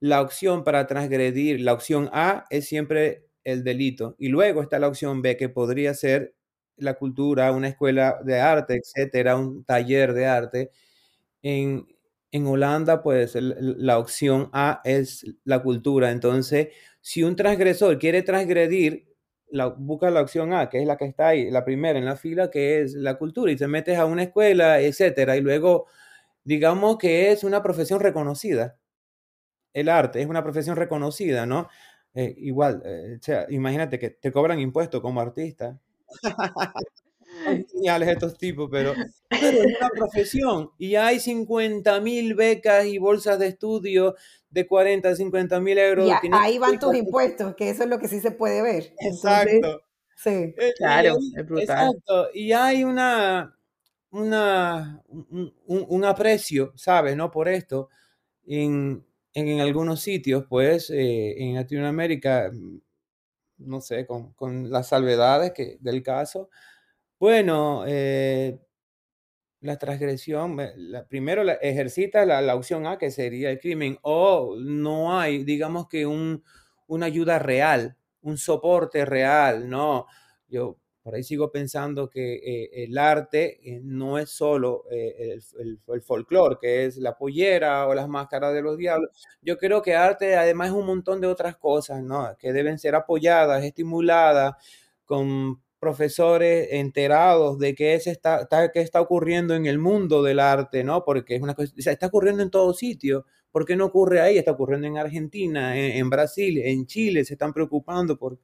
la 0.00 0.22
opción 0.22 0.64
para 0.64 0.86
transgredir, 0.86 1.60
la 1.60 1.72
opción 1.74 2.10
A 2.12 2.46
es 2.50 2.66
siempre 2.68 3.26
el 3.44 3.64
delito 3.64 4.16
y 4.18 4.28
luego 4.28 4.62
está 4.62 4.78
la 4.78 4.88
opción 4.88 5.22
B 5.22 5.36
que 5.36 5.48
podría 5.48 5.94
ser 5.94 6.34
la 6.76 6.94
cultura, 6.94 7.52
una 7.52 7.68
escuela 7.68 8.18
de 8.24 8.40
arte, 8.40 8.76
etcétera, 8.76 9.36
un 9.36 9.64
taller 9.64 10.12
de 10.14 10.26
arte. 10.26 10.70
En, 11.42 11.86
en 12.32 12.46
Holanda, 12.46 13.02
pues 13.02 13.36
la 13.40 13.98
opción 13.98 14.50
A 14.52 14.80
es 14.84 15.24
la 15.44 15.62
cultura. 15.62 16.10
Entonces, 16.10 16.68
si 17.00 17.22
un 17.22 17.36
transgresor 17.36 17.98
quiere 17.98 18.22
transgredir, 18.22 19.05
la, 19.50 19.66
busca 19.68 20.10
la 20.10 20.20
opción 20.22 20.52
A, 20.52 20.68
que 20.68 20.80
es 20.80 20.86
la 20.86 20.96
que 20.96 21.06
está 21.06 21.28
ahí, 21.28 21.50
la 21.50 21.64
primera 21.64 21.98
en 21.98 22.04
la 22.04 22.16
fila, 22.16 22.50
que 22.50 22.80
es 22.82 22.94
la 22.94 23.16
cultura, 23.18 23.52
y 23.52 23.56
te 23.56 23.68
metes 23.68 23.98
a 23.98 24.06
una 24.06 24.24
escuela, 24.24 24.80
etcétera, 24.80 25.36
y 25.36 25.40
luego, 25.40 25.86
digamos 26.44 26.98
que 26.98 27.32
es 27.32 27.44
una 27.44 27.62
profesión 27.62 28.00
reconocida. 28.00 28.78
El 29.72 29.88
arte 29.88 30.20
es 30.22 30.28
una 30.28 30.42
profesión 30.42 30.76
reconocida, 30.76 31.46
¿no? 31.46 31.68
Eh, 32.14 32.34
igual, 32.38 32.82
eh, 32.84 33.18
imagínate 33.50 33.98
que 33.98 34.10
te 34.10 34.32
cobran 34.32 34.58
impuestos 34.60 35.00
como 35.02 35.20
artista. 35.20 35.78
Son 37.46 37.66
geniales 37.66 38.08
estos 38.08 38.36
tipos, 38.36 38.68
pero, 38.70 38.92
pero 39.30 39.58
es 39.62 39.76
una 39.78 39.88
profesión 39.90 40.70
y 40.78 40.96
hay 40.96 41.20
50 41.20 42.00
mil 42.00 42.34
becas 42.34 42.86
y 42.86 42.98
bolsas 42.98 43.38
de 43.38 43.48
estudio 43.48 44.14
de 44.50 44.66
40, 44.66 45.14
50 45.14 45.60
mil 45.60 45.78
euros. 45.78 46.08
Y 46.08 46.28
ahí 46.32 46.58
van 46.58 46.78
tus 46.78 46.94
impuestos, 46.94 47.54
que 47.54 47.70
eso 47.70 47.84
es 47.84 47.88
lo 47.88 47.98
que 47.98 48.08
sí 48.08 48.20
se 48.20 48.30
puede 48.30 48.62
ver. 48.62 48.94
Exacto. 48.98 49.82
sí. 50.16 50.30
Eh, 50.30 50.72
claro, 50.76 51.16
es 51.36 51.46
brutal. 51.46 51.62
Exacto. 51.62 52.28
Y 52.32 52.52
hay 52.52 52.82
una, 52.82 53.54
una, 54.10 55.02
un, 55.08 55.54
un, 55.66 56.04
aprecio, 56.04 56.72
¿sabes? 56.74 57.16
¿No? 57.16 57.30
Por 57.30 57.48
esto, 57.48 57.90
en, 58.46 59.04
en, 59.34 59.60
algunos 59.60 60.00
sitios, 60.00 60.46
pues, 60.48 60.88
eh, 60.90 61.34
en 61.36 61.54
Latinoamérica, 61.54 62.50
no 63.58 63.80
sé, 63.80 64.06
con, 64.06 64.32
con 64.32 64.70
las 64.70 64.88
salvedades 64.88 65.52
que, 65.52 65.76
del 65.80 66.02
caso, 66.02 66.48
bueno, 67.18 67.84
eh, 67.86 68.60
la 69.60 69.78
transgresión, 69.78 70.56
la, 70.76 71.06
primero 71.06 71.42
la, 71.44 71.54
ejercita 71.54 72.24
la, 72.26 72.40
la, 72.42 72.54
opción 72.54 72.86
A, 72.86 72.98
que 72.98 73.10
sería 73.10 73.50
el 73.50 73.58
crimen, 73.58 73.98
o 74.02 74.56
no 74.58 75.18
hay, 75.18 75.44
digamos 75.44 75.88
que 75.88 76.06
un, 76.06 76.44
una 76.86 77.06
ayuda 77.06 77.38
real, 77.38 77.96
un 78.22 78.38
soporte 78.38 79.04
real, 79.04 79.68
¿no? 79.68 80.06
Yo 80.48 80.78
por 81.02 81.14
ahí 81.14 81.22
sigo 81.22 81.52
pensando 81.52 82.10
que 82.10 82.34
eh, 82.34 82.84
el 82.84 82.98
arte 82.98 83.60
eh, 83.62 83.80
no 83.82 84.18
es 84.18 84.30
solo 84.30 84.84
el, 84.90 85.40
el, 85.58 85.80
el 85.86 86.02
folclore, 86.02 86.56
que 86.60 86.84
es 86.84 86.96
la 86.96 87.16
pollera 87.16 87.86
o 87.86 87.94
las 87.94 88.08
máscaras 88.08 88.52
de 88.52 88.62
los 88.62 88.76
diablos. 88.76 89.10
Yo 89.40 89.56
creo 89.56 89.82
que 89.82 89.94
arte 89.94 90.34
además 90.36 90.68
es 90.68 90.74
un 90.74 90.86
montón 90.86 91.20
de 91.20 91.28
otras 91.28 91.56
cosas, 91.56 92.02
¿no? 92.02 92.36
Que 92.38 92.52
deben 92.52 92.78
ser 92.78 92.96
apoyadas, 92.96 93.62
estimuladas 93.64 94.54
con 95.04 95.62
profesores 95.86 96.66
enterados 96.72 97.60
de 97.60 97.76
qué, 97.76 97.94
es 97.94 98.08
está, 98.08 98.48
qué 98.74 98.80
está 98.80 99.00
ocurriendo 99.00 99.54
en 99.54 99.66
el 99.66 99.78
mundo 99.78 100.20
del 100.24 100.40
arte, 100.40 100.82
¿no? 100.82 101.04
Porque 101.04 101.36
es 101.36 101.42
una 101.42 101.54
cosa, 101.54 101.72
o 101.78 101.80
sea, 101.80 101.92
está 101.92 102.08
ocurriendo 102.08 102.42
en 102.42 102.50
todo 102.50 102.74
sitio. 102.74 103.24
¿Por 103.52 103.64
qué 103.64 103.76
no 103.76 103.84
ocurre 103.84 104.20
ahí? 104.20 104.36
Está 104.36 104.50
ocurriendo 104.50 104.88
en 104.88 104.98
Argentina, 104.98 105.78
en, 105.78 106.10
Brasil, 106.10 106.58
en 106.58 106.86
Chile, 106.86 107.24
se 107.24 107.34
están 107.34 107.52
preocupando 107.52 108.18
por, 108.18 108.40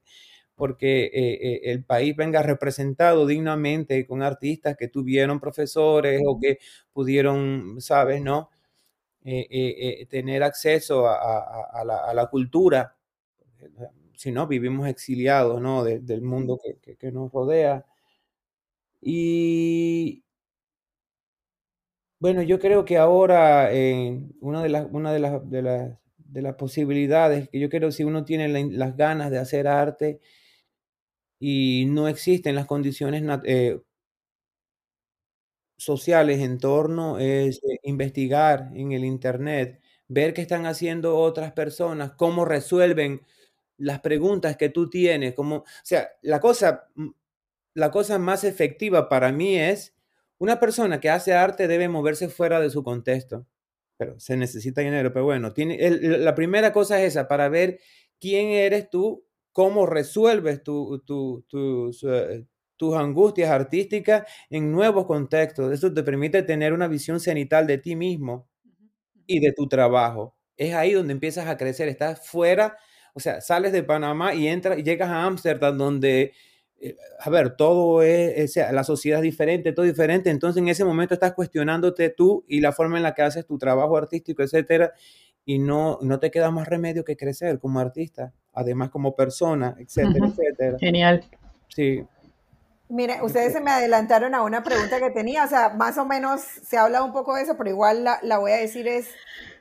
porque 0.55 1.07
eh, 1.07 1.11
eh, 1.43 1.61
el 1.65 1.85
país 1.85 2.15
venga 2.15 2.45
representado 2.45 3.27
dignamente 3.27 4.07
con 4.07 4.23
artistas 4.23 4.77
que 4.77 4.87
tuvieron 4.87 5.41
profesores 5.41 6.23
o 6.25 6.39
que 6.39 6.59
pudieron, 6.93 7.81
¿sabes, 7.81 8.23
no? 8.23 8.51
Eh, 9.25 10.07
tener 10.09 10.45
acceso 10.45 11.09
a, 11.09 11.17
a, 11.17 11.81
a, 11.81 11.85
la, 11.85 11.97
a 12.05 12.15
la 12.15 12.27
cultura 12.29 12.95
si 14.23 14.31
no, 14.31 14.47
vivimos 14.47 14.89
exiliados, 14.89 15.61
¿no? 15.61 15.83
del 15.85 16.23
mundo 16.23 16.61
que, 17.01 17.11
nos 17.11 17.33
rodea. 17.33 17.85
Y 19.01 20.23
bueno, 22.21 22.43
yo 22.43 22.61
creo 22.61 22.85
que 22.85 22.99
ahora 22.99 23.69
una, 24.41 24.63
de 24.63 24.69
las, 24.69 24.87
una 24.93 25.13
de, 25.13 25.19
las, 25.19 25.51
de, 25.51 25.63
las, 25.63 25.99
de 26.19 26.43
las 26.43 26.55
posibilidades, 26.55 27.49
que 27.49 27.59
yo 27.59 27.69
creo 27.69 27.91
si 27.91 28.05
uno 28.05 28.25
tiene 28.25 28.49
las 28.49 28.97
ganas 28.97 29.33
de 29.33 29.39
hacer 29.39 29.67
arte 29.67 30.21
y 31.41 31.87
no 31.89 32.07
existen 32.07 32.55
las 32.55 32.67
condiciones 32.67 33.25
eh, 33.45 33.81
sociales 35.77 36.41
en 36.41 36.59
torno, 36.59 37.19
es 37.19 37.57
eh, 37.65 37.81
investigar 37.83 38.71
en 38.77 38.93
el 38.93 39.05
Internet, 39.05 39.81
ver 40.07 40.33
qué 40.33 40.43
están 40.43 40.67
haciendo 40.67 41.19
otras 41.19 41.53
personas, 41.53 42.13
cómo 42.13 42.45
resuelven 42.45 43.23
las 43.83 44.01
preguntas 44.01 44.57
que 44.57 44.69
tú 44.69 44.89
tienes, 44.89 45.35
como, 45.35 45.57
o 45.57 45.65
sea, 45.83 46.09
la 46.23 46.41
cosa, 46.41 46.89
mm, 46.95 47.09
la 47.75 47.91
cosa 47.91 48.19
más 48.19 48.45
efectiva 48.45 49.09
para 49.09 49.33
mí 49.33 49.57
es 49.59 49.95
una 50.39 50.61
persona 50.61 51.01
que 51.01 51.11
hace 51.11 51.35
arte 51.35 51.69
debe 51.69 51.89
moverse 51.89 52.29
fuera 52.29 52.61
de 52.61 52.71
su 52.71 52.83
contexto, 52.85 53.47
pero 53.97 54.19
se 54.21 54.37
necesita 54.37 54.81
dinero, 54.83 55.13
pero 55.13 55.25
bueno, 55.27 55.53
tiene, 55.53 55.79
la 56.01 56.35
primera 56.35 56.73
cosa 56.73 57.01
es 57.01 57.09
esa, 57.15 57.29
para 57.29 57.49
ver 57.49 57.81
quién 58.21 58.49
eres 58.49 58.91
tú, 58.91 59.25
cómo 59.53 59.87
resuelves 59.87 60.63
tu, 60.63 61.01
tus, 61.07 62.05
eh, 62.05 62.47
tus 62.77 62.95
angustias 62.97 63.51
artísticas 63.51 64.25
en 64.51 64.73
nuevos 64.73 65.07
contextos. 65.07 65.73
Eso 65.73 65.93
te 65.93 66.03
permite 66.03 66.43
tener 66.43 66.73
una 66.73 66.89
visión 66.89 67.21
cenital 67.21 67.67
de 67.67 67.79
ti 67.79 67.97
mismo 67.97 68.49
y 69.27 69.41
de 69.41 69.53
tu 69.53 69.69
trabajo. 69.69 70.37
Es 70.57 70.75
ahí 70.75 70.93
donde 70.93 71.13
empiezas 71.13 71.47
a 71.49 71.57
crecer, 71.57 71.89
estás 71.89 72.27
fuera 72.29 72.77
o 73.15 73.21
sea, 73.21 73.41
sales 73.41 73.73
de 73.73 73.83
Panamá 73.83 74.35
y 74.35 74.49
entras 74.49 74.79
y 74.79 74.83
llegas 74.83 75.11
a 75.11 75.25
Ámsterdam 75.25 75.77
donde, 75.77 76.33
eh, 76.81 76.97
a 77.21 77.31
ver, 77.31 77.57
todo 77.57 78.03
es, 78.03 78.57
la 78.57 78.85
sociedad 78.85 79.21
es 79.21 79.25
diferente, 79.25 79.73
todo 79.73 79.85
diferente. 79.85 80.31
Entonces 80.31 80.63
en 80.63 80.69
ese 80.69 80.85
momento 80.85 81.15
estás 81.15 81.33
cuestionándote 81.33 82.11
tú 82.11 82.45
y 82.49 82.61
la 82.61 82.73
forma 82.73 82.97
en 82.97 83.03
la 83.03 83.15
que 83.15 83.23
haces 83.23 83.47
tu 83.47 83.59
trabajo 83.59 83.97
artístico, 83.97 84.43
etcétera. 84.43 84.93
Y 85.45 85.59
no, 85.59 85.99
no 86.03 86.21
te 86.21 86.31
queda 86.31 86.51
más 86.51 86.69
remedio 86.69 87.05
que 87.05 87.17
crecer 87.17 87.59
como 87.59 87.81
artista, 87.81 88.33
además 88.53 88.91
como 88.91 89.17
persona, 89.17 89.75
etcétera, 89.79 90.27
etcétera. 90.29 90.79
Genial. 90.79 91.25
Sí. 91.69 92.05
Mire, 92.89 93.23
ustedes 93.23 93.55
se 93.55 93.61
me 93.61 93.71
adelantaron 93.71 94.35
a 94.35 94.43
una 94.43 94.63
pregunta 94.63 95.01
que 95.01 95.11
tenía, 95.11 95.45
o 95.45 95.49
sea, 95.49 95.71
más 95.71 95.97
o 95.99 96.05
menos 96.05 96.43
se 96.43 96.77
habla 96.77 97.03
un 97.03 97.13
poco 97.13 97.35
de 97.35 97.43
eso, 97.43 97.57
pero 97.57 97.71
igual 97.71 98.05
la, 98.05 98.21
la 98.23 98.39
voy 98.39 98.53
a 98.53 98.57
decir 98.57 98.87
es, 98.87 99.09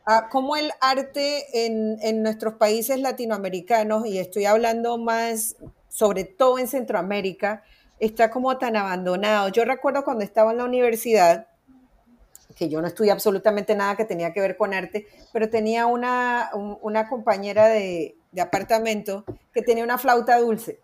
Ah, 0.06 0.30
cómo 0.32 0.56
el 0.56 0.72
arte 0.82 1.66
en, 1.66 1.98
en, 2.02 2.24
nuestros 2.24 2.56
países 2.56 3.00
latinoamericanos, 3.00 4.08
y 4.08 4.18
estoy 4.18 4.46
hablando 4.46 4.98
más 4.98 5.56
sobre 5.90 6.24
todo 6.24 6.58
en 6.58 6.68
Centroamérica, 6.68 7.64
está 8.00 8.32
como 8.32 8.58
tan 8.58 8.76
abandonado. 8.76 9.50
Yo 9.50 9.64
recuerdo 9.64 10.04
cuando 10.04 10.24
estaba 10.24 10.52
en 10.52 10.58
la 10.58 10.66
universidad, 10.66 11.48
que 12.56 12.68
yo 12.68 12.82
no 12.82 12.88
estudié 12.88 13.12
absolutamente 13.12 13.76
nada 13.76 13.96
que 13.96 14.06
tenía 14.06 14.34
que 14.34 14.42
ver 14.42 14.58
con 14.58 14.74
arte, 14.74 15.08
pero 15.32 15.50
tenía 15.50 15.86
una, 15.86 16.50
una 16.54 17.08
compañera 17.08 17.68
de, 17.68 18.16
de 18.32 18.42
apartamento 18.42 19.24
que 19.54 19.62
tenía 19.62 19.84
una 19.84 19.98
flauta 19.98 20.40
dulce. 20.40 20.80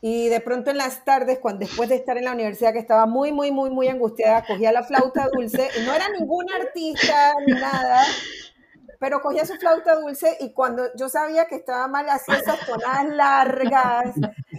Y 0.00 0.28
de 0.28 0.40
pronto 0.40 0.70
en 0.70 0.78
las 0.78 1.04
tardes, 1.04 1.40
cuando 1.40 1.66
después 1.66 1.88
de 1.88 1.96
estar 1.96 2.16
en 2.16 2.24
la 2.24 2.32
universidad, 2.32 2.72
que 2.72 2.78
estaba 2.78 3.06
muy, 3.06 3.32
muy, 3.32 3.50
muy, 3.50 3.70
muy 3.70 3.88
angustiada, 3.88 4.44
cogía 4.46 4.70
la 4.70 4.84
flauta 4.84 5.28
dulce, 5.32 5.68
y 5.76 5.84
no 5.84 5.92
era 5.92 6.08
ningún 6.10 6.46
artista 6.52 7.34
ni 7.44 7.52
nada, 7.54 8.04
pero 9.00 9.20
cogía 9.20 9.44
su 9.44 9.54
flauta 9.54 9.96
dulce 9.96 10.36
y 10.40 10.52
cuando 10.52 10.84
yo 10.96 11.08
sabía 11.08 11.46
que 11.46 11.56
estaba 11.56 11.88
mal, 11.88 12.08
hacía 12.08 12.36
esas 12.36 12.64
tonadas 12.64 13.08
largas 13.08 14.14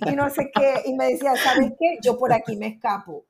y 0.05 0.15
no 0.15 0.29
sé 0.29 0.51
qué, 0.53 0.81
y 0.85 0.93
me 0.95 1.11
decía, 1.11 1.35
¿sabes 1.37 1.71
qué? 1.79 1.99
Yo 2.01 2.17
por 2.17 2.33
aquí 2.33 2.57
me 2.57 2.67
escapo. 2.67 3.25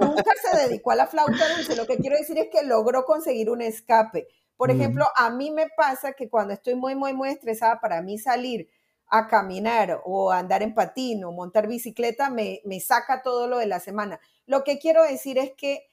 Nunca 0.00 0.32
se 0.42 0.66
dedicó 0.66 0.90
a 0.90 0.96
la 0.96 1.06
flauta 1.06 1.48
dulce, 1.56 1.76
lo 1.76 1.86
que 1.86 1.96
quiero 1.96 2.16
decir 2.16 2.38
es 2.38 2.48
que 2.50 2.64
logró 2.64 3.04
conseguir 3.04 3.50
un 3.50 3.62
escape. 3.62 4.26
Por 4.56 4.70
ejemplo, 4.70 5.04
a 5.16 5.30
mí 5.30 5.50
me 5.50 5.66
pasa 5.76 6.12
que 6.12 6.28
cuando 6.28 6.54
estoy 6.54 6.74
muy, 6.74 6.94
muy, 6.94 7.12
muy 7.12 7.28
estresada, 7.28 7.80
para 7.80 8.02
mí 8.02 8.18
salir 8.18 8.68
a 9.08 9.28
caminar 9.28 10.00
o 10.04 10.32
andar 10.32 10.62
en 10.62 10.74
patín 10.74 11.24
o 11.24 11.32
montar 11.32 11.68
bicicleta 11.68 12.30
me, 12.30 12.60
me 12.64 12.80
saca 12.80 13.22
todo 13.22 13.46
lo 13.46 13.58
de 13.58 13.66
la 13.66 13.80
semana. 13.80 14.20
Lo 14.46 14.64
que 14.64 14.78
quiero 14.78 15.02
decir 15.02 15.38
es 15.38 15.52
que 15.52 15.88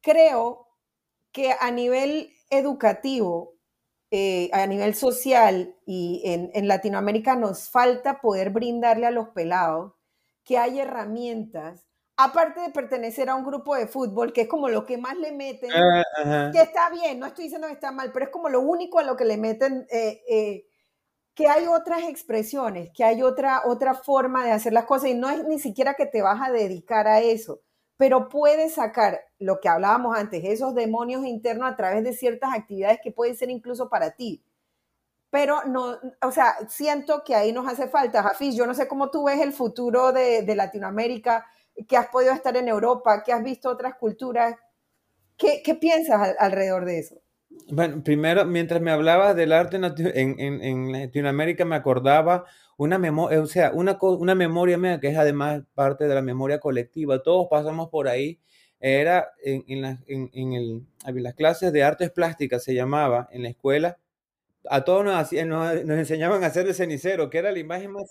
creo 0.00 0.66
que 1.32 1.54
a 1.58 1.70
nivel 1.70 2.30
educativo, 2.50 3.54
eh, 4.10 4.50
a 4.52 4.66
nivel 4.66 4.94
social 4.94 5.74
y 5.86 6.20
en, 6.24 6.50
en, 6.52 6.68
Latinoamérica 6.68 7.34
nos 7.34 7.70
falta 7.70 8.20
poder 8.20 8.50
brindarle 8.50 9.06
a 9.06 9.10
los 9.10 9.28
pelados 9.30 9.94
que 10.44 10.58
hay 10.58 10.80
herramientas, 10.80 11.86
aparte 12.16 12.60
de 12.60 12.70
pertenecer 12.70 13.30
a 13.30 13.34
un 13.34 13.44
grupo 13.44 13.74
de 13.74 13.86
fútbol, 13.86 14.32
que 14.32 14.42
es 14.42 14.48
como 14.48 14.68
lo 14.68 14.84
que 14.84 14.98
más 14.98 15.16
le 15.16 15.32
meten, 15.32 15.70
ah, 15.72 16.50
que 16.52 16.60
está 16.60 16.90
bien, 16.90 17.18
no 17.18 17.26
estoy 17.26 17.44
diciendo 17.44 17.68
que 17.68 17.74
está 17.74 17.90
mal, 17.90 18.12
pero 18.12 18.26
es 18.26 18.30
como 18.30 18.50
lo 18.50 18.60
único 18.60 18.98
a 18.98 19.02
lo 19.02 19.16
que 19.16 19.24
le 19.24 19.38
meten 19.38 19.86
eh, 19.90 20.22
eh, 20.28 20.66
que 21.34 21.48
hay 21.48 21.66
otras 21.66 22.02
expresiones, 22.04 22.90
que 22.94 23.04
hay 23.04 23.22
otra, 23.22 23.62
otra 23.66 23.94
forma 23.94 24.44
de 24.44 24.52
hacer 24.52 24.72
las 24.72 24.84
cosas 24.84 25.10
y 25.10 25.14
no 25.14 25.30
es 25.30 25.44
ni 25.44 25.58
siquiera 25.58 25.94
que 25.94 26.06
te 26.06 26.22
vas 26.22 26.40
a 26.42 26.52
dedicar 26.52 27.08
a 27.08 27.20
eso, 27.20 27.62
pero 27.96 28.28
puedes 28.28 28.74
sacar 28.74 29.20
lo 29.38 29.60
que 29.60 29.68
hablábamos 29.68 30.16
antes, 30.16 30.42
esos 30.44 30.74
demonios 30.74 31.24
internos 31.24 31.70
a 31.70 31.76
través 31.76 32.04
de 32.04 32.12
ciertas 32.12 32.52
actividades 32.52 33.00
que 33.02 33.12
pueden 33.12 33.36
ser 33.36 33.50
incluso 33.50 33.88
para 33.88 34.10
ti. 34.10 34.44
Pero 35.30 35.64
no, 35.64 35.98
o 36.20 36.30
sea, 36.30 36.56
siento 36.68 37.24
que 37.24 37.34
ahí 37.34 37.52
nos 37.52 37.66
hace 37.66 37.88
falta, 37.88 38.22
Jafiz, 38.22 38.54
yo 38.54 38.66
no 38.66 38.74
sé 38.74 38.86
cómo 38.86 39.10
tú 39.10 39.24
ves 39.24 39.40
el 39.40 39.52
futuro 39.54 40.12
de, 40.12 40.44
Latinoamérica, 40.54 41.46
que 41.88 41.96
has 41.96 42.08
podido 42.08 42.34
estar 42.34 42.54
en 42.56 42.68
Europa, 42.68 43.22
que 43.24 43.32
has 43.32 43.42
visto 43.42 43.70
otras 43.70 43.94
culturas. 43.94 44.56
¿Qué, 45.38 45.62
piensas 45.80 46.36
alrededor 46.38 46.84
de 46.84 46.98
eso? 46.98 47.21
Bueno, 47.70 48.02
primero, 48.02 48.44
mientras 48.44 48.80
me 48.80 48.90
hablabas 48.90 49.36
del 49.36 49.52
arte 49.52 49.76
en, 49.76 50.40
en, 50.40 50.92
Latinoamérica, 50.92 51.64
me 51.64 51.76
acordaba 51.76 52.44
una 52.76 52.98
memoria, 52.98 53.40
o 53.40 53.46
sea, 53.46 53.72
una, 53.72 53.98
una 54.00 54.34
memoria 54.34 54.78
mía 54.78 55.00
que 55.00 55.08
es 55.08 55.16
además 55.16 55.62
parte 55.74 56.06
de 56.06 56.14
la 56.14 56.22
memoria 56.22 56.60
colectiva. 56.60 57.22
Todos 57.22 57.48
pasamos 57.50 57.88
por 57.88 58.08
ahí. 58.08 58.40
Era 58.80 59.28
en, 59.44 59.64
en, 59.68 60.30
en 60.32 60.52
el, 60.54 60.86
las 61.22 61.34
clases 61.34 61.72
de 61.72 61.84
artes 61.84 62.10
plásticas, 62.10 62.64
se 62.64 62.74
llamaba, 62.74 63.28
en 63.30 63.44
la 63.44 63.48
escuela. 63.50 63.98
A 64.70 64.84
todos 64.84 65.04
nos, 65.04 65.32
nos, 65.32 65.98
enseñaban 65.98 66.44
a 66.44 66.46
hacer 66.46 66.66
el 66.68 66.74
cenicero, 66.74 67.28
que 67.28 67.38
era 67.38 67.50
la 67.50 67.58
imagen 67.58 67.90
más 67.90 68.04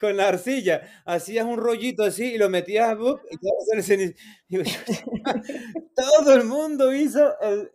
con 0.00 0.16
la 0.16 0.28
arcilla. 0.28 0.82
Hacías 1.04 1.44
un 1.44 1.58
rollito 1.58 2.04
así 2.04 2.34
y 2.34 2.38
lo 2.38 2.48
metías 2.48 2.96
y 3.30 3.76
el 3.76 3.82
cenicero. 3.82 4.18
Todo 5.96 6.34
el 6.34 6.44
mundo 6.44 6.92
hizo 6.92 7.38
el, 7.40 7.70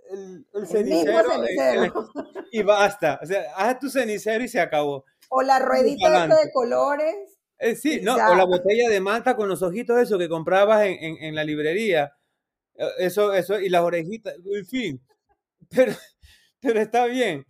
el, 0.53 0.67
cenicero, 0.67 2.09
y 2.51 2.63
basta. 2.63 3.19
O 3.21 3.25
sea, 3.25 3.53
haz 3.57 3.79
tu 3.79 3.89
cenicero 3.89 4.43
y 4.43 4.47
se 4.47 4.61
acabó. 4.61 5.03
O 5.29 5.41
la 5.41 5.59
ruedita 5.59 6.27
de 6.27 6.51
colores. 6.53 7.15
Eh, 7.59 7.75
sí, 7.75 7.99
no, 8.01 8.15
o 8.15 8.35
la 8.35 8.45
botella 8.45 8.89
de 8.89 8.99
manta 8.99 9.35
con 9.35 9.47
los 9.47 9.61
ojitos, 9.61 9.97
eso 9.99 10.17
que 10.17 10.29
comprabas 10.29 10.85
en, 10.85 11.17
en, 11.21 11.35
la 11.35 11.43
librería. 11.43 12.13
Eh, 12.75 12.87
eso, 12.99 13.33
eso, 13.33 13.59
y 13.59 13.69
las 13.69 13.81
orejitas, 13.81 14.35
en 14.45 14.65
fin. 14.65 15.01
Pero, 15.69 15.93
pero 16.64 16.82
está 16.82 17.05
bien. 17.05 17.45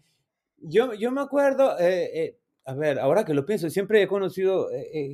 Yo, 0.57 0.93
yo 0.93 1.11
me 1.11 1.21
acuerdo, 1.21 1.75
eh, 1.79 2.37
a 2.65 2.73
ver, 2.73 2.99
ahora 2.99 3.25
que 3.25 3.33
lo 3.33 3.45
pienso, 3.45 3.69
siempre 3.69 4.01
he 4.01 4.07
conocido 4.07 4.69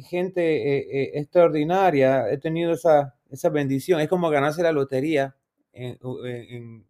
gente 0.09 1.17
extraordinaria, 1.17 2.29
he 2.31 2.37
tenido 2.37 2.73
esa, 2.73 3.15
esa 3.29 3.49
bendición. 3.49 3.99
Es 3.99 4.07
como 4.07 4.29
ganarse 4.29 4.61
la 4.61 4.71
lotería, 4.71 5.35
en, 5.73 6.85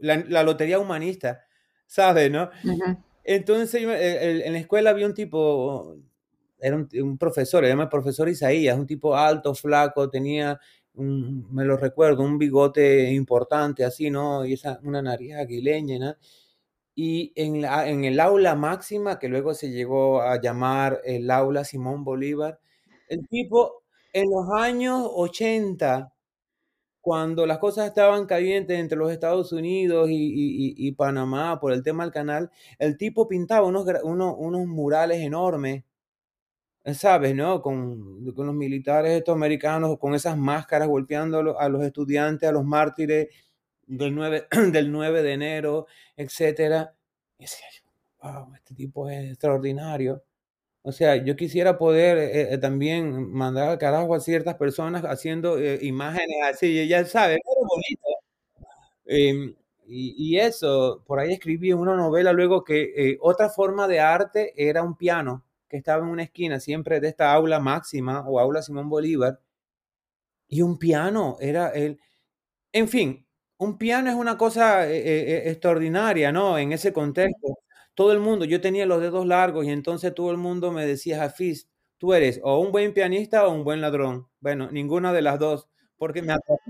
la, 0.00 0.42
lotería 0.42 0.78
humanista, 0.78 1.44
¿sabes? 1.86 2.30
¿No? 2.30 2.50
Entonces, 3.24 3.82
en 3.82 4.52
la 4.52 4.58
escuela 4.58 4.90
había 4.90 5.06
un 5.06 5.14
tipo, 5.14 5.98
era 6.60 6.76
un, 6.76 7.18
profesor, 7.18 7.64
se 7.64 7.70
llama 7.70 7.84
el 7.84 7.88
profesor 7.88 8.28
Isaías, 8.28 8.78
un 8.78 8.86
tipo 8.86 9.16
alto, 9.16 9.54
flaco, 9.54 10.08
tenía, 10.10 10.58
me 10.94 11.64
lo 11.64 11.76
recuerdo, 11.76 12.22
un 12.22 12.38
bigote 12.38 13.12
importante, 13.12 13.84
así, 13.84 14.10
¿no? 14.10 14.44
Y 14.44 14.54
esa, 14.54 14.80
una 14.82 15.02
nariz 15.02 15.34
aguileña, 15.34 15.98
¿no? 15.98 16.16
Y 17.00 17.32
en, 17.36 17.62
la, 17.62 17.88
en 17.88 18.04
el 18.04 18.18
aula 18.18 18.56
máxima, 18.56 19.20
que 19.20 19.28
luego 19.28 19.54
se 19.54 19.70
llegó 19.70 20.20
a 20.20 20.40
llamar 20.40 21.00
el 21.04 21.30
aula 21.30 21.62
Simón 21.62 22.02
Bolívar, 22.02 22.58
el 23.08 23.28
tipo 23.28 23.84
en 24.12 24.28
los 24.28 24.50
años 24.60 25.08
80 25.14 26.12
cuando 27.00 27.46
las 27.46 27.58
cosas 27.58 27.86
estaban 27.86 28.26
calientes 28.26 28.76
entre 28.76 28.98
los 28.98 29.12
Estados 29.12 29.52
Unidos 29.52 30.08
y, 30.10 30.92
Panamá 30.92 31.60
por 31.60 31.72
el 31.72 31.84
tema 31.84 32.02
del 32.02 32.12
canal, 32.12 32.50
el 32.80 32.96
tipo 32.98 33.28
pintaba 33.28 33.64
unos, 33.64 33.86
unos, 34.02 34.66
murales 34.66 35.20
enormes, 35.20 35.84
¿sabes? 36.94 37.34
¿no? 37.36 37.62
Con, 37.62 38.24
los 38.24 38.54
militares 38.54 39.12
estos 39.12 39.36
americanos, 39.36 39.98
con 40.00 40.14
esas 40.14 40.36
máscaras 40.36 40.88
golpeando 40.88 41.58
a 41.60 41.68
los 41.68 41.84
estudiantes, 41.84 42.48
a 42.48 42.52
los 42.52 42.64
mártires 42.64 43.28
del 43.88 44.14
9, 44.14 44.48
del 44.72 44.92
9 44.92 45.22
de 45.22 45.32
enero, 45.32 45.86
etc. 46.16 46.90
Y 47.38 47.42
decía 47.42 47.66
wow, 48.22 48.54
este 48.54 48.74
tipo 48.74 49.08
es 49.08 49.30
extraordinario. 49.30 50.22
O 50.82 50.92
sea, 50.92 51.16
yo 51.16 51.36
quisiera 51.36 51.78
poder 51.78 52.18
eh, 52.18 52.54
eh, 52.54 52.58
también 52.58 53.30
mandar 53.32 53.68
al 53.70 53.78
carajo 53.78 54.14
a 54.14 54.20
ciertas 54.20 54.56
personas 54.56 55.04
haciendo 55.04 55.58
eh, 55.58 55.78
imágenes 55.82 56.36
así, 56.50 56.88
ya 56.88 57.04
sabes, 57.04 57.38
bonito. 57.44 58.08
Em, 59.06 59.54
y, 59.86 60.38
eso, 60.38 61.02
por 61.06 61.18
ahí 61.18 61.32
escribí 61.32 61.72
una 61.72 61.96
novela 61.96 62.32
luego 62.32 62.62
que 62.64 63.16
otra 63.20 63.48
forma 63.48 63.88
de 63.88 64.00
arte 64.00 64.52
era 64.56 64.82
un 64.82 64.96
piano 64.96 65.44
que 65.68 65.78
estaba 65.78 66.04
en 66.04 66.10
una 66.10 66.24
esquina 66.24 66.60
siempre 66.60 67.00
de 67.00 67.08
esta 67.08 67.32
aula 67.32 67.58
máxima 67.60 68.26
o 68.28 68.38
aula 68.40 68.62
Simón 68.62 68.88
Bolívar. 68.88 69.40
Y 70.48 70.62
un 70.62 70.78
piano 70.78 71.36
era 71.40 71.70
el... 71.70 72.00
En 72.72 72.88
fin, 72.88 73.26
un 73.58 73.78
piano 73.78 74.08
es 74.10 74.16
una 74.16 74.38
cosa 74.38 74.88
extraordinaria, 74.90 76.32
¿no? 76.32 76.58
En 76.58 76.72
ese 76.72 76.92
contexto 76.92 77.58
todo 77.94 78.12
el 78.12 78.20
mundo, 78.20 78.44
yo 78.44 78.60
tenía 78.60 78.86
los 78.86 79.00
dedos 79.00 79.26
largos 79.26 79.66
y 79.66 79.70
entonces 79.70 80.14
todo 80.14 80.30
el 80.30 80.36
mundo 80.36 80.70
me 80.70 80.86
decía, 80.86 81.24
Hafiz, 81.24 81.68
tú 81.98 82.14
eres 82.14 82.38
o 82.44 82.60
un 82.60 82.70
buen 82.70 82.94
pianista 82.94 83.44
o 83.48 83.52
un 83.52 83.64
buen 83.64 83.80
ladrón. 83.80 84.28
Bueno, 84.38 84.70
ninguna 84.70 85.12
de 85.12 85.20
las 85.22 85.40
dos, 85.40 85.66
porque 85.96 86.22
me 86.22 86.36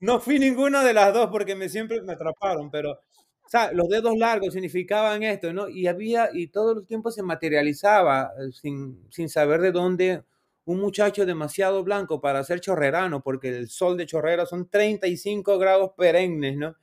No 0.00 0.20
fui 0.20 0.38
ninguna 0.38 0.82
de 0.84 0.92
las 0.92 1.12
dos 1.14 1.28
porque 1.30 1.54
me 1.54 1.68
siempre 1.68 2.02
me 2.02 2.12
atraparon, 2.12 2.70
pero 2.70 2.92
o 2.92 3.48
sea, 3.48 3.72
los 3.72 3.88
dedos 3.88 4.16
largos 4.16 4.52
significaban 4.52 5.22
esto, 5.22 5.52
¿no? 5.52 5.68
Y 5.68 5.86
había, 5.88 6.28
y 6.32 6.48
todo 6.48 6.78
el 6.78 6.86
tiempo 6.86 7.10
se 7.10 7.22
materializaba 7.22 8.30
eh, 8.38 8.52
sin, 8.52 9.06
sin 9.10 9.28
saber 9.28 9.60
de 9.60 9.72
dónde 9.72 10.22
un 10.64 10.80
muchacho 10.80 11.26
demasiado 11.26 11.82
blanco 11.84 12.20
para 12.20 12.44
ser 12.44 12.60
chorrerano, 12.60 13.22
porque 13.22 13.48
el 13.48 13.68
sol 13.68 13.96
de 13.96 14.06
chorrera 14.06 14.46
son 14.46 14.68
35 14.68 15.58
grados 15.58 15.92
perennes, 15.96 16.56
¿no? 16.56 16.74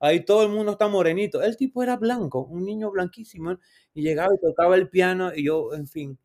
Ahí 0.00 0.24
todo 0.24 0.44
el 0.44 0.50
mundo 0.50 0.72
está 0.72 0.88
morenito. 0.88 1.42
El 1.42 1.56
tipo 1.56 1.82
era 1.82 1.96
blanco, 1.96 2.44
un 2.44 2.64
niño 2.64 2.90
blanquísimo, 2.90 3.58
y 3.94 4.02
llegaba 4.02 4.34
y 4.34 4.40
tocaba 4.40 4.76
el 4.76 4.88
piano 4.90 5.32
y 5.34 5.44
yo, 5.46 5.74
en 5.74 5.86
fin. 5.88 6.18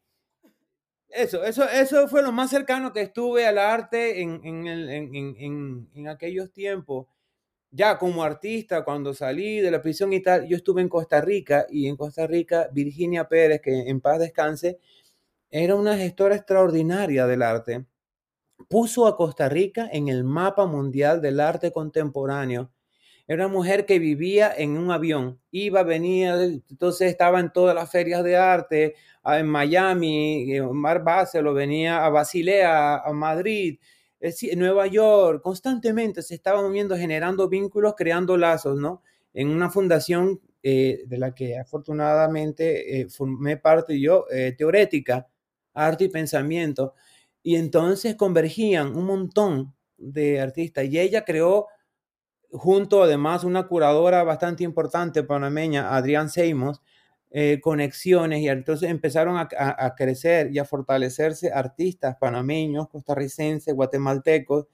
Eso, 1.10 1.44
eso, 1.46 1.64
eso 1.70 2.08
fue 2.08 2.22
lo 2.22 2.32
más 2.32 2.50
cercano 2.50 2.92
que 2.92 3.02
estuve 3.02 3.46
al 3.46 3.58
arte 3.58 4.22
en, 4.22 4.42
en, 4.44 4.68
en, 4.68 5.90
en 5.94 6.08
aquellos 6.10 6.52
tiempos. 6.52 7.08
Ya 7.72 7.98
como 8.00 8.24
artista, 8.24 8.86
cuando 8.86 9.14
salí 9.14 9.60
de 9.62 9.72
la 9.72 9.82
prisión 9.82 10.14
y 10.14 10.22
tal, 10.22 10.48
yo 10.48 10.58
estuve 10.58 10.82
en 10.82 10.90
Costa 10.90 11.22
Rica 11.22 11.68
y 11.70 11.88
en 11.88 11.98
Costa 11.98 12.28
Rica 12.28 12.70
Virginia 12.74 13.28
Pérez, 13.30 13.62
que 13.62 13.90
en 13.90 14.02
paz 14.02 14.20
descanse, 14.20 14.80
era 15.64 15.76
una 15.76 15.98
gestora 15.98 16.36
extraordinaria 16.36 17.28
del 17.28 17.42
arte. 17.42 17.86
Puso 18.70 19.08
a 19.08 19.16
Costa 19.16 19.50
Rica 19.50 19.90
en 19.92 20.08
el 20.08 20.24
mapa 20.24 20.66
mundial 20.66 21.22
del 21.22 21.40
arte 21.40 21.72
contemporáneo 21.72 22.72
era 23.28 23.46
una 23.48 23.54
mujer 23.54 23.86
que 23.86 23.98
vivía 23.98 24.54
en 24.56 24.78
un 24.78 24.92
avión, 24.92 25.40
iba, 25.50 25.82
venía, 25.82 26.36
entonces 26.44 27.10
estaba 27.10 27.40
en 27.40 27.52
todas 27.52 27.74
las 27.74 27.90
ferias 27.92 28.24
de 28.24 28.38
arte, 28.38 28.96
en 29.24 29.48
Miami, 29.48 30.54
en 30.54 30.76
Mar 30.76 31.04
lo 31.42 31.54
venía 31.56 32.06
a 32.06 32.10
Basilea, 32.10 32.98
a 32.98 33.14
Madrid, 33.14 33.80
en 34.20 34.60
Nueva 34.60 34.86
York, 34.86 35.42
constantemente 35.42 36.22
se 36.22 36.36
estaba 36.36 36.62
moviendo, 36.62 36.96
generando 36.96 37.50
vínculos, 37.50 37.96
creando 37.98 38.38
lazos, 38.38 38.78
¿no? 38.78 39.02
En 39.34 39.50
una 39.50 39.72
fundación 39.72 40.40
eh, 40.62 41.04
de 41.08 41.18
la 41.18 41.34
que 41.34 41.58
afortunadamente 41.58 43.02
eh, 43.02 43.10
formé 43.10 43.58
parte 43.58 44.00
yo, 44.00 44.26
eh, 44.32 44.54
teorética, 44.56 45.28
arte 45.76 46.06
y 46.06 46.10
pensamiento, 46.10 46.96
y 47.44 47.58
entonces 47.58 48.16
convergían 48.16 48.96
un 48.96 49.06
montón 49.06 49.76
de 49.98 50.42
artistas 50.42 50.86
y 50.86 51.00
ella 51.00 51.24
creó 51.26 51.68
junto 52.52 53.04
además 53.04 53.44
una 53.44 53.68
curadora 53.68 54.24
bastante 54.24 54.64
importante 54.64 55.24
panameña, 55.24 55.96
Adrián 55.96 56.30
Seimos, 56.30 56.82
eh, 57.32 57.60
conexiones 57.62 58.42
y 58.42 58.48
entonces 58.48 58.90
empezaron 58.90 59.38
a, 59.38 59.96
crecer 59.96 60.52
y 60.54 60.60
a 60.60 60.66
fortalecerse 60.66 61.52
artistas 61.52 62.16
panameños, 62.18 62.88
costarricenses, 62.88 63.74
guatemaltecos 63.76 64.68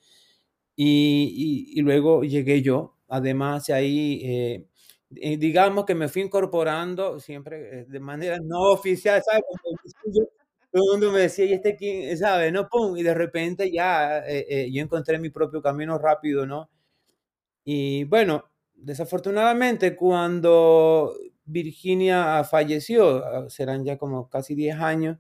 y, 0.75 1.81
luego 1.81 2.23
llegué 2.23 2.61
yo. 2.61 2.97
Además 3.07 3.69
ahí, 3.71 4.21
eh, 4.23 5.37
digamos 5.37 5.85
que 5.85 5.95
me 5.95 6.07
fui 6.07 6.21
incorporando 6.21 7.19
siempre 7.19 7.81
eh, 7.81 7.85
de 7.87 7.99
manera 7.99 8.37
no 8.43 8.71
oficial, 8.71 9.21
¿sabes? 9.25 9.43
Todo 10.71 10.83
el 10.85 10.91
mundo 10.99 11.11
me 11.11 11.21
decía, 11.21 11.45
¿y 11.45 11.53
este 11.53 11.75
quién? 11.75 12.17
¿Sabe? 12.17 12.51
¿No? 12.51 12.67
Pum, 12.69 12.97
y 12.97 13.03
de 13.03 13.13
repente 13.13 13.71
ya 13.71 14.23
yo 14.27 14.81
encontré 14.81 15.19
mi 15.19 15.29
propio 15.29 15.61
camino 15.61 15.97
rápido, 15.97 16.45
¿no? 16.45 16.69
Y 17.65 18.05
bueno, 18.05 18.45
desafortunadamente 18.75 19.95
cuando 19.95 21.13
Virginia 21.45 22.43
falleció, 22.43 23.23
ah, 23.25 23.49
serán 23.49 23.83
ya 23.85 23.97
como 23.97 24.29
casi 24.29 24.55
10 24.55 24.77
años, 24.79 25.17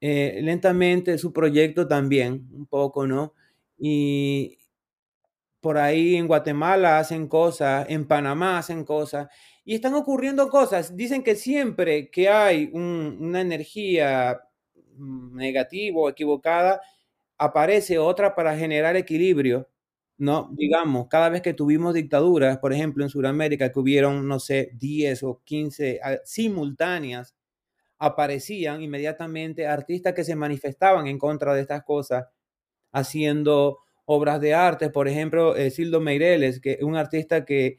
eh, 0.00 0.40
lentamente 0.42 1.18
su 1.18 1.32
proyecto 1.32 1.88
también, 1.88 2.48
un 2.52 2.66
poco, 2.66 3.06
¿no? 3.06 3.34
Y 3.78 4.58
por 5.60 5.76
ahí 5.78 6.16
en 6.16 6.26
Guatemala 6.28 6.98
hacen 6.98 7.26
cosas, 7.28 7.86
en 7.88 8.06
Panamá 8.06 8.58
hacen 8.58 8.84
cosas, 8.84 9.28
y 9.64 9.74
están 9.74 9.94
ocurriendo 9.94 10.48
cosas. 10.48 10.96
Dicen 10.96 11.22
que 11.22 11.34
siempre 11.34 12.10
que 12.10 12.28
hay 12.28 12.70
una 12.72 13.40
energía 13.40 14.40
mm, 14.98 15.36
negativa 15.36 15.98
o 16.00 16.08
equivocada, 16.10 16.80
aparece 17.38 17.98
otra 17.98 18.34
para 18.34 18.56
generar 18.56 18.96
equilibrio, 18.96 19.68
¿no? 20.18 20.50
Digamos, 20.52 21.08
cada 21.08 21.28
vez 21.30 21.42
que 21.42 21.54
tuvimos 21.54 21.94
dictaduras, 21.94 22.58
por 22.58 22.72
ejemplo, 22.72 23.04
en 23.04 23.10
Sudamérica, 23.10 23.72
que 23.72 23.80
hubieron, 23.80 24.26
no 24.28 24.40
sé, 24.40 24.70
10 24.74 25.22
o 25.24 25.42
15 25.44 26.00
ah, 26.02 26.16
simultáneas, 26.24 27.36
aparecían 27.98 28.82
inmediatamente 28.82 29.66
artistas 29.66 30.14
que 30.14 30.24
se 30.24 30.36
manifestaban 30.36 31.06
en 31.08 31.18
contra 31.18 31.54
de 31.54 31.62
estas 31.62 31.84
cosas, 31.84 32.26
haciendo 32.92 33.78
obras 34.06 34.40
de 34.40 34.54
arte, 34.54 34.90
por 34.90 35.08
ejemplo, 35.08 35.56
eh, 35.56 35.70
Sildo 35.70 36.00
Meireles, 36.00 36.60
que 36.60 36.72
es 36.72 36.82
un 36.82 36.96
artista 36.96 37.44
que, 37.44 37.78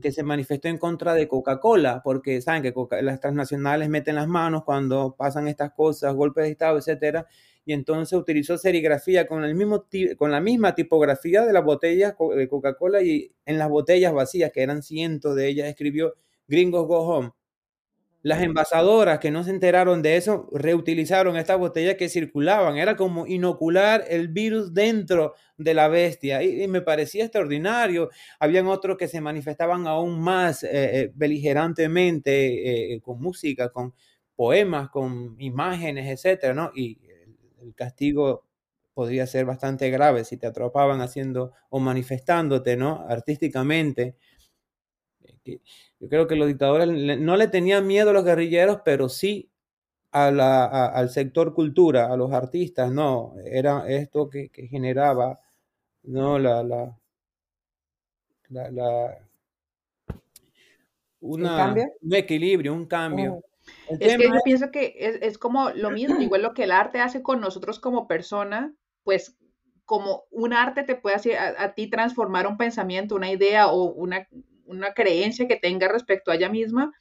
que, 0.00 0.12
se 0.12 0.22
manifestó 0.22 0.68
en 0.68 0.78
contra 0.78 1.14
de 1.14 1.28
Coca-Cola, 1.28 2.00
porque 2.02 2.40
saben 2.40 2.62
que 2.62 2.74
las 3.02 3.20
transnacionales 3.20 3.88
meten 3.88 4.16
las 4.16 4.26
manos 4.28 4.64
cuando 4.64 5.14
pasan 5.16 5.48
estas 5.48 5.72
cosas, 5.72 6.14
golpes 6.14 6.44
de 6.44 6.50
Estado, 6.50 6.78
etcétera, 6.78 7.26
y 7.64 7.72
entonces 7.72 8.18
utilizó 8.18 8.58
serigrafía 8.58 9.26
con, 9.26 9.44
el 9.44 9.54
mismo, 9.54 9.86
con 10.16 10.30
la 10.30 10.40
misma 10.40 10.74
tipografía 10.74 11.44
de 11.44 11.52
las 11.52 11.64
botellas 11.64 12.14
de 12.36 12.48
Coca-Cola 12.48 13.02
y 13.02 13.32
en 13.44 13.58
las 13.58 13.68
botellas 13.68 14.12
vacías, 14.12 14.52
que 14.52 14.62
eran 14.62 14.82
cientos 14.82 15.34
de 15.34 15.48
ellas, 15.48 15.68
escribió 15.68 16.14
Gringos 16.48 16.86
Go 16.86 17.00
Home. 17.00 17.32
Las 18.26 18.42
envasadoras 18.42 19.20
que 19.20 19.30
no 19.30 19.44
se 19.44 19.50
enteraron 19.50 20.02
de 20.02 20.16
eso 20.16 20.48
reutilizaron 20.50 21.36
estas 21.36 21.60
botellas 21.60 21.94
que 21.94 22.08
circulaban. 22.08 22.76
Era 22.76 22.96
como 22.96 23.24
inocular 23.28 24.02
el 24.08 24.26
virus 24.26 24.74
dentro 24.74 25.34
de 25.56 25.74
la 25.74 25.86
bestia 25.86 26.42
y, 26.42 26.66
me 26.66 26.80
parecía 26.80 27.22
extraordinario. 27.22 28.10
Habían 28.40 28.66
otros 28.66 28.96
que 28.96 29.06
se 29.06 29.20
manifestaban 29.20 29.86
aún 29.86 30.20
más 30.20 30.64
eh, 30.64 30.70
eh, 30.72 31.12
beligerantemente 31.14 32.94
eh, 32.94 33.00
con 33.00 33.22
música, 33.22 33.68
con 33.68 33.94
poemas, 34.34 34.90
con 34.90 35.36
imágenes, 35.38 36.08
etcétera, 36.08 36.52
¿no? 36.52 36.72
Y 36.74 36.98
el 37.62 37.76
castigo 37.76 38.44
podría 38.92 39.28
ser 39.28 39.44
bastante 39.44 39.88
grave 39.90 40.24
si 40.24 40.36
te 40.36 40.48
atrapaban 40.48 41.00
haciendo 41.00 41.52
o 41.70 41.78
manifestándote, 41.78 42.76
¿no? 42.76 43.06
Artísticamente. 43.08 44.16
Yo 45.98 46.08
creo 46.08 46.26
que 46.26 46.36
los 46.36 46.48
dictadores 46.48 47.18
no 47.18 47.36
le 47.36 47.48
tenían 47.48 47.86
miedo 47.86 48.10
a 48.10 48.12
los 48.12 48.24
guerrilleros, 48.24 48.80
pero 48.84 49.08
sí 49.08 49.50
a 50.12 50.30
la, 50.30 50.86
al 50.86 51.10
sector 51.10 51.54
cultura, 51.54 52.12
a 52.12 52.16
los 52.16 52.32
artistas, 52.32 52.90
no, 52.90 53.34
era 53.44 53.88
esto 53.88 54.30
que, 54.30 54.50
generaba, 54.70 55.38
¿no? 56.04 56.38
La, 56.38 56.62
la, 56.62 56.96
la, 58.48 59.18
una, 61.20 61.74
un 62.00 62.14
equilibrio, 62.14 62.72
un 62.72 62.86
cambio. 62.86 63.42
Es 63.88 64.16
que 64.16 64.24
yo 64.24 64.40
pienso 64.44 64.70
que 64.70 64.94
es, 64.98 65.18
es, 65.22 65.38
como 65.38 65.70
lo 65.70 65.90
mismo, 65.90 66.20
igual 66.20 66.42
lo 66.42 66.54
que 66.54 66.64
el 66.64 66.70
arte 66.70 67.00
hace 67.00 67.22
con 67.22 67.40
nosotros 67.40 67.80
como 67.80 68.06
persona, 68.06 68.72
pues 69.02 69.36
como 69.84 70.24
un 70.30 70.52
arte 70.52 70.82
te 70.82 70.96
puede 70.96 71.16
hacer 71.16 71.36
a 71.38 71.74
ti 71.74 71.88
transformar 71.88 72.46
un 72.46 72.56
pensamiento, 72.56 73.14
una 73.14 73.30
idea 73.30 73.68
o 73.68 73.92
una, 73.92 74.28
una 74.66 74.94
creencia 74.94 75.48
que 75.48 75.56
tenga 75.56 75.88
respecto 75.88 76.30
a 76.30 76.36
ella 76.36 76.48
misma, 76.48 76.92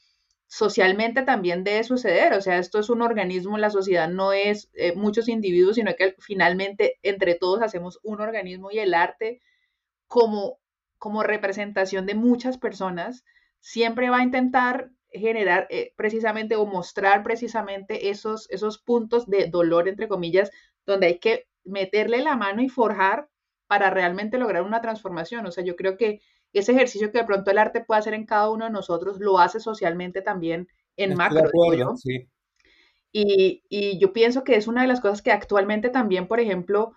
socialmente 0.48 1.24
también 1.24 1.64
debe 1.64 1.84
suceder. 1.84 2.34
O 2.34 2.42
sea, 2.42 2.58
esto 2.60 2.80
es 2.80 2.90
un 2.90 3.02
organismo, 3.02 3.58
la 3.58 3.70
sociedad 3.70 4.10
no 4.10 4.34
es 4.34 4.70
eh, 4.74 4.94
muchos 4.96 5.28
individuos, 5.28 5.76
sino 5.76 5.96
que 5.96 6.16
finalmente 6.20 7.00
entre 7.04 7.36
todos 7.36 7.62
hacemos 7.62 8.00
un 8.04 8.22
organismo 8.22 8.72
y 8.72 8.80
el 8.80 8.94
arte 8.94 9.42
como, 10.08 10.60
como 10.98 11.24
representación 11.24 12.06
de 12.06 12.16
muchas 12.16 12.58
personas 12.58 13.24
siempre 13.60 14.10
va 14.10 14.18
a 14.18 14.24
intentar 14.24 14.92
generar 15.12 15.68
eh, 15.70 15.94
precisamente 15.96 16.56
o 16.56 16.66
mostrar 16.66 17.24
precisamente 17.24 18.10
esos, 18.10 18.50
esos 18.50 18.78
puntos 18.78 19.28
de 19.28 19.48
dolor, 19.48 19.88
entre 19.88 20.08
comillas, 20.08 20.52
donde 20.86 21.08
hay 21.08 21.20
que 21.20 21.48
meterle 21.64 22.20
la 22.20 22.36
mano 22.36 22.62
y 22.62 22.70
forjar 22.70 23.30
para 23.68 23.90
realmente 23.90 24.38
lograr 24.38 24.62
una 24.62 24.82
transformación. 24.82 25.46
O 25.46 25.52
sea, 25.52 25.64
yo 25.64 25.76
creo 25.76 25.98
que 25.98 26.22
ese 26.60 26.72
ejercicio 26.72 27.12
que 27.12 27.20
de 27.20 27.26
pronto 27.26 27.52
el 27.52 27.58
arte 27.58 27.84
puede 27.84 28.00
hacer 28.00 28.14
en 28.14 28.26
cada 28.26 28.50
uno 28.50 28.66
de 28.66 28.72
nosotros, 28.72 29.20
lo 29.20 29.40
hace 29.40 29.60
socialmente 29.60 30.22
también 30.22 30.68
en 30.98 31.16
macro. 31.16 31.50
y, 33.12 33.64
y, 33.70 34.00
yo 34.00 34.14
pienso 34.14 34.44
que 34.44 34.56
es 34.56 34.68
una 34.68 34.82
de 34.82 34.88
las 34.88 35.02
cosas 35.02 35.22
que 35.22 35.32
actualmente 35.32 35.90
también, 35.90 36.28
por 36.28 36.40
ejemplo, 36.40 36.94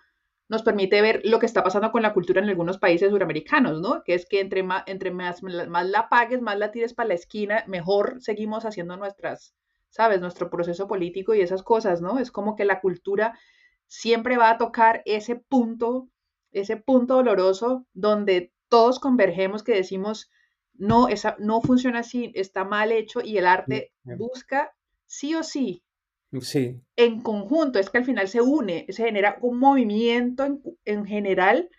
nos 0.49 0.63
permite 0.63 1.01
ver 1.01 1.21
lo 1.25 1.39
que 1.39 1.45
está 1.45 1.63
pasando 1.63 1.91
con 1.91 2.01
la 2.01 2.13
cultura 2.13 2.41
en 2.41 2.49
algunos 2.49 2.79
países 2.79 3.11
suramericanos, 3.11 3.79
¿no? 3.81 4.03
Que 4.03 4.15
es 4.15 4.25
que 4.25 4.41
entre 4.41 4.63
más, 4.63 4.83
entre 4.87 5.11
más, 5.11 5.43
más 5.43 5.87
la 5.87 6.09
pagues, 6.09 6.41
más 6.41 6.57
la 6.57 6.71
tires 6.71 6.93
para 6.93 7.09
la 7.09 7.13
esquina, 7.13 7.63
mejor 7.67 8.17
seguimos 8.19 8.65
haciendo 8.65 8.97
nuestras, 8.97 9.53
¿sabes? 9.89 10.19
Nuestro 10.19 10.49
proceso 10.49 10.87
político 10.87 11.35
y 11.35 11.41
esas 11.41 11.61
cosas, 11.61 12.01
¿no? 12.01 12.17
Es 12.17 12.31
como 12.31 12.55
que 12.55 12.65
la 12.65 12.81
cultura 12.81 13.37
siempre 13.85 14.37
va 14.37 14.49
a 14.49 14.57
tocar 14.57 15.03
ese 15.05 15.35
punto, 15.35 16.09
ese 16.51 16.77
punto 16.77 17.15
doloroso 17.15 17.85
donde 17.93 18.51
todos 18.69 18.99
convergemos 18.99 19.63
que 19.63 19.73
decimos, 19.73 20.31
no, 20.73 21.09
esa, 21.09 21.35
no 21.39 21.61
funciona 21.61 21.99
así, 21.99 22.31
está 22.35 22.63
mal 22.63 22.91
hecho 22.91 23.21
y 23.21 23.37
el 23.37 23.45
arte 23.45 23.91
busca 24.03 24.73
sí 25.05 25.35
o 25.35 25.43
sí. 25.43 25.83
Sí. 26.41 26.79
En 26.95 27.21
conjunto, 27.21 27.79
es 27.79 27.89
que 27.89 27.97
al 27.97 28.05
final 28.05 28.27
se 28.27 28.39
une, 28.39 28.85
se 28.89 29.03
genera 29.03 29.37
un 29.41 29.57
movimiento 29.57 30.45
en, 30.85 31.05
general 31.05 31.69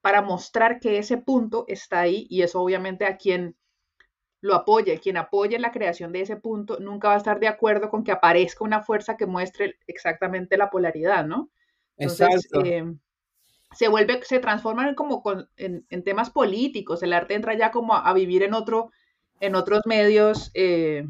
para 0.00 0.20
mostrar 0.20 0.80
que 0.80 0.98
ese 0.98 1.16
punto 1.16 1.64
está 1.68 2.00
ahí 2.00 2.26
y 2.28 2.42
eso 2.42 2.60
obviamente 2.60 3.04
a 3.04 3.16
quien 3.16 3.56
lo 4.42 4.54
apoye, 4.54 4.98
quien 4.98 5.16
apoye 5.16 5.58
la 5.58 5.70
creación 5.70 6.12
de 6.12 6.22
ese 6.22 6.36
punto, 6.36 6.80
nunca 6.80 7.08
va 7.08 7.14
a 7.14 7.18
estar 7.18 7.38
de 7.38 7.48
acuerdo 7.48 7.88
con 7.88 8.02
que 8.02 8.10
aparezca 8.10 8.64
una 8.64 8.82
fuerza 8.82 9.16
que 9.16 9.26
muestre 9.26 9.76
exactamente 9.86 10.56
la 10.56 10.70
polaridad, 10.70 11.26
¿no? 11.26 11.50
Exacto. 11.98 12.64
Eh, 12.64 12.84
se 13.72 13.88
vuelve, 13.88 14.20
se 14.24 14.40
transforman 14.40 14.94
como 14.94 15.22
en, 15.56 16.04
temas 16.04 16.30
políticos, 16.30 17.02
el 17.02 17.12
arte 17.12 17.34
entra 17.34 17.54
ya 17.54 17.70
como 17.70 17.94
a, 17.94 18.12
vivir 18.12 18.42
en, 18.42 18.54
otro, 18.54 18.90
en 19.40 19.54
otros 19.54 19.82
medios, 19.86 20.50
eh, 20.54 21.04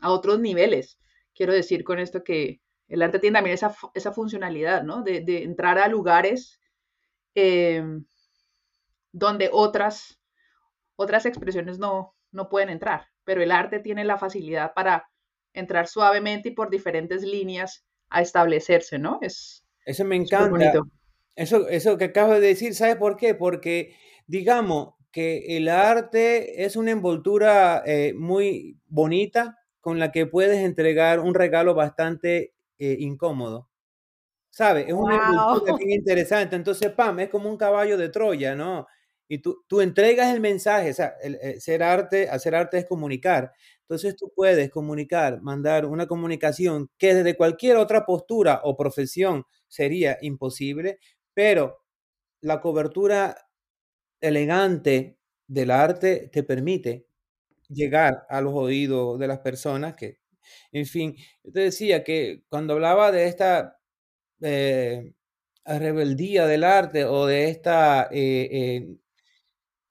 a 0.00 0.10
otros 0.10 0.38
niveles. 0.40 0.98
Quiero 1.34 1.52
decir 1.52 1.84
con 1.84 1.98
esto 1.98 2.22
que 2.22 2.60
el 2.88 3.02
arte 3.02 3.18
tiene 3.18 3.36
también 3.36 3.54
esa, 3.54 3.74
esa 3.94 4.12
funcionalidad, 4.12 4.82
¿no? 4.82 5.02
De, 5.02 5.42
entrar 5.42 5.78
a 5.78 5.88
lugares 5.88 6.60
eh, 7.34 7.82
donde 9.12 9.50
otras, 9.52 10.20
otras 10.96 11.26
expresiones 11.26 11.78
no, 11.78 12.14
no 12.30 12.48
pueden 12.48 12.70
entrar, 12.70 13.08
pero 13.24 13.42
el 13.42 13.50
arte 13.50 13.80
tiene 13.80 14.04
la 14.04 14.18
facilidad 14.18 14.72
para 14.72 15.08
entrar 15.52 15.88
suavemente 15.88 16.50
y 16.50 16.52
por 16.52 16.70
diferentes 16.70 17.22
líneas 17.22 17.84
a 18.08 18.22
establecerse, 18.22 18.98
¿no? 18.98 19.18
Es, 19.20 19.64
Eso 19.84 20.04
me 20.04 20.16
encanta. 20.16 20.82
Eso, 21.38 21.68
eso 21.68 21.96
que 21.96 22.06
acabo 22.06 22.32
de 22.32 22.40
decir, 22.40 22.74
¿sabes 22.74 22.96
por 22.96 23.16
qué? 23.16 23.32
Porque 23.32 23.94
digamos 24.26 24.94
que 25.12 25.56
el 25.56 25.68
arte 25.68 26.64
es 26.64 26.74
una 26.74 26.90
envoltura 26.90 27.84
eh, 27.86 28.12
muy 28.12 28.76
bonita 28.88 29.56
con 29.80 30.00
la 30.00 30.10
que 30.10 30.26
puedes 30.26 30.58
entregar 30.58 31.20
un 31.20 31.34
regalo 31.34 31.74
bastante 31.76 32.54
eh, 32.80 32.96
incómodo. 32.98 33.68
¿Sabes? 34.50 34.88
Es 34.88 34.94
una 34.94 35.28
envoltura 35.28 35.76
bien 35.76 35.92
interesante. 35.92 36.56
Entonces, 36.56 36.90
pam, 36.90 37.20
es 37.20 37.28
como 37.28 37.48
un 37.48 37.56
caballo 37.56 37.96
de 37.96 38.08
Troya, 38.08 38.56
¿no? 38.56 38.88
Y 39.28 39.38
tú, 39.38 39.64
tú 39.68 39.80
entregas 39.80 40.34
el 40.34 40.40
mensaje, 40.40 40.90
o 40.90 40.94
sea, 40.94 41.14
el, 41.22 41.60
ser 41.60 41.84
arte, 41.84 42.28
hacer 42.28 42.56
arte 42.56 42.78
es 42.78 42.84
comunicar. 42.84 43.52
Entonces 43.82 44.16
tú 44.16 44.32
puedes 44.34 44.70
comunicar, 44.70 45.40
mandar 45.40 45.86
una 45.86 46.08
comunicación 46.08 46.90
que 46.98 47.14
desde 47.14 47.36
cualquier 47.36 47.76
otra 47.76 48.04
postura 48.04 48.60
o 48.64 48.76
profesión 48.76 49.44
sería 49.68 50.18
imposible, 50.20 50.98
pero 51.38 51.84
la 52.40 52.60
cobertura 52.60 53.36
elegante 54.20 55.18
del 55.46 55.70
arte 55.70 56.30
te 56.32 56.42
permite 56.42 57.06
llegar 57.68 58.26
a 58.28 58.40
los 58.40 58.54
oídos 58.54 59.20
de 59.20 59.28
las 59.28 59.40
personas 59.40 59.96
que, 59.96 60.18
en 60.72 60.86
fin, 60.86 61.16
yo 61.44 61.52
te 61.52 61.60
decía 61.60 62.04
que 62.04 62.42
cuando 62.48 62.74
hablaba 62.74 63.12
de 63.12 63.26
esta 63.28 63.78
eh, 64.42 65.14
rebeldía 65.64 66.46
del 66.46 66.64
arte 66.64 67.04
o 67.06 67.26
de 67.26 67.50
esta 67.50 68.08
eh, 68.12 68.48
eh, 68.52 68.96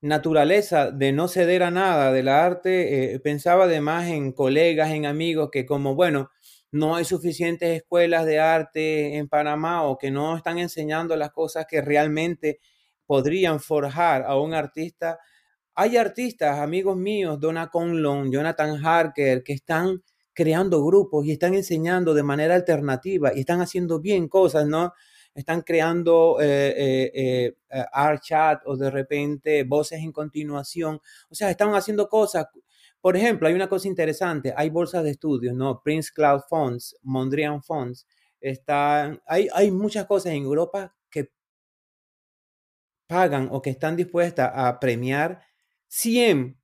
naturaleza 0.01 0.91
de 0.91 1.11
no 1.11 1.27
ceder 1.27 1.63
a 1.63 1.71
nada 1.71 2.11
del 2.11 2.27
arte, 2.27 3.19
pensaba 3.23 3.65
además 3.65 4.07
en 4.07 4.31
colegas, 4.31 4.91
en 4.91 5.05
amigos 5.05 5.49
que 5.51 5.65
como, 5.65 5.95
bueno, 5.95 6.29
no 6.71 6.95
hay 6.95 7.05
suficientes 7.05 7.77
escuelas 7.77 8.25
de 8.25 8.39
arte 8.39 9.15
en 9.17 9.27
Panamá 9.27 9.83
o 9.83 9.97
que 9.97 10.11
no 10.11 10.35
están 10.35 10.59
enseñando 10.59 11.15
las 11.15 11.31
cosas 11.31 11.65
que 11.67 11.81
realmente 11.81 12.59
podrían 13.05 13.59
forjar 13.59 14.23
a 14.23 14.37
un 14.37 14.53
artista. 14.53 15.19
Hay 15.75 15.97
artistas, 15.97 16.59
amigos 16.59 16.97
míos, 16.97 17.39
Donna 17.39 17.69
Conlon, 17.69 18.31
Jonathan 18.31 18.85
Harker, 18.85 19.43
que 19.43 19.53
están 19.53 20.03
creando 20.33 20.83
grupos 20.83 21.25
y 21.25 21.31
están 21.31 21.55
enseñando 21.55 22.13
de 22.13 22.23
manera 22.23 22.53
alternativa 22.55 23.31
y 23.33 23.39
están 23.39 23.61
haciendo 23.61 23.99
bien 23.99 24.27
cosas, 24.27 24.67
¿no? 24.67 24.93
Están 25.33 25.61
creando 25.61 26.37
eh, 26.41 26.73
eh, 26.77 27.55
eh, 27.69 27.85
art 27.91 28.21
chat 28.23 28.61
o 28.65 28.75
de 28.75 28.91
repente 28.91 29.63
voces 29.63 29.99
en 29.99 30.11
continuación. 30.11 30.99
O 31.29 31.35
sea, 31.35 31.49
están 31.49 31.73
haciendo 31.73 32.09
cosas 32.09 32.47
por 33.01 33.17
ejemplo, 33.17 33.47
hay 33.47 33.53
una 33.53 33.69
cosa 33.69 33.87
interesante, 33.87 34.53
hay 34.55 34.69
bolsas 34.69 35.03
de 35.03 35.11
estudios, 35.11 35.55
¿no? 35.55 35.81
Prince 35.83 36.11
Cloud 36.13 36.41
Funds, 36.49 36.95
Mondrian 37.03 37.63
Funds, 37.63 38.05
Está, 38.39 39.19
hay, 39.25 39.47
hay 39.53 39.71
muchas 39.71 40.05
cosas 40.05 40.33
en 40.33 40.43
Europa 40.43 40.95
que 41.09 41.31
pagan 43.07 43.49
o 43.51 43.61
que 43.61 43.69
están 43.69 43.95
dispuestas 43.95 44.51
a 44.53 44.79
premiar 44.79 45.41
100 45.87 46.59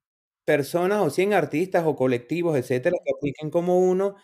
personas 0.46 1.00
o 1.02 1.10
100 1.10 1.34
artistas 1.34 1.84
o 1.86 1.96
colectivos, 1.96 2.58
etcétera, 2.58 2.98
que 3.04 3.12
apliquen 3.16 3.50
como 3.50 3.80
uno 3.80 4.16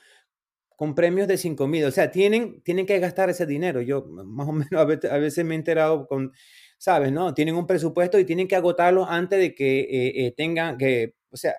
con 0.77 0.95
premios 0.95 1.27
de 1.27 1.37
5 1.37 1.67
mil. 1.67 1.85
O 1.85 1.91
sea, 1.91 2.11
tienen, 2.11 2.61
tienen 2.63 2.85
que 2.85 2.99
gastar 2.99 3.29
ese 3.29 3.45
dinero. 3.45 3.81
Yo 3.81 4.05
más 4.07 4.47
o 4.49 4.53
menos 4.53 4.73
a 4.73 4.85
veces, 4.85 5.45
me 5.45 5.55
he 5.55 5.57
enterado 5.57 6.07
con, 6.07 6.33
¿sabes? 6.77 7.11
No, 7.11 7.33
tienen 7.33 7.55
un 7.55 7.67
presupuesto 7.67 8.19
y 8.19 8.25
tienen 8.25 8.47
que 8.47 8.55
agotarlo 8.55 9.05
antes 9.05 9.39
de 9.39 9.55
que 9.55 9.81
eh, 9.81 10.27
eh, 10.27 10.33
tengan 10.35 10.77
que, 10.77 11.15
o 11.31 11.37
sea, 11.37 11.55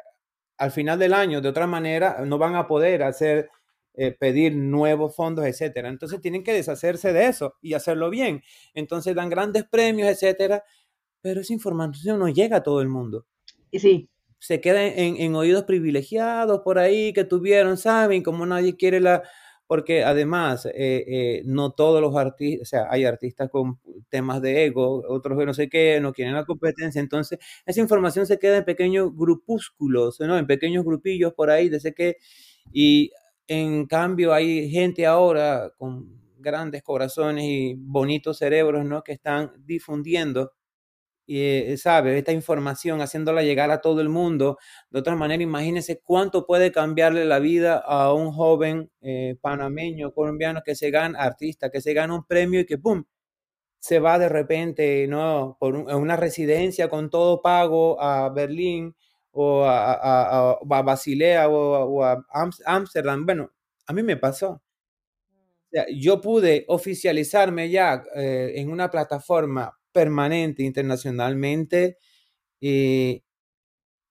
al 0.61 0.71
final 0.71 0.99
del 0.99 1.15
año, 1.15 1.41
de 1.41 1.49
otra 1.49 1.67
manera, 1.67 2.23
no 2.27 2.37
van 2.37 2.55
a 2.55 2.67
poder 2.67 3.03
hacer, 3.03 3.49
eh, 3.95 4.13
pedir 4.13 4.55
nuevos 4.55 5.17
fondos, 5.17 5.47
etcétera. 5.47 5.89
Entonces 5.89 6.21
tienen 6.21 6.45
que 6.45 6.53
deshacerse 6.53 7.15
de 7.15 7.29
eso 7.29 7.55
y 7.63 7.73
hacerlo 7.73 8.11
bien. 8.11 8.43
Entonces 8.75 9.15
dan 9.15 9.31
grandes 9.31 9.65
premios, 9.65 10.11
etcétera, 10.11 10.63
pero 11.23 11.41
esa 11.41 11.55
información 11.55 12.19
no 12.19 12.29
llega 12.29 12.59
a 12.59 12.63
todo 12.63 12.83
el 12.83 12.89
mundo. 12.89 13.25
Y 13.71 13.79
sí. 13.79 14.11
Se 14.39 14.61
queda 14.61 14.85
en, 14.85 15.17
en 15.17 15.35
oídos 15.35 15.65
privilegiados 15.65 16.61
por 16.61 16.79
ahí 16.79 17.15
que 17.15 17.25
tuvieron, 17.25 17.79
saben, 17.79 18.23
como 18.23 18.45
nadie 18.45 18.77
quiere 18.77 19.01
la, 19.01 19.23
porque 19.71 20.03
además 20.03 20.66
eh, 20.66 20.73
eh, 20.75 21.43
no 21.45 21.71
todos 21.71 22.01
los 22.01 22.16
artistas, 22.16 22.62
o 22.62 22.68
sea, 22.68 22.89
hay 22.91 23.05
artistas 23.05 23.49
con 23.49 23.79
temas 24.09 24.43
de 24.43 24.64
ego, 24.64 25.05
otros 25.09 25.39
que 25.39 25.47
no 25.47 25.55
sé 25.55 25.68
qué, 25.68 26.01
no 26.01 26.12
quieren 26.12 26.35
la 26.35 26.45
competencia, 26.45 27.01
entonces 27.01 27.39
esa 27.64 27.79
información 27.81 28.27
se 28.27 28.41
queda 28.41 28.57
en 28.57 28.64
pequeños 28.64 29.14
grupúsculos, 29.14 30.18
¿no? 30.18 30.37
En 30.37 30.49
pequeños 30.49 30.85
grupillos 30.85 31.35
por 31.35 31.51
ahí, 31.51 31.68
de 31.68 31.95
qué, 31.95 32.16
y 32.73 33.12
en 33.47 33.87
cambio 33.87 34.33
hay 34.35 34.68
gente 34.68 35.07
ahora 35.07 35.73
con 35.79 36.18
grandes 36.41 36.83
corazones 36.83 37.45
y 37.45 37.75
bonitos 37.79 38.39
cerebros, 38.39 38.85
¿no? 38.85 39.05
Que 39.05 39.12
están 39.12 39.53
difundiendo 39.66 40.51
eh, 41.39 41.76
sabe, 41.76 42.18
esta 42.18 42.33
información, 42.33 43.01
haciéndola 43.01 43.43
llegar 43.43 43.70
a 43.70 43.81
todo 43.81 44.01
el 44.01 44.09
mundo. 44.09 44.59
De 44.91 44.99
otra 44.99 45.14
manera, 45.16 45.43
imagínense 45.43 46.01
cuánto 46.03 46.47
puede 46.47 46.72
cambiarle 46.72 47.24
la 47.24 47.39
vida 47.39 47.78
a 47.78 48.12
un 48.12 48.33
joven 48.33 48.91
eh, 49.01 49.37
panameño, 49.41 50.12
colombiano 50.12 50.62
que 50.64 50.74
se 50.74 50.91
gana, 50.91 51.20
artista, 51.20 51.70
que 51.70 51.81
se 51.81 51.95
gana 51.95 52.14
un 52.14 52.24
premio 52.24 52.61
y 52.61 52.66
que, 52.66 52.78
¡pum!, 52.78 53.05
se 53.78 54.01
va 54.01 54.18
de 54.18 54.28
repente, 54.28 55.07
¿no? 55.09 55.57
Por 55.61 55.74
una 55.76 56.16
residencia 56.16 56.89
con 56.89 57.11
todo 57.11 57.43
pago 57.43 58.01
a 58.03 58.28
Berlín 58.31 58.95
o 59.33 59.64
a, 59.64 60.59
Basilea 60.64 61.49
o, 61.49 62.05
a 62.05 62.24
Ámsterdam. 62.66 63.24
Bueno, 63.26 63.53
a 63.87 63.93
mí 63.93 64.03
me 64.03 64.16
pasó. 64.16 64.62
yo 65.95 66.20
pude 66.20 66.64
oficializarme 66.68 67.70
ya 67.70 68.03
eh, 68.14 68.55
en 68.57 68.70
una 68.70 68.91
plataforma 68.91 69.80
permanente 69.93 70.62
internacionalmente 70.62 71.99
eh, 72.61 73.22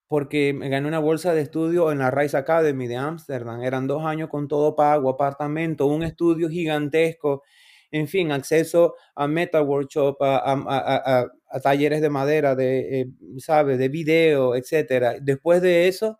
porque 0.10 0.54
me 0.54 0.70
gané 0.70 0.88
una 0.88 1.00
bolsa 1.00 1.34
de 1.36 1.42
estudio 1.42 1.92
en 1.92 2.00
la 2.00 2.10
Rice 2.10 2.36
Academy 2.36 2.88
de 2.88 2.96
Ámsterdam. 2.98 3.62
Eran 3.62 3.86
dos 3.88 4.04
años 4.04 4.28
con 4.30 4.48
todo 4.48 4.76
pago, 4.76 5.10
apartamento, 5.10 5.86
un 5.86 6.02
estudio 6.04 6.50
gigantesco, 6.50 7.44
en 7.92 8.08
fin, 8.08 8.32
acceso 8.32 8.96
a 9.16 9.28
Metal 9.28 9.62
Workshop, 9.64 10.18
a, 10.22 11.28
talleres 11.62 12.02
de 12.02 12.10
madera, 12.10 12.56
de, 12.56 13.02
eh, 13.02 13.06
¿sabe? 13.38 13.78
De 13.78 13.88
video, 13.90 14.56
etcétera. 14.56 15.16
Después 15.22 15.62
de 15.62 15.88
eso, 15.88 16.20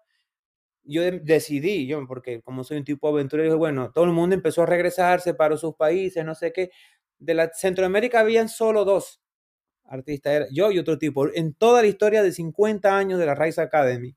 yo 0.84 1.04
decidí, 1.04 1.88
yo, 1.88 2.06
porque 2.08 2.42
como 2.42 2.64
soy 2.64 2.78
un 2.78 2.84
tipo 2.86 3.08
aventurero, 3.10 3.58
bueno, 3.58 3.92
todo 3.92 4.06
el 4.06 4.12
mundo 4.12 4.36
empezó 4.36 4.64
a 4.64 4.66
regresarse 4.68 5.34
para 5.34 5.58
sus 5.58 5.76
países, 5.76 6.24
no 6.26 6.36
sé 6.36 6.52
qué. 6.54 6.72
De 7.20 7.34
la 7.34 7.52
Centroamérica 7.54 8.20
habían 8.22 8.50
solo 8.50 8.86
dos 8.86 9.22
artista 9.90 10.34
era 10.34 10.48
yo 10.52 10.72
y 10.72 10.80
otro 10.80 10.98
tipo, 10.98 11.28
en 11.34 11.54
toda 11.54 11.82
la 11.82 11.88
historia 11.88 12.24
de 12.24 12.32
50 12.32 12.98
años 12.98 13.20
de 13.20 13.26
la 13.26 13.36
Rise 13.36 13.62
Academy. 13.62 14.16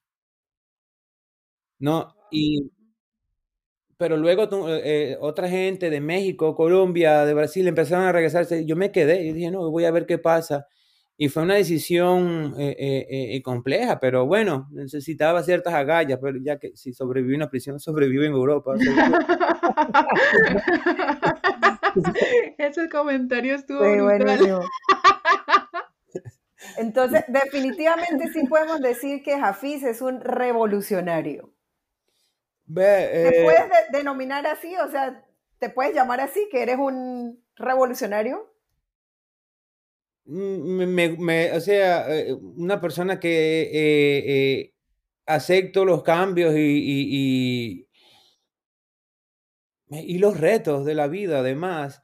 ¿No? 1.79 2.15
Y, 2.31 2.71
pero 3.97 4.17
luego 4.17 4.49
eh, 4.69 5.17
otra 5.21 5.49
gente 5.49 5.91
de 5.91 6.01
México, 6.01 6.55
Colombia, 6.55 7.25
de 7.25 7.35
Brasil 7.35 7.67
empezaron 7.69 8.07
a 8.07 8.13
regresarse. 8.13 8.65
Yo 8.65 8.77
me 8.77 8.93
quedé 8.93 9.23
y 9.23 9.33
dije, 9.33 9.51
no, 9.51 9.71
voy 9.71 9.85
a 9.85 9.91
ver 9.91 10.07
qué 10.07 10.19
pasa. 10.19 10.67
Y 11.17 11.29
fue 11.29 11.43
una 11.43 11.55
decisión 11.55 12.55
eh, 12.59 13.07
eh, 13.09 13.43
compleja, 13.43 14.01
pero 14.01 14.27
bueno, 14.27 14.69
necesitaba 14.73 15.43
ciertas 15.43 15.75
agallas, 15.75 16.19
pero 16.21 16.39
ya 16.43 16.59
que 16.59 16.73
si 16.75 16.93
sobreviví 16.93 17.35
en 17.35 17.43
una 17.43 17.51
prisión, 17.51 17.79
sobrevivo 17.79 18.25
en 18.25 18.33
Europa. 18.33 18.75
Ese 22.59 22.89
comentario 22.89 23.55
estuvo 23.55 23.81
brutal. 23.81 24.63
Entonces, 26.77 27.25
definitivamente 27.29 28.29
sí 28.33 28.47
podemos 28.47 28.81
decir 28.81 29.23
que 29.23 29.35
Hafiz 29.35 29.83
es 29.83 30.01
un 30.01 30.21
revolucionario. 30.21 31.53
¿Te 32.75 33.41
eh, 33.41 33.45
puedes 33.45 33.71
denominar 33.93 34.47
así? 34.47 34.75
O 34.77 34.91
sea, 34.91 35.25
¿te 35.59 35.69
puedes 35.71 35.95
llamar 35.95 36.21
así, 36.21 36.49
que 36.51 36.63
eres 36.63 36.79
un 36.79 37.45
revolucionario? 37.57 38.53
Mm, 40.25 40.99
o 41.55 41.61
sea, 41.61 42.07
eh, 42.17 42.33
una 42.33 42.81
persona 42.81 43.19
que 43.19 43.71
eh, 43.73 44.75
acepto 45.27 45.85
los 45.85 46.03
cambios 46.03 46.55
y, 46.57 47.87
y, 49.91 50.19
los 50.19 50.41
retos 50.41 50.85
de 50.85 50.95
la 50.95 51.09
vida, 51.09 51.41
además. 51.41 52.03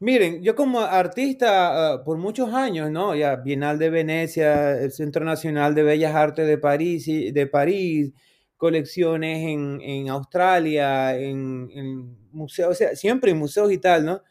Miren, 0.00 0.42
yo 0.42 0.54
como 0.54 0.80
artista 0.80 1.94
ah, 1.94 2.04
por 2.04 2.18
muchos 2.18 2.52
años, 2.52 2.90
¿no? 2.90 3.14
Ya 3.14 3.36
Bienal 3.36 3.78
de 3.78 3.88
Venecia, 3.88 4.78
el 4.78 4.92
Centro 4.92 5.24
Nacional 5.24 5.74
de 5.74 5.82
Bellas 5.82 6.14
Artes 6.14 6.46
de 6.46 6.58
París, 6.58 7.06
de 7.06 7.46
París 7.46 8.12
colecciones 8.58 9.38
en, 9.46 9.80
en 9.80 10.08
Australia, 10.10 11.16
en, 11.18 11.70
en, 11.74 12.16
museos, 12.32 12.70
o 12.72 12.74
sea, 12.74 12.94
siempre 12.96 13.30
en 13.30 13.38
museos 13.38 13.72
y 13.72 13.78
tal, 13.78 14.04
¿no? 14.04 14.22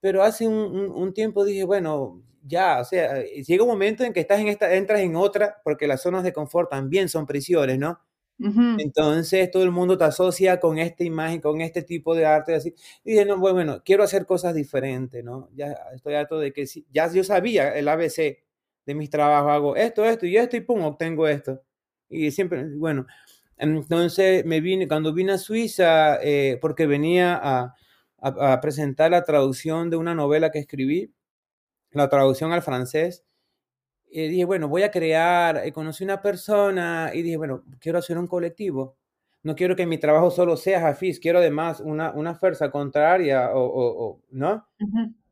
Pero 0.00 0.22
hace 0.22 0.46
un, 0.48 0.56
un, 0.56 1.14
tiempo 1.14 1.44
dije, 1.44 1.64
bueno, 1.64 2.22
ya, 2.42 2.80
o 2.80 2.84
sea, 2.84 3.20
eh, 3.20 3.42
llega 3.44 3.64
un 3.64 3.70
momento 3.70 4.04
en 4.04 4.12
que 4.12 4.20
estás 4.20 4.40
en 4.40 4.48
esta, 4.48 4.74
entras 4.74 5.00
en 5.00 5.16
otra, 5.16 5.60
porque 5.64 5.86
las 5.86 6.02
zonas 6.02 6.24
de 6.24 6.32
confort 6.32 6.70
también 6.70 7.08
son 7.08 7.26
prisiones, 7.26 7.78
¿no? 7.78 8.00
Entonces 8.76 9.50
todo 9.50 9.62
el 9.62 9.70
mundo 9.70 9.98
te 9.98 10.04
asocia 10.04 10.58
con 10.60 10.78
esta 10.78 11.04
imagen, 11.04 11.40
con 11.40 11.60
este 11.60 11.82
tipo 11.82 12.14
de 12.14 12.26
arte, 12.26 12.54
así. 12.54 12.74
Y 13.04 13.12
dije, 13.12 13.24
no, 13.26 13.36
bueno, 13.38 13.82
quiero 13.84 14.02
hacer 14.02 14.26
cosas 14.26 14.54
diferentes, 14.54 15.22
¿no? 15.24 15.50
Ya 15.54 15.72
estoy 15.94 16.14
harto 16.14 16.38
de 16.38 16.52
que 16.52 16.66
ya 16.90 17.10
yo 17.12 17.22
sabía 17.24 17.74
el 17.76 17.88
ABC 17.88 18.42
de 18.86 18.94
mis 18.94 19.10
trabajos, 19.10 19.50
hago 19.52 19.76
esto, 19.76 20.04
esto 20.04 20.26
y 20.26 20.36
esto 20.36 20.56
y 20.56 20.60
pum, 20.62 20.82
obtengo 20.84 21.28
esto. 21.28 21.62
Y 22.08 22.30
siempre, 22.32 22.64
bueno, 22.76 23.06
entonces 23.58 24.44
me 24.46 24.60
vine, 24.60 24.88
cuando 24.88 25.12
vine 25.12 25.32
a 25.32 25.38
Suiza, 25.38 26.18
eh, 26.22 26.58
porque 26.60 26.86
venía 26.86 27.34
a, 27.40 27.74
a, 28.20 28.52
a 28.54 28.60
presentar 28.60 29.10
la 29.12 29.24
traducción 29.24 29.90
de 29.90 29.96
una 29.96 30.14
novela 30.14 30.50
que 30.50 30.58
escribí, 30.58 31.14
la 31.92 32.08
traducción 32.08 32.52
al 32.52 32.62
francés, 32.62 33.24
y 34.12 34.28
dije, 34.28 34.44
bueno, 34.44 34.68
voy 34.68 34.82
a 34.82 34.90
crear, 34.90 35.62
eh, 35.64 35.72
conocí 35.72 36.04
una 36.04 36.20
persona 36.20 37.10
y 37.14 37.22
dije, 37.22 37.38
bueno, 37.38 37.64
quiero 37.80 37.98
hacer 37.98 38.18
un 38.18 38.26
colectivo. 38.26 38.96
No 39.42 39.56
quiero 39.56 39.74
que 39.74 39.86
mi 39.86 39.98
trabajo 39.98 40.30
solo 40.30 40.56
sea 40.56 40.86
Hafiz, 40.86 41.18
quiero 41.18 41.38
además 41.38 41.80
una, 41.80 42.12
una 42.12 42.34
fuerza 42.34 42.70
contraria 42.70 43.50
o, 43.54 43.64
o, 43.64 44.20
¿no? 44.30 44.68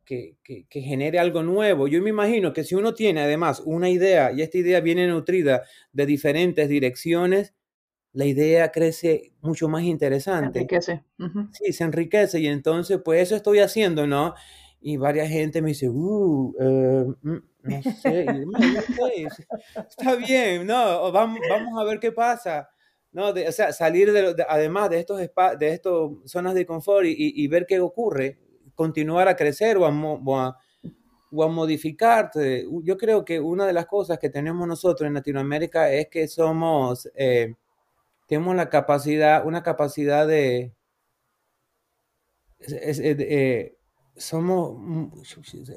que, 0.04 0.36
que, 0.42 0.66
que, 0.68 0.80
genere 0.80 1.20
algo 1.20 1.42
nuevo. 1.42 1.86
Yo 1.86 2.02
me 2.02 2.10
imagino 2.10 2.52
que 2.52 2.64
si 2.64 2.74
uno 2.74 2.94
tiene 2.94 3.20
además 3.20 3.62
una 3.64 3.88
idea 3.88 4.32
y 4.32 4.42
esta 4.42 4.58
idea 4.58 4.80
viene 4.80 5.06
nutrida 5.06 5.62
de 5.92 6.06
diferentes 6.06 6.68
direcciones, 6.68 7.54
la 8.12 8.24
idea 8.24 8.72
crece 8.72 9.32
mucho 9.40 9.68
más 9.68 9.84
interesante. 9.84 10.60
Se 10.60 10.62
enriquece. 10.62 11.04
Sí, 11.52 11.72
se 11.72 11.84
enriquece 11.84 12.40
y 12.40 12.46
entonces 12.46 13.00
pues 13.04 13.22
eso 13.22 13.36
estoy 13.36 13.60
haciendo, 13.60 14.06
¿no? 14.06 14.34
Y 14.80 14.96
varias 14.96 15.28
gente 15.28 15.62
me 15.62 15.68
dice, 15.68 15.88
uh, 15.88 17.14
eh, 17.64 18.44
mm, 18.44 18.50
no 18.50 18.80
sé, 18.82 19.28
está 19.88 20.16
bien, 20.16 20.66
no, 20.66 21.10
vamos, 21.12 21.40
vamos 21.48 21.80
a 21.80 21.84
ver 21.84 21.98
qué 22.00 22.12
pasa. 22.12 22.68
No, 23.12 23.30
o 23.30 23.52
sea, 23.52 23.72
salir 23.72 24.12
de, 24.12 24.46
además 24.48 24.88
de 24.88 25.00
estos 25.00 25.18
de 25.18 25.68
estos 25.72 26.12
zonas 26.26 26.54
de 26.54 26.64
confort 26.64 27.06
y, 27.06 27.14
y, 27.16 27.48
ver 27.48 27.66
qué 27.66 27.80
ocurre, 27.80 28.38
continuar 28.76 29.26
a 29.26 29.34
crecer 29.34 29.76
o 29.78 29.84
a, 29.84 29.90
o 29.90 30.38
a, 30.38 30.56
o 31.32 31.44
a 31.44 31.48
modificarte. 31.48 32.66
Yo 32.84 32.96
creo 32.96 33.24
que 33.24 33.40
una 33.40 33.66
de 33.66 33.72
las 33.72 33.86
cosas 33.86 34.18
que 34.18 34.30
tenemos 34.30 34.66
nosotros 34.68 35.08
en 35.08 35.14
Latinoamérica 35.14 35.90
es 35.92 36.08
que 36.08 36.28
somos, 36.28 37.10
eh, 37.16 37.54
tenemos 38.28 38.54
la 38.54 38.68
capacidad, 38.70 39.44
una 39.44 39.62
capacidad 39.64 40.26
de, 40.26 40.72
eh, 42.60 43.76
somos, 44.20 45.16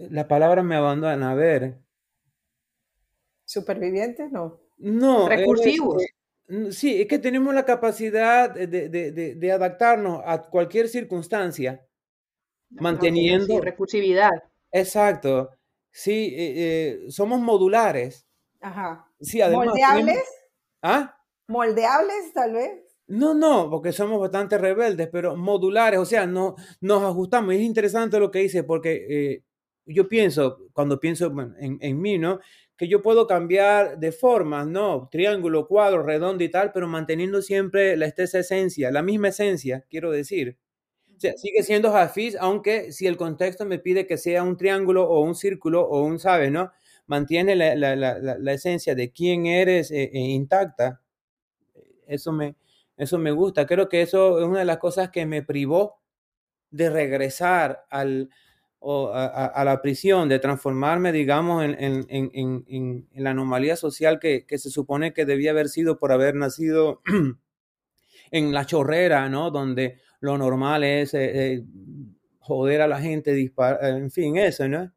la 0.09 0.27
palabra 0.27 0.63
me 0.63 0.75
abandona, 0.75 1.31
a 1.31 1.35
ver. 1.35 1.79
¿Supervivientes? 3.45 4.31
No. 4.31 4.59
No. 4.77 5.27
Recursivos. 5.27 6.03
sí, 6.71 7.01
es 7.01 7.07
que 7.07 7.19
tenemos 7.19 7.53
la 7.53 7.65
capacidad 7.65 8.53
de, 8.53 8.67
de, 8.67 9.35
de, 9.35 9.51
adaptarnos 9.51 10.21
a 10.25 10.41
cualquier 10.41 10.89
circunstancia. 10.89 11.85
manteniendo... 12.69 13.61
recursividad. 13.61 14.31
Exacto. 14.71 15.51
Sí, 15.89 16.33
eh, 16.35 16.53
eh, 16.55 17.11
somos 17.11 17.39
modulares. 17.39 18.27
Ajá. 18.59 19.07
Sí, 19.21 19.41
además, 19.41 19.67
¿Moldeables? 19.67 20.23
¿Ah? 20.81 21.17
¿Moldeables, 21.47 22.33
tal 22.33 22.53
vez? 22.53 22.82
No, 23.07 23.33
no, 23.33 23.69
porque 23.69 23.91
somos 23.91 24.19
bastante 24.19 24.57
rebeldes, 24.57 25.09
pero 25.11 25.35
modulares, 25.35 25.99
o 25.99 26.05
sea, 26.05 26.25
no, 26.25 26.55
nos 26.79 27.03
ajustamos. 27.03 27.53
Y 27.53 27.57
es 27.57 27.63
interesante 27.63 28.17
lo 28.19 28.31
que 28.31 28.39
dice, 28.39 28.63
porque 28.63 29.05
eh, 29.09 29.43
yo 29.85 30.07
pienso, 30.07 30.59
cuando 30.71 30.99
pienso 30.99 31.27
en, 31.59 31.77
en, 31.81 32.01
mí, 32.01 32.17
¿no? 32.17 32.39
Que 32.77 32.87
yo 32.87 33.01
puedo 33.01 33.27
cambiar 33.27 33.99
de 33.99 34.11
formas, 34.13 34.67
¿no? 34.67 35.09
Triángulo, 35.11 35.67
cuadro, 35.67 36.01
redondo 36.03 36.43
y 36.43 36.49
tal, 36.49 36.71
pero 36.71 36.87
manteniendo 36.87 37.41
siempre 37.41 37.97
la 37.97 38.05
esa 38.07 38.39
esencia, 38.39 38.89
la 38.89 39.01
misma 39.03 39.27
esencia, 39.29 39.85
quiero 39.89 40.09
decir. 40.11 40.57
O 41.17 41.19
sea, 41.19 41.33
sigue 41.37 41.63
siendo 41.63 41.95
Hafiz, 41.95 42.37
aunque 42.39 42.91
si 42.93 43.07
el 43.07 43.17
contexto 43.17 43.65
me 43.65 43.79
pide 43.79 44.07
que 44.07 44.17
sea 44.17 44.43
un 44.43 44.57
triángulo 44.57 45.09
o 45.09 45.21
un 45.21 45.35
círculo 45.35 45.81
o 45.87 46.03
un, 46.03 46.19
¿sabes, 46.19 46.51
no? 46.51 46.71
Mantiene 47.07 47.55
la, 47.55 47.75
la, 47.75 47.95
la, 47.95 48.19
la 48.19 48.53
esencia 48.53 48.95
de 48.95 49.11
quién 49.11 49.45
eres 49.45 49.91
eh, 49.91 50.09
eh, 50.13 50.19
intacta. 50.19 51.01
Eso 52.07 52.31
me, 52.31 52.55
eso 52.97 53.17
me 53.17 53.31
gusta. 53.31 53.65
Creo 53.65 53.89
que 53.89 54.01
eso 54.01 54.39
es 54.39 54.45
una 54.45 54.59
de 54.59 54.65
las 54.65 54.77
cosas 54.77 55.09
que 55.09 55.25
me 55.25 55.43
privó 55.43 55.99
de 56.71 56.89
regresar 56.89 57.85
al, 57.89 58.29
a, 58.81 59.63
la 59.65 59.81
prisión, 59.81 60.27
de 60.27 60.39
transformarme, 60.39 61.11
digamos, 61.11 61.63
en, 61.63 61.75
en, 61.79 62.05
en, 62.09 62.65
en 62.67 63.23
la 63.23 63.31
anomalía 63.31 63.75
social 63.75 64.19
que, 64.19 64.45
que, 64.45 64.57
se 64.57 64.69
supone 64.69 65.13
que 65.13 65.25
debía 65.25 65.51
haber 65.51 65.69
sido 65.69 65.99
por 65.99 66.11
haber 66.11 66.35
nacido 66.35 67.01
en 68.31 68.53
la 68.53 68.65
chorrera, 68.65 69.29
¿no? 69.29 69.51
Donde 69.51 69.99
lo 70.19 70.37
normal 70.37 70.83
es 70.83 71.13
eh, 71.13 71.53
eh, 71.53 71.63
joder 72.39 72.81
a 72.81 72.87
la 72.87 72.99
gente, 72.99 73.33
disparar, 73.33 73.83
en 73.85 74.11
fin, 74.11 74.37
eso, 74.37 74.67
¿no? 74.67 74.91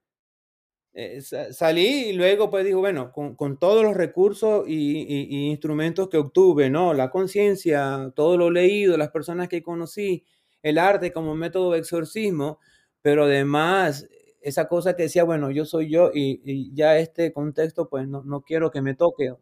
Eh, 0.98 1.20
salí 1.20 2.06
y 2.08 2.12
luego 2.14 2.48
pues 2.48 2.64
dijo, 2.64 2.80
bueno, 2.80 3.12
con, 3.12 3.36
con 3.36 3.58
todos 3.58 3.82
los 3.82 3.94
recursos 3.94 4.64
y, 4.66 5.02
y, 5.02 5.50
instrumentos 5.50 6.08
que 6.08 6.16
obtuve, 6.16 6.70
¿no? 6.70 6.94
La 6.94 7.10
conciencia, 7.10 8.10
todo 8.16 8.38
lo 8.38 8.50
leído, 8.50 8.96
las 8.96 9.10
personas 9.10 9.48
que 9.48 9.62
conocí, 9.62 10.24
el 10.62 10.78
arte 10.78 11.12
como 11.12 11.34
método 11.34 11.72
de 11.72 11.80
exorcismo, 11.80 12.60
pero 13.02 13.24
además 13.24 14.08
esa 14.40 14.68
cosa 14.68 14.96
que 14.96 15.02
decía, 15.02 15.24
bueno, 15.24 15.50
yo 15.50 15.66
soy 15.66 15.90
yo 15.90 16.12
y, 16.14 16.72
ya 16.74 16.96
este 16.96 17.30
contexto 17.30 17.90
pues 17.90 18.08
no, 18.08 18.22
no 18.24 18.40
quiero 18.40 18.70
que 18.70 18.80
me 18.80 18.94
toque. 18.94 19.34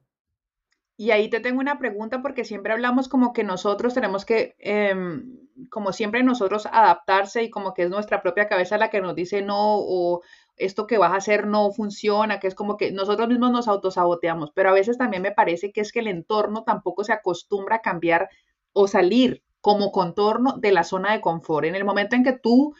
Y 0.96 1.10
ahí 1.10 1.28
te 1.28 1.40
tengo 1.40 1.60
una 1.60 1.78
pregunta 1.78 2.22
porque 2.22 2.44
siempre 2.44 2.72
hablamos 2.72 3.08
como 3.08 3.32
que 3.32 3.44
nosotros 3.44 3.94
tenemos 3.94 4.24
que, 4.24 4.56
eh, 4.58 4.94
como 5.68 5.92
siempre 5.92 6.22
nosotros 6.22 6.66
adaptarse 6.66 7.42
y 7.42 7.50
como 7.50 7.74
que 7.74 7.82
es 7.84 7.90
nuestra 7.90 8.22
propia 8.22 8.48
cabeza 8.48 8.78
la 8.78 8.90
que 8.90 9.00
nos 9.00 9.14
dice 9.14 9.42
no 9.42 9.76
o 9.76 10.22
esto 10.56 10.86
que 10.86 10.98
vas 10.98 11.12
a 11.12 11.16
hacer 11.16 11.46
no 11.46 11.72
funciona, 11.72 12.40
que 12.40 12.46
es 12.46 12.54
como 12.54 12.76
que 12.76 12.92
nosotros 12.92 13.28
mismos 13.28 13.50
nos 13.50 13.68
autosaboteamos, 13.68 14.50
pero 14.54 14.70
a 14.70 14.72
veces 14.74 14.98
también 14.98 15.22
me 15.22 15.32
parece 15.32 15.72
que 15.72 15.80
es 15.80 15.92
que 15.92 16.00
el 16.00 16.08
entorno 16.08 16.64
tampoco 16.64 17.04
se 17.04 17.12
acostumbra 17.12 17.76
a 17.76 17.82
cambiar 17.82 18.28
o 18.72 18.86
salir 18.86 19.42
como 19.60 19.92
contorno 19.92 20.58
de 20.58 20.72
la 20.72 20.84
zona 20.84 21.12
de 21.12 21.20
confort. 21.20 21.66
En 21.66 21.74
el 21.74 21.84
momento 21.84 22.16
en 22.16 22.24
que 22.24 22.34
tú 22.34 22.74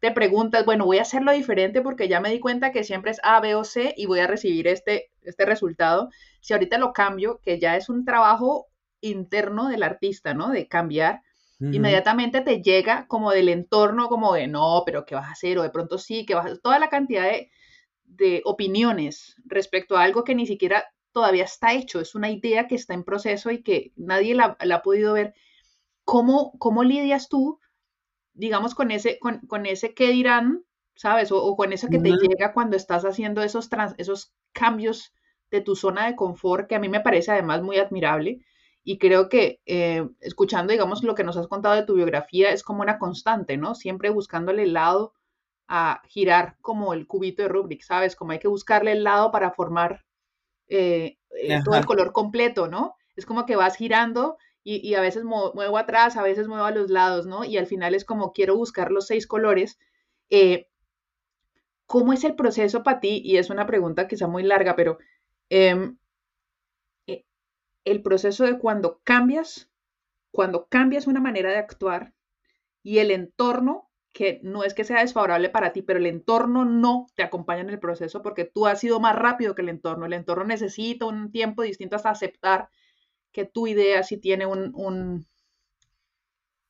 te 0.00 0.12
preguntas, 0.12 0.64
bueno, 0.66 0.84
voy 0.84 0.98
a 0.98 1.02
hacerlo 1.02 1.32
diferente 1.32 1.80
porque 1.80 2.08
ya 2.08 2.20
me 2.20 2.30
di 2.30 2.40
cuenta 2.40 2.72
que 2.72 2.84
siempre 2.84 3.10
es 3.10 3.20
A, 3.22 3.40
B 3.40 3.54
o 3.54 3.64
C 3.64 3.94
y 3.96 4.06
voy 4.06 4.20
a 4.20 4.26
recibir 4.26 4.68
este, 4.68 5.10
este 5.22 5.46
resultado. 5.46 6.10
Si 6.40 6.52
ahorita 6.52 6.78
lo 6.78 6.92
cambio, 6.92 7.40
que 7.42 7.58
ya 7.58 7.76
es 7.76 7.88
un 7.88 8.04
trabajo 8.04 8.66
interno 9.00 9.68
del 9.68 9.82
artista, 9.82 10.34
¿no? 10.34 10.50
De 10.50 10.68
cambiar, 10.68 11.22
inmediatamente 11.58 12.42
te 12.42 12.62
llega 12.62 13.06
como 13.06 13.30
del 13.30 13.48
entorno, 13.48 14.08
como 14.08 14.34
de 14.34 14.46
no, 14.46 14.82
pero 14.84 15.06
¿qué 15.06 15.14
vas 15.14 15.28
a 15.28 15.32
hacer? 15.32 15.58
O 15.58 15.62
de 15.62 15.70
pronto 15.70 15.98
sí, 15.98 16.26
que 16.26 16.34
vas 16.34 16.46
a. 16.46 16.56
Toda 16.56 16.78
la 16.78 16.88
cantidad 16.88 17.24
de, 17.24 17.50
de 18.04 18.42
opiniones 18.44 19.36
respecto 19.44 19.96
a 19.96 20.02
algo 20.02 20.24
que 20.24 20.34
ni 20.34 20.46
siquiera 20.46 20.84
todavía 21.16 21.44
está 21.44 21.72
hecho, 21.72 21.98
es 21.98 22.14
una 22.14 22.30
idea 22.30 22.68
que 22.68 22.74
está 22.74 22.92
en 22.92 23.02
proceso 23.02 23.50
y 23.50 23.62
que 23.62 23.90
nadie 23.96 24.34
la, 24.34 24.56
ha 24.60 24.82
podido 24.82 25.14
ver. 25.14 25.32
¿Cómo, 26.04 26.52
¿Cómo 26.58 26.84
lidias 26.84 27.30
tú, 27.30 27.58
digamos, 28.34 28.74
con 28.74 28.90
ese, 28.90 29.18
con, 29.18 29.40
con 29.46 29.64
ese 29.64 29.94
qué 29.94 30.10
dirán, 30.10 30.64
sabes? 30.94 31.32
O, 31.32 31.56
con 31.56 31.72
eso 31.72 31.88
que 31.88 32.00
te 32.00 32.10
llega 32.10 32.52
cuando 32.52 32.76
estás 32.76 33.06
haciendo 33.06 33.42
esos, 33.42 33.70
trans, 33.70 33.94
esos 33.96 34.34
cambios 34.52 35.14
de 35.50 35.62
tu 35.62 35.74
zona 35.74 36.06
de 36.06 36.16
confort, 36.16 36.68
que 36.68 36.74
a 36.74 36.80
mí 36.80 36.90
me 36.90 37.00
parece 37.00 37.30
además 37.30 37.62
muy 37.62 37.78
admirable. 37.78 38.44
Y 38.88 38.98
creo 38.98 39.28
que 39.28 39.60
eh, 39.66 40.08
escuchando, 40.20 40.70
digamos, 40.70 41.02
lo 41.02 41.16
que 41.16 41.24
nos 41.24 41.36
has 41.36 41.48
contado 41.48 41.74
de 41.74 41.82
tu 41.82 41.94
biografía 41.94 42.52
es 42.52 42.62
como 42.62 42.82
una 42.82 43.00
constante, 43.00 43.56
¿no? 43.56 43.74
Siempre 43.74 44.10
buscándole 44.10 44.62
el 44.62 44.74
lado 44.74 45.12
a 45.66 46.02
girar 46.06 46.56
como 46.60 46.94
el 46.94 47.08
cubito 47.08 47.42
de 47.42 47.48
Rubik, 47.48 47.82
¿sabes? 47.82 48.14
Como 48.14 48.30
hay 48.30 48.38
que 48.38 48.46
buscarle 48.46 48.92
el 48.92 49.02
lado 49.02 49.32
para 49.32 49.50
formar 49.50 50.04
eh, 50.68 51.18
eh, 51.30 51.60
todo 51.64 51.74
el 51.74 51.84
color 51.84 52.12
completo, 52.12 52.68
¿no? 52.68 52.94
Es 53.16 53.26
como 53.26 53.44
que 53.44 53.56
vas 53.56 53.74
girando 53.74 54.38
y, 54.62 54.94
a 54.94 55.00
veces 55.00 55.24
muevo 55.24 55.78
atrás, 55.78 56.16
a 56.16 56.22
veces 56.22 56.46
muevo 56.46 56.64
a 56.64 56.70
los 56.70 56.88
lados, 56.88 57.26
¿no? 57.26 57.44
Y 57.44 57.58
al 57.58 57.66
final 57.66 57.92
es 57.92 58.04
como 58.04 58.32
quiero 58.32 58.56
buscar 58.56 58.92
los 58.92 59.08
seis 59.08 59.26
colores. 59.26 59.80
¿Cómo 61.86 62.12
es 62.12 62.22
el 62.22 62.36
proceso 62.36 62.84
para 62.84 63.00
ti? 63.00 63.20
Y 63.24 63.38
es 63.38 63.50
una 63.50 63.66
pregunta 63.66 64.06
quizá 64.06 64.28
muy 64.28 64.44
larga, 64.44 64.76
pero 64.76 64.98
em, 65.48 65.98
el 67.86 68.02
proceso 68.02 68.44
de 68.44 68.58
cuando 68.58 69.00
cambias, 69.04 69.70
cuando 70.32 70.66
cambias 70.68 71.06
una 71.06 71.20
manera 71.20 71.50
de 71.50 71.56
actuar 71.56 72.12
y 72.82 72.98
el 72.98 73.10
entorno, 73.10 73.88
que 74.12 74.40
no 74.42 74.64
es 74.64 74.74
que 74.74 74.84
sea 74.84 75.00
desfavorable 75.00 75.50
para 75.50 75.72
ti, 75.72 75.82
pero 75.82 75.98
el 75.98 76.06
entorno 76.06 76.64
no 76.64 77.06
te 77.14 77.22
acompaña 77.22 77.60
en 77.60 77.70
el 77.70 77.78
proceso 77.78 78.22
porque 78.22 78.44
tú 78.44 78.66
has 78.66 78.80
sido 78.80 78.98
más 78.98 79.14
rápido 79.14 79.54
que 79.54 79.62
el 79.62 79.68
entorno. 79.68 80.06
El 80.06 80.14
entorno 80.14 80.44
necesita 80.44 81.06
un 81.06 81.30
tiempo 81.30 81.62
distinto 81.62 81.96
hasta 81.96 82.10
aceptar 82.10 82.68
que 83.30 83.44
tu 83.44 83.66
idea 83.66 84.02
sí 84.02 84.16
tiene 84.16 84.46
un, 84.46 84.72
un, 84.74 85.26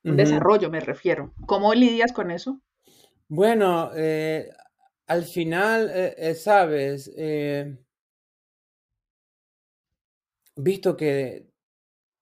desarrollo, 0.03 0.71
me 0.71 0.81
refiero. 0.81 1.33
¿Cómo 1.47 1.73
lidias 1.73 2.13
con 2.13 2.31
eso? 2.31 2.61
Bueno, 3.29 3.91
eh, 3.95 4.51
al 5.07 5.25
final, 5.25 5.91
eh, 5.95 6.15
eh, 6.19 6.35
sabes, 6.35 7.11
visto 10.57 10.97
que 10.97 11.49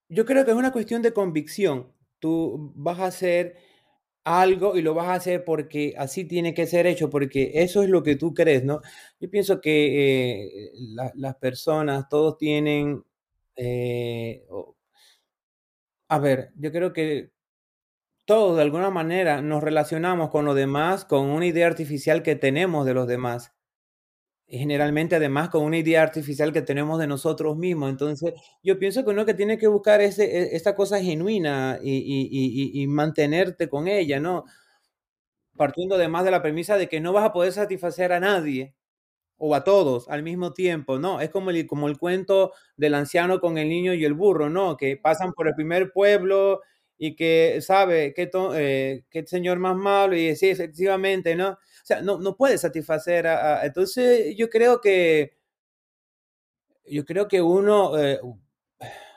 yo 0.08 0.26
creo 0.26 0.44
que 0.44 0.52
es 0.52 0.56
una 0.56 0.72
cuestión 0.72 1.02
de 1.02 1.12
convicción. 1.14 1.92
Tú 2.20 2.72
vas 2.76 3.00
a 3.00 3.06
hacer 3.06 3.56
algo 4.24 4.76
y 4.76 4.82
lo 4.82 4.94
vas 4.94 5.08
a 5.08 5.14
hacer 5.14 5.44
porque 5.44 5.94
así 5.98 6.24
tiene 6.24 6.54
que 6.54 6.66
ser 6.66 6.86
hecho, 6.86 7.10
porque 7.10 7.52
eso 7.56 7.82
es 7.82 7.90
lo 7.90 8.02
que 8.02 8.16
tú 8.16 8.34
crees, 8.34 8.64
¿no? 8.64 8.80
Yo 9.20 9.30
pienso 9.30 9.60
que 9.60 10.68
eh, 10.68 10.72
las 11.14 11.36
personas, 11.36 12.08
todos 12.08 12.38
tienen, 12.38 13.04
eh, 13.56 14.46
a 16.08 16.18
ver, 16.18 16.50
yo 16.56 16.72
creo 16.72 16.92
que 16.92 17.30
todos 18.26 18.56
de 18.56 18.62
alguna 18.62 18.90
manera 18.90 19.42
nos 19.42 19.62
relacionamos 19.62 20.30
con 20.30 20.44
los 20.46 20.56
demás 20.56 21.04
con 21.04 21.26
una 21.26 21.46
idea 21.46 21.66
artificial 21.66 22.22
que 22.22 22.36
tenemos 22.36 22.86
de 22.86 22.94
los 22.94 23.08
demás 23.08 23.53
generalmente 24.48 25.16
además 25.16 25.48
con 25.50 25.62
una 25.64 25.78
idea 25.78 26.02
artificial 26.02 26.52
que 26.52 26.62
tenemos 26.62 26.98
de 27.00 27.06
nosotros 27.06 27.56
mismos. 27.56 27.90
Entonces, 27.90 28.34
yo 28.62 28.78
pienso 28.78 29.04
que 29.04 29.10
uno 29.10 29.26
que 29.26 29.34
tiene 29.34 29.58
que 29.58 29.66
buscar 29.68 30.00
ese, 30.00 30.24
e, 30.24 30.56
esta 30.56 30.74
cosa 30.76 31.00
genuina 31.02 31.78
y, 31.82 31.92
y, 31.96 32.82
y, 32.82 32.86
mantenerte 32.86 33.68
con 33.68 33.88
ella, 33.88 34.20
¿no? 34.20 34.44
Partiendo 35.56 35.94
además 35.94 36.24
de 36.24 36.30
la 36.32 36.42
premisa 36.42 36.76
de 36.76 36.88
que 36.88 37.00
no 37.00 37.12
vas 37.12 37.24
a 37.24 37.32
poder 37.32 37.52
satisfacer 37.52 38.12
a 38.12 38.18
nadie 38.20 38.74
o 39.38 39.54
a 39.54 39.64
todos 39.64 40.08
al 40.08 40.22
mismo 40.22 40.52
tiempo, 40.54 40.98
¿no? 40.98 41.20
Es 41.20 41.30
como 41.30 41.50
el, 41.50 41.66
como 41.66 41.88
el 41.88 41.98
cuento 41.98 42.52
del 42.76 42.94
anciano 42.94 43.40
con 43.40 43.58
el 43.58 43.68
niño 43.68 43.94
y 43.94 44.04
el 44.04 44.14
burro, 44.14 44.50
¿no? 44.50 44.76
Que 44.76 44.96
pasan 44.96 45.32
por 45.34 45.48
el 45.48 45.54
primer 45.54 45.92
pueblo 45.92 46.62
y 46.98 47.16
que 47.16 47.60
sabe 47.62 48.14
qué, 48.14 48.30
eh, 48.56 49.04
qué 49.10 49.26
señor 49.26 49.58
más 49.60 49.76
malo 49.76 50.16
y 50.16 50.34
sí, 50.36 50.48
efectivamente, 50.50 51.36
¿no? 51.36 51.58
O 51.84 51.86
sea, 51.86 52.00
no, 52.00 52.18
no 52.18 52.34
puede 52.36 52.56
satisfacer 52.56 53.26
a, 53.26 53.66
Entonces, 53.66 54.34
yo 54.36 54.48
creo 54.48 54.80
que, 54.80 55.36
yo 56.86 57.04
creo 57.04 57.28
que 57.28 57.42
uno, 57.42 57.98
eh, 57.98 58.20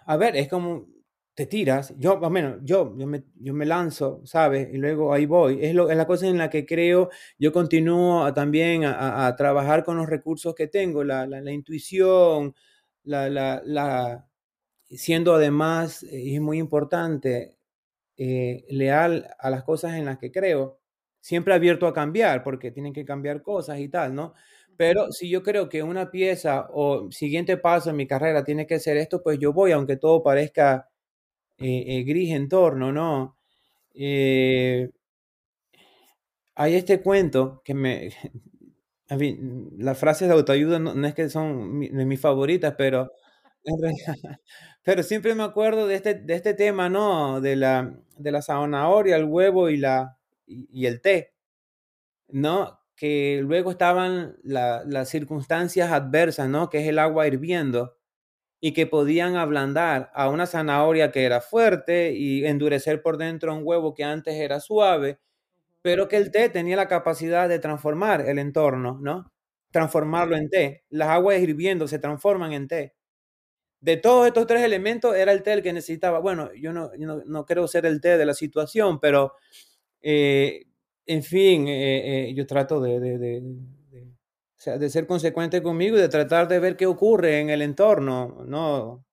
a 0.06 0.18
ver, 0.18 0.36
es 0.36 0.50
como, 0.50 0.86
te 1.34 1.46
tiras, 1.46 1.94
yo, 1.98 2.24
al 2.26 2.32
menos, 2.32 2.60
yo, 2.64 2.94
yo 2.98 3.08
me, 3.08 3.24
yo 3.36 3.54
me 3.54 3.66
lanzo, 3.66 4.22
¿sabes? 4.26 4.68
Y 4.74 4.78
luego 4.78 5.14
ahí 5.14 5.26
voy. 5.26 5.60
Es, 5.64 5.74
lo, 5.76 5.90
es 5.90 5.96
la 5.98 6.08
cosa 6.08 6.28
en 6.28 6.38
la 6.38 6.50
que 6.50 6.66
creo, 6.66 7.10
yo 7.40 7.54
continúo 7.54 8.34
también 8.34 8.84
a, 8.84 9.28
a, 9.28 9.36
trabajar 9.38 9.86
con 9.86 9.96
los 9.98 10.08
recursos 10.10 10.54
que 10.56 10.68
tengo, 10.68 11.06
la, 11.06 11.26
la, 11.26 11.40
la 11.42 11.52
intuición, 11.54 12.54
la, 13.04 13.30
la, 13.30 14.28
siendo 14.90 15.36
además, 15.36 16.04
y 16.04 16.36
es 16.36 16.42
muy 16.42 16.60
importante, 16.60 17.58
eh, 18.18 18.66
leal 18.70 19.30
a 19.40 19.50
las 19.50 19.64
cosas 19.64 19.94
en 19.96 20.06
las 20.06 20.18
que 20.20 20.32
creo 20.32 20.80
siempre 21.20 21.54
abierto 21.54 21.88
a 21.88 21.94
cambiar, 21.94 22.44
porque 22.44 22.72
tienen 22.72 22.94
que 22.94 23.06
cambiar 23.06 23.42
cosas 23.42 23.80
y 23.80 23.90
tal, 23.90 24.16
¿no? 24.16 24.34
Pero 24.78 25.12
si 25.12 25.30
yo 25.30 25.44
creo 25.44 25.70
que 25.70 25.84
una 25.84 26.12
pieza 26.12 26.68
o 26.72 27.12
siguiente 27.12 27.58
paso 27.58 27.90
en 27.90 27.96
mi 27.96 28.08
carrera 28.08 28.44
tiene 28.44 28.68
que 28.68 28.80
ser 28.80 28.98
esto, 28.98 29.24
pues 29.24 29.40
yo 29.40 29.54
voy, 29.54 29.72
aunque 29.72 29.98
todo 29.98 30.22
parezca 30.24 30.90
eh, 31.58 31.84
eh, 31.88 32.04
gris 32.04 32.32
en 32.34 32.50
torno, 32.50 32.92
¿no? 32.92 33.38
Eh, 33.96 34.90
hay 36.56 36.76
este 36.76 37.02
cuento 37.02 37.62
que 37.64 37.74
me... 37.74 38.10
las 39.78 39.98
frases 39.98 40.28
de 40.28 40.34
autoayuda 40.34 40.80
no, 40.80 41.08
es 41.08 41.14
que 41.16 41.30
son 41.30 41.80
de 41.80 42.06
mis 42.06 42.20
favoritas, 42.20 42.76
pero 42.78 43.12
pero 44.84 45.04
siempre 45.04 45.36
me 45.36 45.44
acuerdo 45.44 45.88
de 45.88 45.96
este, 45.96 46.16
de 46.16 46.34
este 46.36 46.54
tema, 46.54 46.90
¿no? 46.90 47.42
De 47.42 47.56
la, 47.56 47.94
de 48.18 48.32
la 48.32 48.42
zanahoria, 48.42 49.18
el 49.18 49.26
huevo 49.26 49.70
y, 49.70 49.78
la, 49.78 50.17
y, 50.48 50.86
el 50.86 51.02
té, 51.02 51.34
¿no? 52.30 52.80
Que 52.96 53.42
luego 53.44 53.72
estaban 53.72 54.38
las 54.44 55.10
circunstancias 55.10 55.92
adversas, 55.92 56.50
¿no? 56.50 56.70
Que 56.70 56.80
es 56.80 56.88
el 56.88 57.00
agua 57.00 57.28
hirviendo 57.28 57.98
y 58.60 58.74
que 58.74 58.88
podían 58.88 59.36
ablandar 59.36 60.12
a 60.16 60.30
una 60.30 60.48
zanahoria 60.48 61.12
que 61.12 61.26
era 61.26 61.42
fuerte 61.42 62.14
y 62.14 62.46
endurecer 62.46 63.02
por 63.02 63.18
dentro 63.18 63.54
un 63.56 63.62
huevo 63.64 63.94
que 63.94 64.04
antes 64.04 64.36
era 64.36 64.60
suave, 64.60 65.20
pero 65.82 66.08
que 66.08 66.18
el 66.18 66.32
té 66.32 66.50
tenía 66.50 66.76
la 66.78 66.88
capacidad 66.88 67.50
de 67.50 67.60
transformar 67.60 68.22
el 68.22 68.40
entorno, 68.40 69.00
¿no? 69.02 69.32
Transformarlo 69.72 70.38
en 70.38 70.50
té. 70.50 70.86
Las 70.90 71.10
aguas 71.10 71.40
hirviendo 71.40 71.88
se 71.88 72.00
transforman 72.00 72.54
en 72.54 72.68
té. 72.68 72.96
De 73.82 73.98
todos 73.98 74.28
estos 74.28 74.48
tres 74.48 74.64
elementos 74.64 75.16
era 75.16 75.32
el 75.32 75.44
té 75.44 75.54
el 75.54 75.64
que 75.64 75.74
necesitaba. 75.74 76.20
Bueno, 76.20 76.52
yo 76.56 76.74
no, 76.74 76.92
no, 76.98 77.24
no 77.26 77.46
creo 77.46 77.68
ser 77.68 77.86
el 77.86 78.02
té 78.02 78.18
de 78.18 78.26
la 78.26 78.34
situación, 78.34 79.00
pero 79.00 79.34
eh, 80.02 80.64
en 81.06 81.24
fin, 81.24 81.68
eh, 81.68 82.30
eh, 82.30 82.34
yo 82.34 82.46
trato 82.46 82.82
de, 82.82 83.00
de, 83.00 83.18
de, 83.18 84.80
de, 84.80 84.90
ser 84.90 85.08
consecuente 85.08 85.62
conmigo 85.62 85.98
y 85.98 86.02
de 86.02 86.10
tratar 86.10 86.48
de 86.48 86.60
ver 86.60 86.76
qué 86.78 86.86
ocurre 86.86 87.40
en 87.40 87.50
el 87.50 87.62
entorno, 87.62 88.44
¿no? 88.46 89.06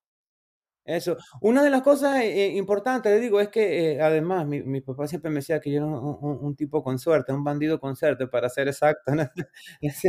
Eso. 0.84 1.16
Una 1.40 1.62
de 1.64 1.70
las 1.70 1.82
cosas 1.82 2.22
importantes, 2.24 3.12
le 3.12 3.20
digo, 3.20 3.40
es 3.40 3.48
que 3.48 3.98
además 4.02 4.46
mi, 4.46 4.62
mi, 4.62 4.82
papá 4.82 5.06
siempre 5.08 5.30
me 5.30 5.36
decía 5.36 5.60
que 5.60 5.70
yo 5.70 5.78
era 5.78 5.86
un, 5.86 6.54
tipo 6.56 6.82
con 6.82 6.98
suerte, 6.98 7.32
un 7.32 7.44
bandido 7.44 7.80
con 7.80 7.96
suerte, 7.96 8.26
para 8.26 8.50
ser 8.50 8.68
exacto. 8.68 9.14
¿no? 9.14 9.22
es 9.80 10.02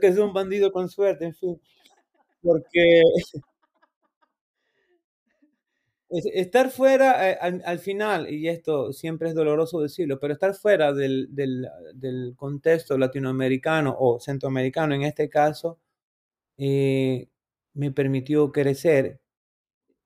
que 0.00 0.06
es 0.06 0.18
un 0.18 0.32
bandido 0.32 0.72
con 0.72 0.88
suerte, 0.88 1.26
en 1.26 1.34
fin. 1.34 1.60
Porque 2.42 3.02
estar 6.10 6.70
fuera, 6.70 7.30
eh, 7.30 7.38
al, 7.64 7.78
final, 7.78 8.30
y 8.30 8.48
esto 8.48 8.92
siempre 8.92 9.28
es 9.28 9.34
doloroso 9.34 9.80
decirlo, 9.80 10.18
pero 10.18 10.32
estar 10.32 10.54
fuera 10.54 10.92
del, 10.92 11.28
del, 11.34 12.34
contexto 12.36 12.96
latinoamericano 12.96 13.94
o 13.98 14.18
centroamericano 14.20 14.94
en 14.94 15.02
este 15.02 15.28
caso, 15.28 15.78
eh, 16.58 17.28
me 17.74 17.92
permitió 17.92 18.52
crecer. 18.52 19.20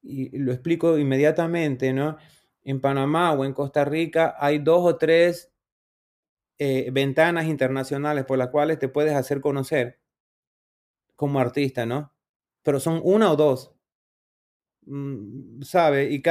Y 0.03 0.37
lo 0.39 0.53
explico 0.53 0.99
inmediatamente, 0.99 1.93
¿no? 1.93 2.17
En 2.65 2.81
Panamá 2.81 3.33
o 3.33 3.45
en 3.45 3.55
Costa 3.55 3.85
Rica 3.85 4.37
hay 4.39 4.59
dos 4.59 4.81
o 4.85 4.97
tres 4.99 5.53
eh, 6.59 6.91
ventanas 6.93 7.47
internacionales 7.47 8.25
por 8.25 8.39
las 8.39 8.49
cuales 8.51 8.79
te 8.79 8.89
puedes 8.89 9.15
hacer 9.15 9.41
conocer 9.41 10.01
como 11.17 11.41
artista, 11.41 11.87
¿no? 11.87 12.13
Pero 12.63 12.81
son 12.81 13.01
una 13.05 13.33
o 13.33 13.37
dos. 13.37 13.72
Mm, 14.87 15.63
¿sabe? 15.63 16.11
Y, 16.11 16.23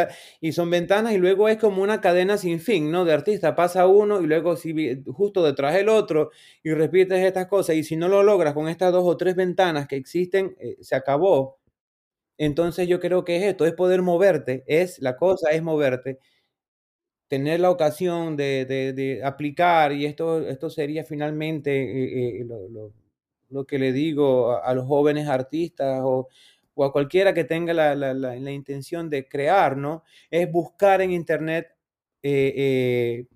y 0.41 0.51
son 0.51 0.69
ventanas 0.69 1.13
y 1.13 1.17
luego 1.17 1.47
es 1.47 1.57
como 1.57 1.81
una 1.81 2.01
cadena 2.01 2.37
sin 2.37 2.59
fin, 2.59 2.91
¿no? 2.91 3.05
De 3.05 3.13
artista, 3.13 3.55
pasa 3.55 3.87
uno 3.87 4.21
y 4.21 4.27
luego 4.27 4.57
si, 4.57 5.01
justo 5.13 5.41
detrás 5.43 5.75
el 5.77 5.87
otro 5.87 6.31
y 6.61 6.71
repites 6.73 7.19
estas 7.25 7.47
cosas 7.47 7.77
y 7.77 7.83
si 7.83 7.95
no 7.95 8.09
lo 8.09 8.23
logras 8.23 8.53
con 8.53 8.67
estas 8.67 8.91
dos 8.91 9.03
o 9.05 9.15
tres 9.15 9.35
ventanas 9.37 9.87
que 9.87 9.95
existen, 9.95 10.55
eh, 10.59 10.75
se 10.81 10.95
acabó. 10.95 11.59
Entonces 12.37 12.87
yo 12.87 12.99
creo 12.99 13.25
que 13.25 13.37
es 13.37 13.43
esto, 13.43 13.65
es 13.65 13.73
poder 13.73 14.01
moverte, 14.01 14.63
es 14.67 14.99
la 15.01 15.17
cosa, 15.17 15.51
es 15.51 15.63
moverte, 15.63 16.19
tener 17.27 17.61
la 17.61 17.69
ocasión 17.71 18.35
de, 18.37 18.65
de, 18.65 19.23
aplicar 19.23 19.93
y 19.93 20.05
esto, 20.05 20.45
esto 20.47 20.69
sería 20.69 21.03
finalmente 21.05 21.71
eh, 21.71 22.41
eh, 22.41 22.45
lo, 22.45 22.91
lo, 23.49 23.65
que 23.65 23.79
le 23.79 23.93
digo 23.93 24.51
a, 24.51 24.59
a 24.59 24.73
los 24.73 24.85
jóvenes 24.85 25.27
artistas 25.29 26.01
o 26.03 26.27
o 26.82 26.84
a 26.84 26.91
cualquiera 26.91 27.32
que 27.32 27.43
tenga 27.43 27.75
la, 27.75 27.93
la, 27.93 28.11
la, 28.15 28.51
intención 28.51 29.07
de 29.07 29.27
crear, 29.27 29.77
¿no? 29.77 30.03
Es 30.32 30.51
buscar 30.51 30.99
en 31.01 31.11
Internet, 31.11 31.67
eh, 32.23 32.53
eh, 32.57 33.27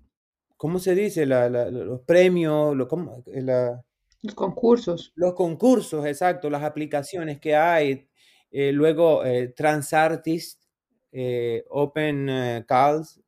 ¿cómo 0.56 0.80
se 0.80 0.96
dice? 0.96 1.26
los 1.26 2.00
premios, 2.00 2.74
eh, 2.74 3.42
los 4.22 4.34
concursos. 4.34 5.12
Los 5.14 5.34
concursos, 5.34 6.04
exacto, 6.06 6.50
las 6.50 6.64
aplicaciones 6.64 7.38
que 7.38 7.54
hay. 7.54 8.08
luego, 8.50 9.22
Transartist, 9.54 10.64
Open 11.70 12.64
Calls. 12.66 13.20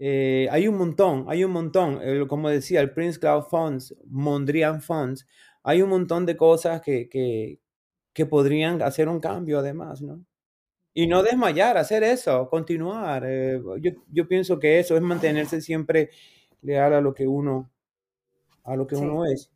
hay 0.00 0.66
un 0.66 0.76
montón, 0.78 1.26
hay 1.28 1.44
un 1.44 1.52
montón. 1.52 2.00
como 2.26 2.48
decía, 2.48 2.80
el 2.80 2.92
Prince 2.92 3.20
Cloud 3.20 3.42
Funds, 3.50 3.94
Mondrian 4.06 4.80
Funds. 4.80 5.26
Hay 5.62 5.82
un 5.82 5.90
montón 5.90 6.24
de 6.24 6.38
cosas 6.38 6.80
que, 6.80 7.10
que, 7.10 7.61
que 8.12 8.26
podrían 8.26 8.82
hacer 8.82 9.08
un 9.08 9.20
cambio 9.20 9.58
además, 9.58 10.02
¿no? 10.02 10.24
Y 10.94 11.06
no 11.06 11.22
desmayar, 11.22 11.78
hacer 11.78 12.02
eso, 12.02 12.48
continuar. 12.50 13.24
Eh, 13.26 13.60
yo, 13.80 13.92
yo, 14.10 14.28
pienso 14.28 14.58
que 14.58 14.78
eso 14.78 14.94
es 14.94 15.00
mantenerse 15.00 15.62
siempre 15.62 16.10
leal 16.60 16.92
a 16.92 17.00
lo 17.00 17.14
que 17.14 17.26
uno, 17.26 17.70
a 18.64 18.76
lo 18.76 18.86
que 18.86 18.96
uno 18.96 19.24
es. 19.24 19.50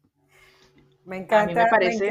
Me 1.04 1.18
encanta. 1.18 1.42
A 1.42 1.46
mí 1.46 1.54
me 1.54 1.66
parece, 1.70 2.10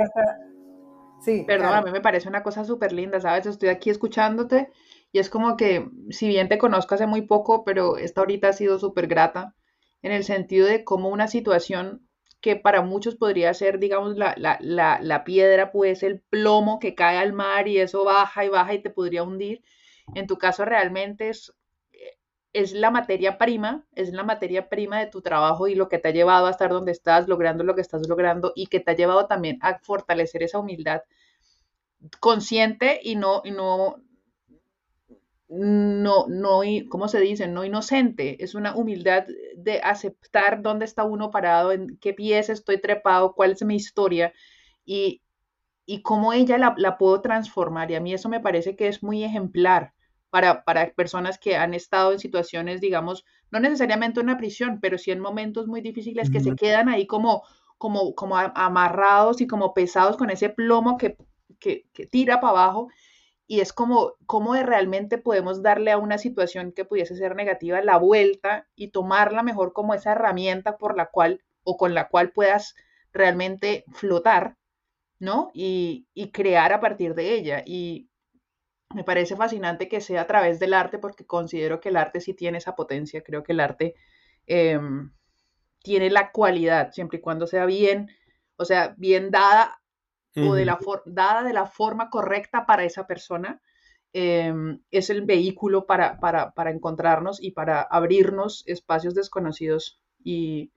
sí, 1.24 1.44
perdón, 1.46 1.74
a 1.74 1.82
mí 1.82 1.92
me 1.92 2.02
parece 2.02 2.30
una 2.30 2.44
cosa 2.44 2.66
súper 2.66 2.94
linda, 2.94 3.20
¿sabes? 3.20 3.48
Estoy 3.48 3.70
aquí 3.70 3.90
escuchándote 3.90 4.70
y 5.12 5.18
es 5.18 5.30
como 5.30 5.58
que, 5.58 5.90
si 6.12 6.28
bien 6.28 6.48
te 6.48 6.60
conozco 6.60 6.94
hace 6.94 7.08
muy 7.08 7.24
poco, 7.24 7.64
pero 7.64 7.98
esta 7.98 8.22
ahorita 8.22 8.50
ha 8.50 8.54
sido 8.54 8.78
súper 8.78 9.08
grata 9.08 9.56
en 10.04 10.12
el 10.12 10.24
sentido 10.24 10.68
de 10.68 10.84
cómo 10.84 11.10
una 11.10 11.28
situación 11.28 12.08
que 12.46 12.56
para 12.56 12.84
muchos 12.84 13.16
podría 13.16 13.52
ser, 13.56 13.80
digamos, 13.80 14.18
la, 14.18 14.36
la, 14.38 14.60
la, 14.62 15.00
la, 15.02 15.24
piedra, 15.24 15.72
pues 15.72 16.04
el 16.04 16.22
plomo 16.22 16.78
que 16.78 16.94
cae 16.94 17.18
al 17.18 17.34
mar 17.34 17.68
y 17.68 17.80
eso 17.80 18.04
baja 18.04 18.46
y 18.46 18.50
baja 18.50 18.76
y 18.76 18.84
te 18.84 18.92
podría 18.92 19.24
hundir. 19.24 19.64
En 20.14 20.28
tu 20.28 20.38
caso 20.38 20.64
realmente 20.64 21.30
es, 21.30 21.56
es 22.54 22.74
la 22.74 22.92
materia 22.92 23.40
prima, 23.40 23.88
es 23.96 24.14
la 24.14 24.24
materia 24.24 24.70
prima 24.70 25.00
de 25.00 25.08
tu 25.08 25.24
trabajo 25.24 25.68
y 25.68 25.74
lo 25.74 25.90
que 25.90 25.98
te 25.98 26.10
ha 26.10 26.12
llevado 26.12 26.46
a 26.46 26.52
estar 26.52 26.70
donde 26.70 26.92
estás, 26.92 27.28
logrando 27.28 27.64
lo 27.64 27.74
que 27.74 27.82
estás 27.82 28.08
logrando 28.08 28.54
y 28.56 28.68
que 28.68 28.80
te 28.80 28.92
ha 28.92 28.96
llevado 28.96 29.26
también 29.26 29.58
a 29.64 29.80
fortalecer 29.80 30.44
esa 30.44 30.60
humildad 30.60 31.02
consciente 32.20 33.00
y 33.02 33.16
no, 33.16 33.42
y 33.44 33.50
no, 33.50 34.04
no, 35.50 36.28
no, 36.28 36.62
¿cómo 36.90 37.08
se 37.08 37.20
dice? 37.22 37.48
No 37.48 37.66
inocente, 37.66 38.44
es 38.44 38.54
una 38.54 38.76
humildad 38.76 39.26
de 39.66 39.82
aceptar 39.82 40.62
dónde 40.62 40.86
está 40.86 41.04
uno 41.04 41.32
parado, 41.32 41.74
en 41.74 41.98
qué 41.98 42.14
pies 42.14 42.50
estoy 42.50 42.80
trepado, 42.80 43.34
cuál 43.34 43.52
es 43.52 43.66
mi 43.66 43.76
historia 43.76 44.32
y, 44.86 45.22
y 45.86 46.02
cómo 46.04 46.32
ella 46.32 46.58
la, 46.58 46.74
la, 46.78 46.98
puedo 46.98 47.20
transformar. 47.22 47.92
Y 47.92 47.96
a 47.96 48.00
mí 48.00 48.14
eso 48.14 48.30
me 48.30 48.40
parece 48.40 48.76
que 48.78 48.88
es 48.88 49.04
muy 49.04 49.24
ejemplar 49.24 49.94
para, 50.30 50.64
para 50.64 50.94
personas 50.94 51.38
que 51.38 51.58
han 51.58 51.74
estado 51.74 52.14
en 52.14 52.20
situaciones, 52.20 52.80
digamos, 52.80 53.26
no 53.52 53.60
necesariamente 53.60 54.20
una 54.20 54.38
prisión, 54.38 54.80
pero 54.80 54.98
sí 54.98 55.12
en 55.12 55.20
momentos 55.20 55.68
muy 55.68 55.82
difíciles 55.82 56.30
que 56.30 56.40
se 56.40 56.56
quedan 56.56 56.88
ahí 56.88 57.08
como, 57.08 57.44
como, 57.78 58.16
como 58.16 58.38
amarrados 58.38 59.42
y 59.42 59.48
como 59.48 59.74
pesados 59.74 60.16
con 60.16 60.30
ese 60.30 60.50
plomo 60.50 60.98
que, 60.98 61.18
que, 61.60 61.88
que 61.94 62.06
tira 62.06 62.40
para 62.40 62.52
abajo 62.52 62.90
y 63.48 63.60
es 63.60 63.74
como 63.74 64.14
cómo 64.26 64.56
realmente 64.56 65.18
podemos 65.18 65.62
darle 65.62 65.92
a 65.92 65.98
una 65.98 66.18
situación 66.18 66.72
que 66.72 66.86
pudiese 66.86 67.16
ser 67.16 67.36
negativa 67.36 67.82
la 67.82 67.98
vuelta 67.98 68.68
y 68.76 68.90
tomarla 68.90 69.44
mejor 69.44 69.74
como 69.74 69.94
esa 69.94 70.14
herramienta 70.14 70.78
por 70.78 70.98
la 70.98 71.08
cual 71.08 71.44
o 71.64 71.78
con 71.78 71.94
la 71.94 72.08
cual 72.10 72.32
puedas 72.32 72.76
realmente 73.12 73.86
flotar, 73.94 74.58
¿no? 75.20 75.52
Y, 75.54 76.08
crear 76.34 76.74
a 76.74 76.80
partir 76.82 77.16
de 77.16 77.34
ella. 77.34 77.64
Y 77.66 78.10
me 78.94 79.04
parece 79.04 79.36
fascinante 79.36 79.88
que 79.88 80.02
sea 80.02 80.22
a 80.22 80.28
través 80.28 80.60
del 80.60 80.74
arte 80.74 81.00
porque 81.00 81.26
considero 81.26 81.80
que 81.80 81.90
el 81.90 81.98
arte 81.98 82.22
sí 82.22 82.34
tiene 82.34 82.58
esa 82.60 82.76
potencia. 82.76 83.24
Creo 83.24 83.44
que 83.44 83.54
el 83.54 83.60
arte 83.60 83.96
em, 84.48 85.12
tiene 85.84 86.10
la 86.10 86.32
cualidad, 86.32 86.92
siempre 86.92 87.20
y 87.20 87.22
cuando 87.22 87.48
sea 87.48 87.66
bien, 87.66 88.10
o 88.58 88.66
sea, 88.66 88.96
bien 88.98 89.32
dada 89.32 89.82
o 90.38 90.54
de 90.54 90.66
la 90.66 90.78
dada 91.06 91.44
de 91.44 91.54
la 91.54 91.66
forma 91.66 92.10
correcta 92.10 92.66
para 92.66 92.84
esa 92.84 93.08
persona, 93.08 93.62
em, 94.14 94.80
es 94.92 95.10
el 95.10 95.22
vehículo 95.26 95.86
para, 95.86 96.20
para, 96.20 96.52
para, 96.52 96.72
encontrarnos 96.72 97.42
y 97.42 97.52
para 97.52 97.82
abrirnos 97.82 98.64
espacios 98.68 99.16
desconocidos. 99.16 100.02
Y, 100.24 100.72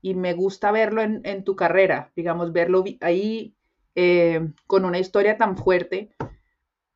y 0.00 0.14
me 0.14 0.34
gusta 0.34 0.70
verlo 0.70 1.02
en, 1.02 1.20
en, 1.24 1.44
tu 1.44 1.56
carrera, 1.56 2.12
digamos, 2.14 2.52
verlo 2.52 2.84
ahí 3.00 3.54
eh, 3.94 4.48
con 4.66 4.84
una 4.84 4.98
historia 4.98 5.38
tan 5.38 5.56
fuerte, 5.56 6.10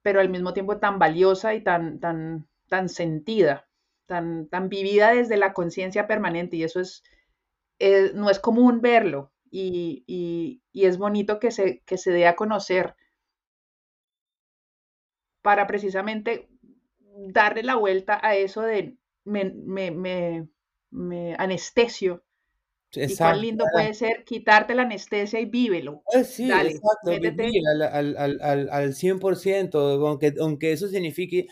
pero 0.03 0.21
al 0.21 0.29
mismo 0.29 0.53
tiempo 0.53 0.79
tan 0.79 0.99
valiosa 0.99 1.55
y 1.55 1.63
tan, 1.63 2.01
tan, 2.01 2.47
tan 2.69 2.89
sentida, 2.89 3.67
tan, 4.07 4.49
tan 4.49 4.69
vivida 4.69 5.13
desde 5.13 5.37
la 5.37 5.53
conciencia 5.53 6.07
permanente. 6.07 6.57
Y 6.57 6.65
eso 6.65 6.81
es, 6.81 7.03
eh, 7.79 8.13
no 8.15 8.31
es 8.31 8.39
común 8.39 8.81
verlo 8.81 9.33
y, 9.51 10.63
es 10.73 10.99
bonito 10.99 11.39
que 11.39 11.51
se, 11.51 11.83
que 11.85 11.99
se 11.99 12.13
dé 12.13 12.27
a 12.27 12.37
conocer 12.37 12.95
para 15.43 15.67
precisamente 15.67 16.49
darle 17.29 17.63
la 17.63 17.75
vuelta 17.75 18.21
a 18.23 18.37
eso 18.37 18.63
de 18.63 18.97
me, 19.25 19.51
me, 19.91 20.47
me, 20.91 21.35
anestesio 21.39 22.25
Y 22.93 23.15
cuán 23.17 23.41
lindo 23.41 23.65
puede 23.73 23.93
ser 23.95 24.25
quitarte 24.25 24.75
la 24.75 24.83
anestesia 24.83 25.41
y 25.41 25.45
vívelo. 25.47 26.03
Eh, 26.15 26.25
sí, 26.25 26.51
exacto, 26.51 27.11
al, 27.11 27.83
al, 27.83 28.41
al, 28.41 28.69
al, 28.71 28.95
100%, 28.95 30.07
aunque, 30.07 30.35
aunque 30.41 30.73
eso 30.73 30.89
signifique, 30.89 31.49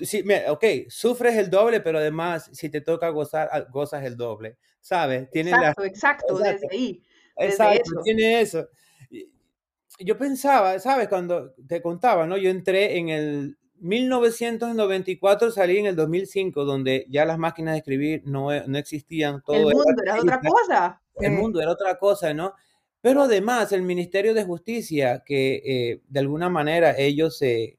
sí, 0.00 0.24
ok, 0.48 0.64
sufres 0.88 1.36
el 1.36 1.50
doble, 1.50 1.80
pero 1.80 1.98
además, 1.98 2.50
si 2.52 2.68
te 2.68 2.80
toca 2.80 3.08
gozar, 3.10 3.48
ah, 3.52 3.64
gozas 3.70 4.04
el 4.04 4.16
doble, 4.16 4.58
¿sabes? 4.80 5.30
Tiene 5.30 5.50
exacto, 5.50 5.84
exacto, 5.84 6.38
desde 6.38 6.66
ahí. 6.70 7.02
Exacto, 7.36 8.00
tiene 8.04 8.40
eso. 8.40 8.68
Yo 10.00 10.18
pensaba, 10.18 10.78
¿sabes? 10.80 11.08
Cuando 11.08 11.54
te 11.68 11.80
contaba, 11.80 12.26
¿no? 12.26 12.36
Yo 12.36 12.50
entré 12.50 12.98
en 12.98 13.08
el 13.10 13.58
1994 13.84 15.50
salí 15.50 15.78
en 15.78 15.86
el 15.86 15.96
2005, 15.96 16.64
donde 16.64 17.06
ya 17.10 17.24
las 17.24 17.38
máquinas 17.38 17.74
de 17.74 17.78
escribir 17.78 18.22
no, 18.24 18.52
e, 18.52 18.64
no 18.66 18.78
existían. 18.78 19.42
Todo 19.42 19.56
el 19.56 19.76
mundo 19.76 20.02
era, 20.02 20.20
otra 20.20 20.40
cosa. 20.40 21.02
El 21.16 21.32
mundo 21.32 21.60
era 21.60 21.70
otra 21.70 21.98
cosa, 21.98 22.32
¿no? 22.32 22.54
Pero 23.00 23.22
además 23.22 23.72
el 23.72 23.82
Ministerio 23.82 24.32
de 24.32 24.44
Justicia, 24.44 25.22
que 25.24 25.62
eh, 25.64 26.00
de 26.08 26.20
alguna 26.20 26.48
manera 26.48 26.94
ellos, 26.96 27.42
eh, 27.42 27.78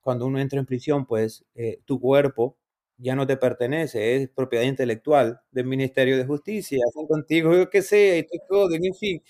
cuando 0.00 0.26
uno 0.26 0.40
entra 0.40 0.58
en 0.58 0.66
prisión, 0.66 1.04
pues 1.04 1.44
eh, 1.54 1.80
tu 1.84 2.00
cuerpo 2.00 2.56
ya 2.98 3.16
no 3.16 3.26
te 3.26 3.36
pertenece, 3.36 4.16
es 4.16 4.28
propiedad 4.28 4.64
intelectual 4.64 5.40
del 5.50 5.66
Ministerio 5.66 6.16
de 6.16 6.24
Justicia, 6.24 6.78
hacen 6.88 7.06
contigo, 7.06 7.54
yo 7.54 7.68
qué 7.68 7.82
sé, 7.82 8.28
en 8.28 8.94
fin. 8.94 9.22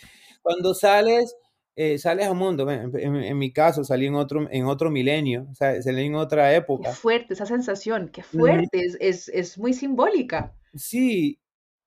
Cuando 0.42 0.74
sales, 0.74 1.36
eh, 1.74 1.98
sales 1.98 2.26
a 2.26 2.34
mundo. 2.34 2.68
En, 2.70 3.38
mi 3.38 3.52
caso, 3.52 3.84
salí 3.84 4.06
en 4.06 4.14
otro, 4.14 4.46
en 4.50 4.66
otro 4.66 4.90
milenio, 4.90 5.46
o 5.50 5.54
sea, 5.54 5.80
salí 5.80 6.06
en 6.06 6.16
otra 6.16 6.54
época. 6.54 6.90
Qué 6.90 6.96
fuerte 6.96 7.34
esa 7.34 7.46
sensación, 7.46 8.10
qué 8.12 8.22
fuerte, 8.22 8.82
es, 9.00 9.28
es, 9.28 9.58
muy 9.58 9.72
simbólica. 9.72 10.54
Sí, 10.74 11.40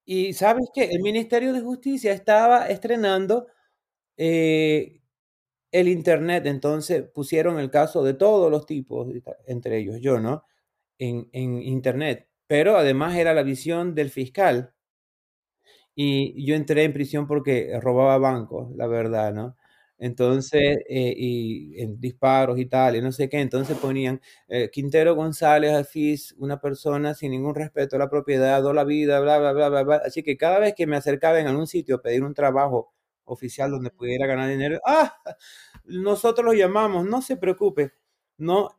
y 0.06 0.34
sabes 0.34 0.70
que 0.74 0.86
el 0.86 1.02
Ministerio 1.02 1.54
de 1.54 1.62
Justicia 1.62 2.14
estaba 2.14 2.68
estrenando 2.68 3.48
eh, 4.18 5.02
el 5.72 5.88
Internet, 5.88 6.46
entonces 6.46 7.04
pusieron 7.14 7.60
el 7.60 7.70
caso 7.70 8.04
de 8.04 8.14
todos 8.14 8.50
los 8.50 8.66
tipos, 8.66 9.08
entre 9.46 9.80
ellos 9.80 9.98
yo, 10.00 10.20
¿no? 10.20 10.44
En, 11.00 11.30
en 11.34 11.62
Internet, 11.62 12.28
pero 12.48 12.78
además 12.78 13.16
era 13.16 13.34
la 13.34 13.44
visión 13.44 13.96
del 13.96 14.10
fiscal. 14.10 14.74
Y 15.96 16.46
yo 16.46 16.56
entré 16.56 16.84
en 16.84 16.94
prisión 16.94 17.28
porque 17.28 17.80
robaba 17.82 18.18
bancos, 18.18 18.70
la 18.76 18.88
verdad, 18.88 19.34
¿no? 19.34 19.56
Entonces, 19.98 20.80
eh, 20.90 21.14
y 21.18 21.82
en 21.82 22.00
disparos 22.02 22.60
y 22.60 22.66
tal, 22.66 22.98
y 22.98 23.02
no 23.02 23.14
sé 23.14 23.30
qué, 23.30 23.40
entonces 23.40 23.78
ponían 23.78 24.20
eh, 24.50 24.70
Quintero 24.72 25.16
González 25.16 25.72
Afis, 25.74 26.34
una 26.38 26.60
persona 26.60 27.14
sin 27.14 27.32
ningún 27.32 27.56
respeto 27.56 27.96
a 27.96 28.00
la 28.00 28.10
propiedad 28.10 28.66
o 28.66 28.74
la 28.74 28.84
vida, 28.84 29.22
bla, 29.22 29.38
bla, 29.40 29.54
bla, 29.54 29.70
bla, 29.70 29.84
bla. 29.84 29.96
Así 30.06 30.22
que 30.22 30.36
cada 30.38 30.60
vez 30.60 30.74
que 30.76 30.86
me 30.88 30.98
acercaba 30.98 31.40
en 31.40 31.48
algún 31.48 31.66
sitio 31.68 31.96
a 31.96 32.02
pedir 32.02 32.24
un 32.24 32.34
trabajo 32.34 32.94
oficial 33.24 33.72
donde 33.72 33.90
pudiera 33.90 34.28
ganar 34.28 34.50
dinero, 34.50 34.80
ah, 34.86 35.16
nosotros 35.86 36.46
lo 36.46 36.54
llamamos, 36.54 37.06
no 37.06 37.22
se 37.22 37.38
preocupe, 37.38 37.94
no. 38.38 38.70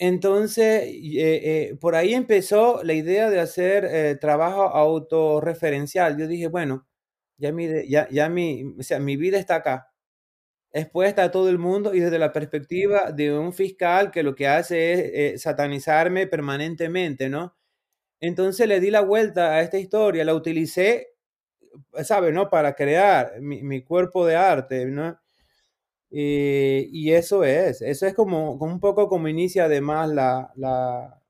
Entonces, 0.00 0.84
eh, 0.86 1.76
por 1.80 1.94
ahí 1.94 2.14
empezó 2.14 2.82
la 2.82 2.94
idea 2.94 3.30
de 3.30 3.40
hacer 3.40 4.18
trabajo 4.18 4.62
autorreferencial. 4.64 6.18
Yo 6.18 6.26
dije, 6.26 6.48
bueno, 6.48 6.86
ya 7.38 7.52
mi, 7.52 7.68
ya, 7.88 8.08
ya 8.10 8.28
mi, 8.30 8.64
mi 9.00 9.16
vida 9.16 9.38
está 9.38 9.56
acá 9.56 9.90
expuesta 10.72 11.24
a 11.24 11.30
todo 11.30 11.48
el 11.48 11.58
mundo 11.58 11.94
y 11.94 12.00
desde 12.00 12.18
la 12.18 12.32
perspectiva 12.32 13.12
de 13.12 13.36
un 13.36 13.52
fiscal 13.52 14.10
que 14.10 14.22
lo 14.22 14.34
que 14.34 14.46
hace 14.48 14.92
es 14.92 15.00
eh, 15.34 15.38
satanizarme 15.38 16.26
permanentemente, 16.26 17.28
¿no? 17.28 17.56
Entonces 18.20 18.68
le 18.68 18.80
di 18.80 18.90
la 18.90 19.02
vuelta 19.02 19.52
a 19.54 19.62
esta 19.62 19.78
historia, 19.78 20.24
la 20.24 20.34
utilicé, 20.34 21.14
¿sabes? 22.04 22.34
¿no? 22.34 22.50
Para 22.50 22.74
crear 22.74 23.40
mi, 23.40 23.82
cuerpo 23.84 24.26
de 24.26 24.36
arte, 24.36 24.86
¿no? 24.86 25.19
Eh, 26.10 26.88
y 26.92 27.12
eso 27.12 27.44
es, 27.44 27.82
eso 27.82 28.06
es 28.06 28.14
como, 28.14 28.58
como, 28.58 28.72
un 28.72 28.80
poco 28.80 29.08
como 29.08 29.28
inicia 29.28 29.66
además 29.66 30.10
la, 30.10 30.52
la, 30.56 31.20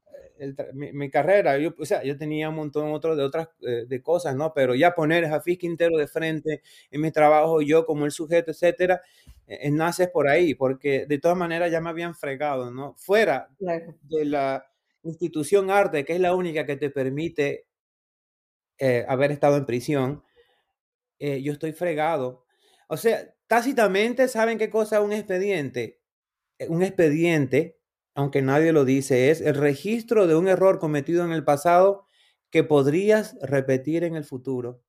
mi, 0.72 1.10
carrera, 1.10 1.58
yo, 1.58 1.74
o 1.78 1.84
sea, 1.84 2.02
yo 2.02 2.16
tenía 2.16 2.48
un 2.48 2.54
montón 2.54 2.92
otro 2.92 3.16
de 3.16 3.22
otras 3.22 3.48
eh, 3.62 3.84
de 3.86 4.02
cosas, 4.02 4.34
¿no? 4.36 4.52
Pero 4.54 4.74
ya 4.74 4.94
poner 4.94 5.24
a 5.24 5.30
Jafis 5.30 5.58
Quintero 5.58 5.96
de 5.98 6.06
frente 6.06 6.62
en 6.90 7.00
mi 7.00 7.10
trabajo, 7.10 7.60
yo 7.60 7.84
como 7.84 8.06
el 8.06 8.12
sujeto, 8.12 8.50
etcétera, 8.50 9.02
eh, 9.46 9.70
naces 9.70 10.08
por 10.08 10.28
ahí, 10.28 10.54
porque 10.54 11.06
de 11.06 11.18
todas 11.18 11.36
maneras 11.36 11.70
ya 11.70 11.80
me 11.80 11.90
habían 11.90 12.14
fregado, 12.14 12.70
¿no? 12.70 12.94
Fuera 12.98 13.48
de 13.58 14.24
la 14.24 14.66
institución 15.02 15.70
arte, 15.70 16.04
que 16.04 16.14
es 16.14 16.20
la 16.20 16.34
única 16.34 16.66
que 16.66 16.76
te 16.76 16.90
permite 16.90 17.66
eh, 18.78 19.04
haber 19.08 19.32
estado 19.32 19.56
en 19.56 19.66
prisión, 19.66 20.22
yo 21.18 21.52
estoy 21.52 21.72
fregado. 21.72 22.46
O 22.88 22.96
sea, 22.96 23.34
tácitamente 23.50 24.28
saben 24.28 24.58
qué 24.58 24.70
cosa 24.70 24.98
es 24.98 25.02
un 25.02 25.12
expediente. 25.12 26.00
Un 26.68 26.84
expediente 26.84 27.80
aunque 28.14 28.42
nadie 28.42 28.72
lo 28.72 28.84
dice, 28.84 29.30
es 29.30 29.40
el 29.40 29.54
registro 29.54 30.26
de 30.26 30.34
un 30.34 30.48
error 30.48 30.78
cometido 30.78 31.24
en 31.24 31.32
el 31.32 31.44
pasado 31.44 32.04
que 32.50 32.64
podrías 32.64 33.36
repetir 33.40 34.04
en 34.04 34.14
el 34.16 34.24
futuro. 34.24 34.82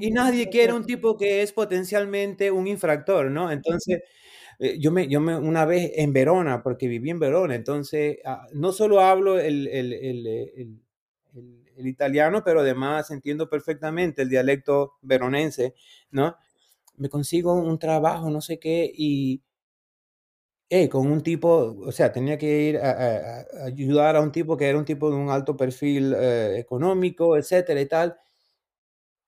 Y 0.00 0.10
nadie 0.10 0.50
quiere 0.50 0.74
un 0.74 0.84
tipo 0.84 1.16
que 1.16 1.40
es 1.40 1.52
potencialmente 1.52 2.50
un 2.50 2.66
infractor, 2.66 3.30
¿no? 3.30 3.50
Entonces, 3.50 4.02
eh, 4.58 4.76
yo, 4.78 4.92
me, 4.92 5.08
yo 5.08 5.18
me, 5.18 5.36
una 5.36 5.64
vez 5.64 5.92
en 5.94 6.12
Verona, 6.12 6.62
porque 6.62 6.88
viví 6.88 7.08
en 7.08 7.18
Verona, 7.18 7.54
entonces 7.54 8.18
ah, 8.24 8.46
no 8.52 8.72
solo 8.72 9.00
hablo 9.00 9.38
el, 9.38 9.66
el, 9.68 9.92
el, 9.94 10.26
el, 11.76 11.86
italiano, 11.86 12.42
pero 12.44 12.60
además 12.60 13.10
entiendo 13.10 13.48
perfectamente 13.48 14.22
el 14.22 14.28
dialecto 14.28 14.94
veronense, 15.00 15.74
¿no? 16.10 16.36
Me 16.96 17.08
consigo 17.08 17.54
un 17.54 17.78
trabajo, 17.78 18.30
no 18.30 18.40
sé 18.40 18.58
qué, 18.58 18.90
y, 18.94 19.42
eh, 20.70 20.88
con 20.88 21.06
un 21.10 21.22
tipo, 21.22 21.76
o 21.86 21.92
sea, 21.92 22.12
tenía 22.12 22.38
que 22.38 22.62
ir 22.62 22.78
a, 22.78 23.44
ayudar 23.66 24.16
a 24.16 24.20
un 24.22 24.32
tipo 24.32 24.56
que 24.56 24.68
era 24.68 24.78
un 24.78 24.84
tipo 24.86 25.10
de 25.10 25.16
un 25.16 25.28
alto 25.30 25.56
perfil 25.56 26.14
eh, 26.16 26.58
económico, 26.58 27.36
etcétera 27.36 27.80
y 27.80 27.86
tal. 27.86 28.16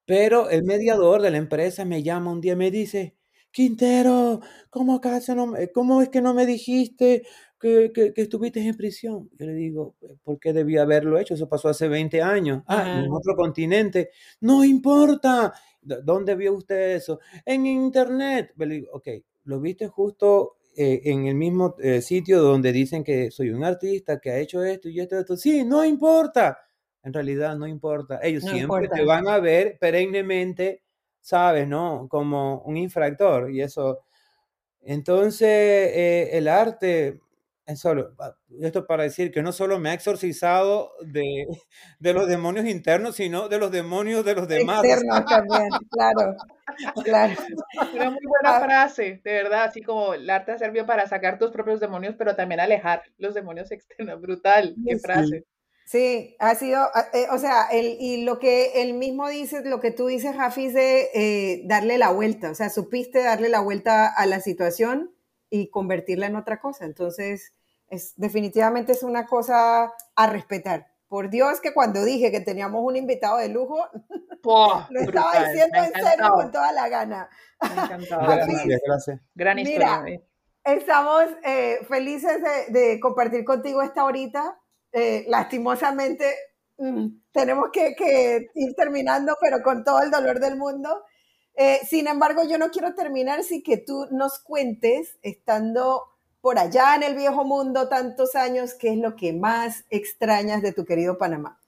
Pero 0.06 0.50
el 0.50 0.64
mediador 0.64 1.22
de 1.22 1.30
la 1.30 1.38
empresa 1.38 1.84
me 1.84 2.02
llama 2.02 2.30
un 2.30 2.40
día 2.40 2.52
y 2.52 2.56
me 2.56 2.70
dice, 2.70 3.16
Quintero, 3.50 4.40
¿cómo, 4.70 4.96
acaso 4.96 5.34
no, 5.34 5.54
¿cómo 5.72 6.02
es 6.02 6.08
que 6.10 6.20
no 6.20 6.34
me 6.34 6.44
dijiste 6.46 7.26
que, 7.60 7.92
que, 7.92 8.12
estuviste 8.16 8.60
en 8.60 8.76
prisión? 8.76 9.30
Yo 9.38 9.46
le 9.46 9.54
digo, 9.54 9.94
¿por 10.22 10.38
qué 10.38 10.52
debía 10.52 10.82
haberlo 10.82 11.18
hecho? 11.18 11.34
Eso 11.34 11.48
pasó 11.48 11.68
hace 11.68 11.88
20 11.88 12.22
años. 12.22 12.62
Ah, 12.66 13.02
en 13.04 13.10
otro 13.10 13.34
continente. 13.36 14.10
No 14.40 14.64
importa. 14.64 15.52
¿Dónde 15.80 16.34
vio 16.34 16.54
usted 16.54 16.96
eso? 16.96 17.20
En 17.44 17.66
internet. 17.66 18.52
Le 18.56 18.66
digo, 18.66 18.88
ok, 18.92 19.08
lo 19.44 19.60
viste 19.60 19.88
justo 19.88 20.56
eh, 20.76 21.02
en 21.04 21.26
el 21.26 21.36
mismo 21.36 21.76
eh, 21.78 22.02
sitio 22.02 22.42
donde 22.42 22.72
dicen 22.72 23.04
que 23.04 23.30
soy 23.30 23.50
un 23.50 23.62
artista 23.62 24.18
que 24.18 24.30
ha 24.30 24.38
hecho 24.38 24.64
esto 24.64 24.88
y 24.88 25.00
esto, 25.00 25.18
esto. 25.18 25.36
Sí, 25.36 25.64
no 25.64 25.84
importa. 25.84 26.58
En 27.02 27.12
realidad 27.12 27.56
no 27.56 27.66
importa. 27.66 28.18
Ellos 28.22 28.42
siempre 28.44 28.88
te 28.88 29.04
van 29.04 29.28
a 29.28 29.38
ver 29.38 29.78
perennemente, 29.78 30.82
¿sabes? 31.20 31.68
¿No? 31.68 32.08
Como 32.08 32.62
un 32.62 32.76
infractor. 32.76 33.52
Y 33.52 33.60
eso. 33.60 34.00
Entonces, 34.80 35.48
eh, 35.48 36.30
el 36.32 36.48
arte, 36.48 37.20
solo, 37.76 38.14
ah, 38.18 38.36
esto 38.60 38.86
para 38.86 39.04
decir 39.04 39.30
que 39.32 39.42
no 39.42 39.52
solo 39.52 39.78
me 39.78 39.90
ha 39.90 39.94
exorcizado 39.94 40.92
de, 41.02 41.46
de, 41.98 42.12
los 42.12 42.28
demonios 42.28 42.66
internos, 42.66 43.16
sino 43.16 43.48
de 43.48 43.58
los 43.58 43.70
demonios 43.70 44.24
de 44.24 44.34
los 44.34 44.48
demás. 44.48 44.84
Externos 44.84 45.24
también, 45.24 45.68
claro, 45.90 46.36
claro. 47.02 47.34
Una 47.94 48.10
muy 48.10 48.20
buena 48.26 48.56
ah. 48.56 48.64
frase, 48.64 49.20
de 49.24 49.32
verdad, 49.32 49.64
así 49.64 49.82
como 49.82 50.14
el 50.14 50.28
arte 50.28 50.52
ha 50.52 50.58
servido 50.58 50.86
para 50.86 51.08
sacar 51.08 51.38
tus 51.38 51.50
propios 51.50 51.80
demonios, 51.80 52.14
pero 52.18 52.36
también 52.36 52.60
alejar 52.60 53.02
los 53.18 53.34
demonios 53.34 53.70
externos. 53.72 54.20
Brutal, 54.20 54.74
qué 54.86 54.98
frase. 54.98 55.44
Sí, 55.86 56.34
ha 56.38 56.54
sido, 56.54 56.80
ah, 56.94 57.08
eh, 57.12 57.26
o 57.30 57.38
sea, 57.38 57.66
el, 57.70 57.96
y 58.00 58.24
lo 58.24 58.38
que 58.38 58.82
él 58.82 58.94
mismo 58.94 59.28
dice, 59.28 59.62
lo 59.64 59.80
que 59.80 59.90
tú 59.90 60.06
dices, 60.06 60.34
Jafis, 60.34 60.72
de 60.72 61.08
eh, 61.14 61.62
darle 61.66 61.98
la 61.98 62.10
vuelta, 62.10 62.50
o 62.50 62.54
sea, 62.54 62.70
supiste 62.70 63.22
darle 63.22 63.50
la 63.50 63.60
vuelta 63.60 64.06
a 64.06 64.24
la 64.24 64.40
situación 64.40 65.13
y 65.54 65.70
convertirla 65.70 66.26
en 66.26 66.34
otra 66.34 66.58
cosa. 66.58 66.84
Entonces, 66.84 67.54
es, 67.88 68.14
definitivamente 68.16 68.90
es 68.90 69.04
una 69.04 69.24
cosa 69.24 69.92
a 70.16 70.26
respetar. 70.26 70.88
Por 71.06 71.30
Dios 71.30 71.60
que 71.60 71.72
cuando 71.72 72.04
dije 72.04 72.32
que 72.32 72.40
teníamos 72.40 72.82
un 72.82 72.96
invitado 72.96 73.36
de 73.36 73.48
lujo, 73.48 73.78
lo 74.90 75.00
estaba 75.00 75.44
diciendo 75.44 75.78
en 75.78 75.92
serio 75.92 76.32
con 76.32 76.50
toda 76.50 76.72
la 76.72 76.88
gana. 76.88 77.28
Me 77.62 77.68
Gracias, 78.08 78.80
gracias. 78.84 79.20
Gran 79.32 79.60
historia. 79.60 80.00
Mira, 80.02 80.22
estamos 80.64 81.24
eh, 81.44 81.78
felices 81.88 82.42
de, 82.70 82.98
compartir 82.98 83.44
contigo 83.44 83.80
esta 83.80 84.04
horita. 84.04 84.58
Eh, 84.90 85.24
lastimosamente 85.28 86.34
mm, 86.78 87.06
tenemos 87.30 87.68
que, 87.72 87.94
que, 87.94 88.48
ir 88.54 88.74
terminando, 88.74 89.36
pero 89.40 89.62
con 89.62 89.84
todo 89.84 90.02
el 90.02 90.10
dolor 90.10 90.40
del 90.40 90.56
mundo. 90.56 91.04
Eh, 91.56 91.80
sin 91.88 92.08
embargo, 92.08 92.42
yo 92.48 92.58
no 92.58 92.70
quiero 92.70 92.94
terminar 92.94 93.44
sin 93.44 93.62
que 93.62 93.76
tú 93.76 94.06
nos 94.10 94.38
cuentes, 94.40 95.16
estando 95.22 96.02
por 96.40 96.58
allá 96.58 96.94
en 96.96 97.02
el 97.04 97.14
viejo 97.14 97.44
mundo 97.44 97.88
tantos 97.88 98.34
años, 98.34 98.74
qué 98.74 98.90
es 98.90 98.98
lo 98.98 99.16
que 99.16 99.32
más 99.32 99.84
extrañas 99.88 100.62
de 100.62 100.72
tu 100.72 100.84
querido 100.84 101.16
Panamá. 101.16 101.60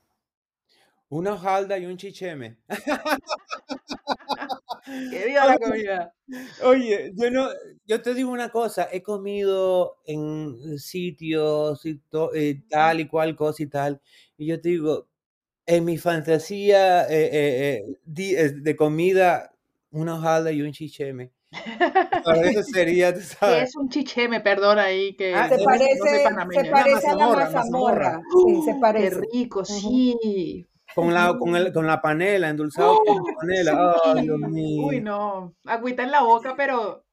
Una 1.09 1.35
hojalda 1.35 1.79
y 1.79 1.87
un 1.87 1.97
chicheme. 1.97 2.59
¡Qué 4.87 5.25
viva 5.27 5.47
la 5.47 5.59
comida! 5.59 6.15
Oye, 6.65 7.13
yo 7.15 7.31
no, 7.31 7.49
yo 7.87 8.03
te 8.03 8.13
digo 8.13 8.31
una 8.31 8.51
cosa, 8.51 8.89
he 8.93 9.03
comido 9.03 9.99
en 10.05 10.79
sitios 10.79 11.87
y 11.87 12.01
eh, 12.35 12.63
tal 12.69 13.01
y 13.01 13.09
cual 13.09 13.37
cosa 13.37 13.63
y 13.63 13.67
tal, 13.67 14.01
y 14.37 14.47
yo 14.47 14.61
te 14.61 14.69
digo, 14.71 15.09
en 15.67 15.85
mi 15.85 15.99
fantasía 15.99 17.09
eh, 17.09 17.83
eh, 18.15 18.53
de 18.53 18.77
comida, 18.77 19.56
una 19.97 20.15
hojalda 20.15 20.53
y 20.53 20.63
un 20.63 20.73
chicheme. 20.73 21.33
Para 22.25 22.43
eso 22.43 22.63
sería, 22.63 23.15
tú 23.15 23.21
sabes. 23.21 23.57
¿Qué 23.57 23.63
es 23.63 23.77
un 23.77 23.89
chicheme? 23.89 24.41
Perdón 24.41 24.79
ahí 24.79 25.17
que 25.17 25.35
ah, 25.35 25.49
se 25.49 25.63
parece, 25.65 25.99
se 25.99 26.71
parece 26.71 27.09
a 27.09 27.15
la 27.15 27.29
mazamorra. 27.29 28.21
Sí, 28.31 28.63
se 28.65 28.75
parece. 28.75 29.21
Qué 29.21 29.29
rico, 29.33 29.65
sí. 29.65 30.67
Con 30.95 31.13
la, 31.13 31.37
con, 31.39 31.55
el, 31.57 31.73
con 31.73 31.87
la 31.87 32.01
panela, 32.01 32.49
endulzado 32.49 32.99
con 33.05 33.17
la 33.17 33.35
panela. 33.39 33.95
Sí. 34.05 34.21
Dios 34.23 34.39
mío. 34.39 34.87
Uy, 34.87 35.01
no. 35.01 35.55
Agüita 35.67 36.03
en 36.03 36.11
la 36.11 36.23
boca, 36.23 36.55
pero 36.57 37.05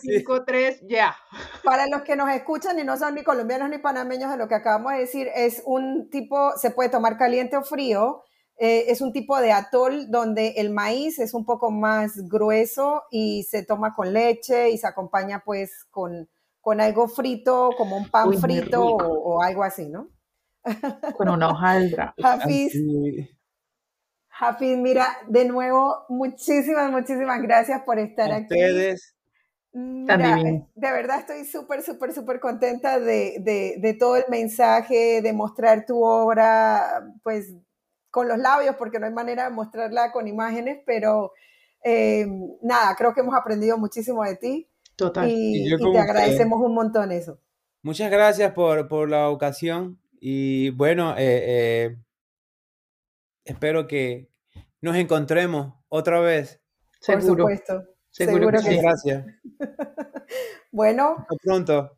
5, 0.00 0.34
ah, 0.34 0.44
3, 0.44 0.82
ya. 0.88 1.16
Para 1.62 1.86
los 1.88 2.02
que 2.02 2.16
nos 2.16 2.30
escuchan 2.30 2.78
y 2.78 2.84
no 2.84 2.96
son 2.96 3.14
ni 3.14 3.22
colombianos 3.22 3.70
ni 3.70 3.78
panameños 3.78 4.30
de 4.30 4.38
lo 4.38 4.48
que 4.48 4.54
acabamos 4.54 4.92
de 4.92 4.98
decir, 5.00 5.28
es 5.34 5.62
un 5.66 6.08
tipo, 6.10 6.52
se 6.56 6.70
puede 6.70 6.88
tomar 6.88 7.16
caliente 7.16 7.56
o 7.56 7.62
frío. 7.62 8.22
Eh, 8.60 8.90
es 8.90 9.00
un 9.00 9.12
tipo 9.12 9.40
de 9.40 9.52
atol 9.52 10.10
donde 10.10 10.54
el 10.56 10.70
maíz 10.70 11.20
es 11.20 11.32
un 11.32 11.44
poco 11.44 11.70
más 11.70 12.28
grueso 12.28 13.04
y 13.08 13.44
se 13.44 13.64
toma 13.64 13.94
con 13.94 14.12
leche 14.12 14.70
y 14.70 14.78
se 14.78 14.88
acompaña 14.88 15.42
pues 15.44 15.86
con, 15.90 16.28
con 16.60 16.80
algo 16.80 17.06
frito, 17.06 17.70
como 17.76 17.96
un 17.96 18.10
pan 18.10 18.32
frito 18.34 18.84
o, 18.84 19.42
algo 19.42 19.62
así, 19.62 19.88
¿no? 19.88 20.08
Con 21.16 21.28
una 21.28 21.50
hojaldra. 21.50 22.14
Hafiz, 22.22 22.74
Hafiz, 24.28 24.76
mira, 24.76 25.06
de 25.28 25.44
nuevo, 25.44 26.04
muchísimas, 26.08 26.90
muchísimas 26.90 27.40
gracias 27.40 27.82
por 27.82 27.98
estar 27.98 28.30
aquí. 28.32 28.54
Ustedes. 28.54 29.14
Mira, 29.72 30.36
de 30.36 30.92
verdad 30.92 31.20
estoy 31.20 31.44
súper, 31.44 31.82
súper, 31.82 32.12
súper 32.12 32.40
contenta 32.40 32.98
de, 32.98 33.36
de, 33.40 33.76
de, 33.78 33.94
todo 33.94 34.16
el 34.16 34.24
mensaje, 34.28 35.22
de 35.22 35.32
mostrar 35.32 35.86
tu 35.86 36.02
obra, 36.02 37.04
pues 37.22 37.54
con 38.10 38.28
los 38.28 38.38
labios, 38.38 38.76
porque 38.76 38.98
no 38.98 39.06
hay 39.06 39.12
manera 39.12 39.44
de 39.44 39.50
mostrarla 39.50 40.12
con 40.12 40.26
imágenes, 40.28 40.80
pero 40.86 41.32
eh, 41.84 42.26
nada, 42.62 42.94
creo 42.96 43.14
que 43.14 43.20
hemos 43.20 43.34
aprendido 43.34 43.78
muchísimo 43.78 44.24
de 44.24 44.36
ti. 44.36 44.68
Total. 44.96 45.28
Y, 45.28 45.76
te 45.92 45.98
agradecemos 45.98 46.60
un 46.60 46.74
montón 46.74 47.12
eso. 47.12 47.38
Muchas 47.82 48.10
gracias 48.10 48.52
por, 48.52 48.88
por 48.88 49.08
la 49.08 49.28
ocasión 49.28 50.00
y 50.20 50.70
bueno, 50.70 51.12
eh, 51.16 51.44
eh, 51.46 51.96
espero 53.44 53.86
que 53.86 54.28
nos 54.80 54.96
encontremos 54.96 55.74
otra 55.88 56.20
vez. 56.20 56.60
Por 57.06 57.22
supuesto. 57.22 57.84
Seguro, 58.10 58.50
que 58.50 58.58
sí. 58.58 58.78
Gracias. 58.78 59.26
bueno. 60.72 61.16
Hasta 61.18 61.36
pronto. 61.42 61.97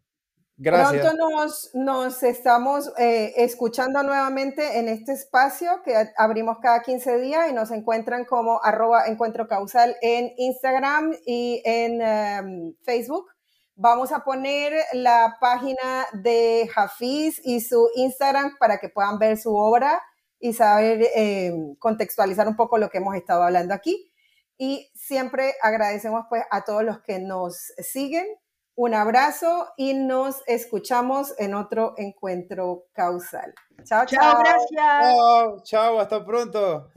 Gracias. 0.63 1.07
Pronto 1.07 1.31
nos, 1.31 1.71
nos 1.73 2.23
estamos 2.23 2.93
eh, 2.99 3.33
escuchando 3.37 4.03
nuevamente 4.03 4.79
en 4.79 4.91
este 4.91 5.13
espacio 5.13 5.81
que 5.83 5.95
abrimos 6.19 6.59
cada 6.61 6.83
15 6.83 7.17
días 7.17 7.51
y 7.51 7.55
nos 7.55 7.71
encuentran 7.71 8.27
como 8.27 8.63
arroba 8.63 9.07
encuentro 9.07 9.49
causal 9.49 9.97
en 10.03 10.35
Instagram 10.37 11.17
y 11.25 11.63
en 11.65 12.03
em, 12.03 12.75
Facebook. 12.83 13.31
Vamos 13.75 14.13
a 14.13 14.23
poner 14.23 14.75
la 14.93 15.39
página 15.41 16.07
de 16.13 16.69
Hafiz 16.77 17.41
y 17.43 17.63
su 17.63 17.89
Instagram 17.95 18.59
para 18.59 18.77
que 18.77 18.91
puedan 18.91 19.19
ver 19.19 19.39
su 19.39 19.57
obra 19.57 20.03
y 20.39 20.53
saber 20.53 21.09
em, 21.15 21.75
contextualizar 21.77 22.47
un 22.47 22.57
poco 22.57 22.77
lo 22.77 22.91
que 22.91 22.99
hemos 22.99 23.17
estado 23.17 23.45
hablando 23.45 23.73
aquí. 23.73 24.13
Y 24.59 24.91
siempre 24.95 25.55
agradecemos 25.63 26.27
pues 26.29 26.43
a 26.51 26.65
todos 26.65 26.85
los 26.85 27.01
que 27.01 27.19
nos 27.19 27.73
siguen 27.79 28.27
un 28.75 28.95
abrazo 28.95 29.69
y 29.77 29.95
nos 29.95 30.43
escuchamos 30.47 31.35
en 31.39 31.55
otro 31.55 31.95
encuentro 31.97 32.87
causal. 32.93 33.55
Chao, 33.85 34.07
chao. 34.07 34.21
Chao, 34.21 34.39
gracias. 34.39 35.17
Chao, 35.17 35.63
chao, 35.65 36.01
hasta 36.01 36.25
pronto. 36.25 36.91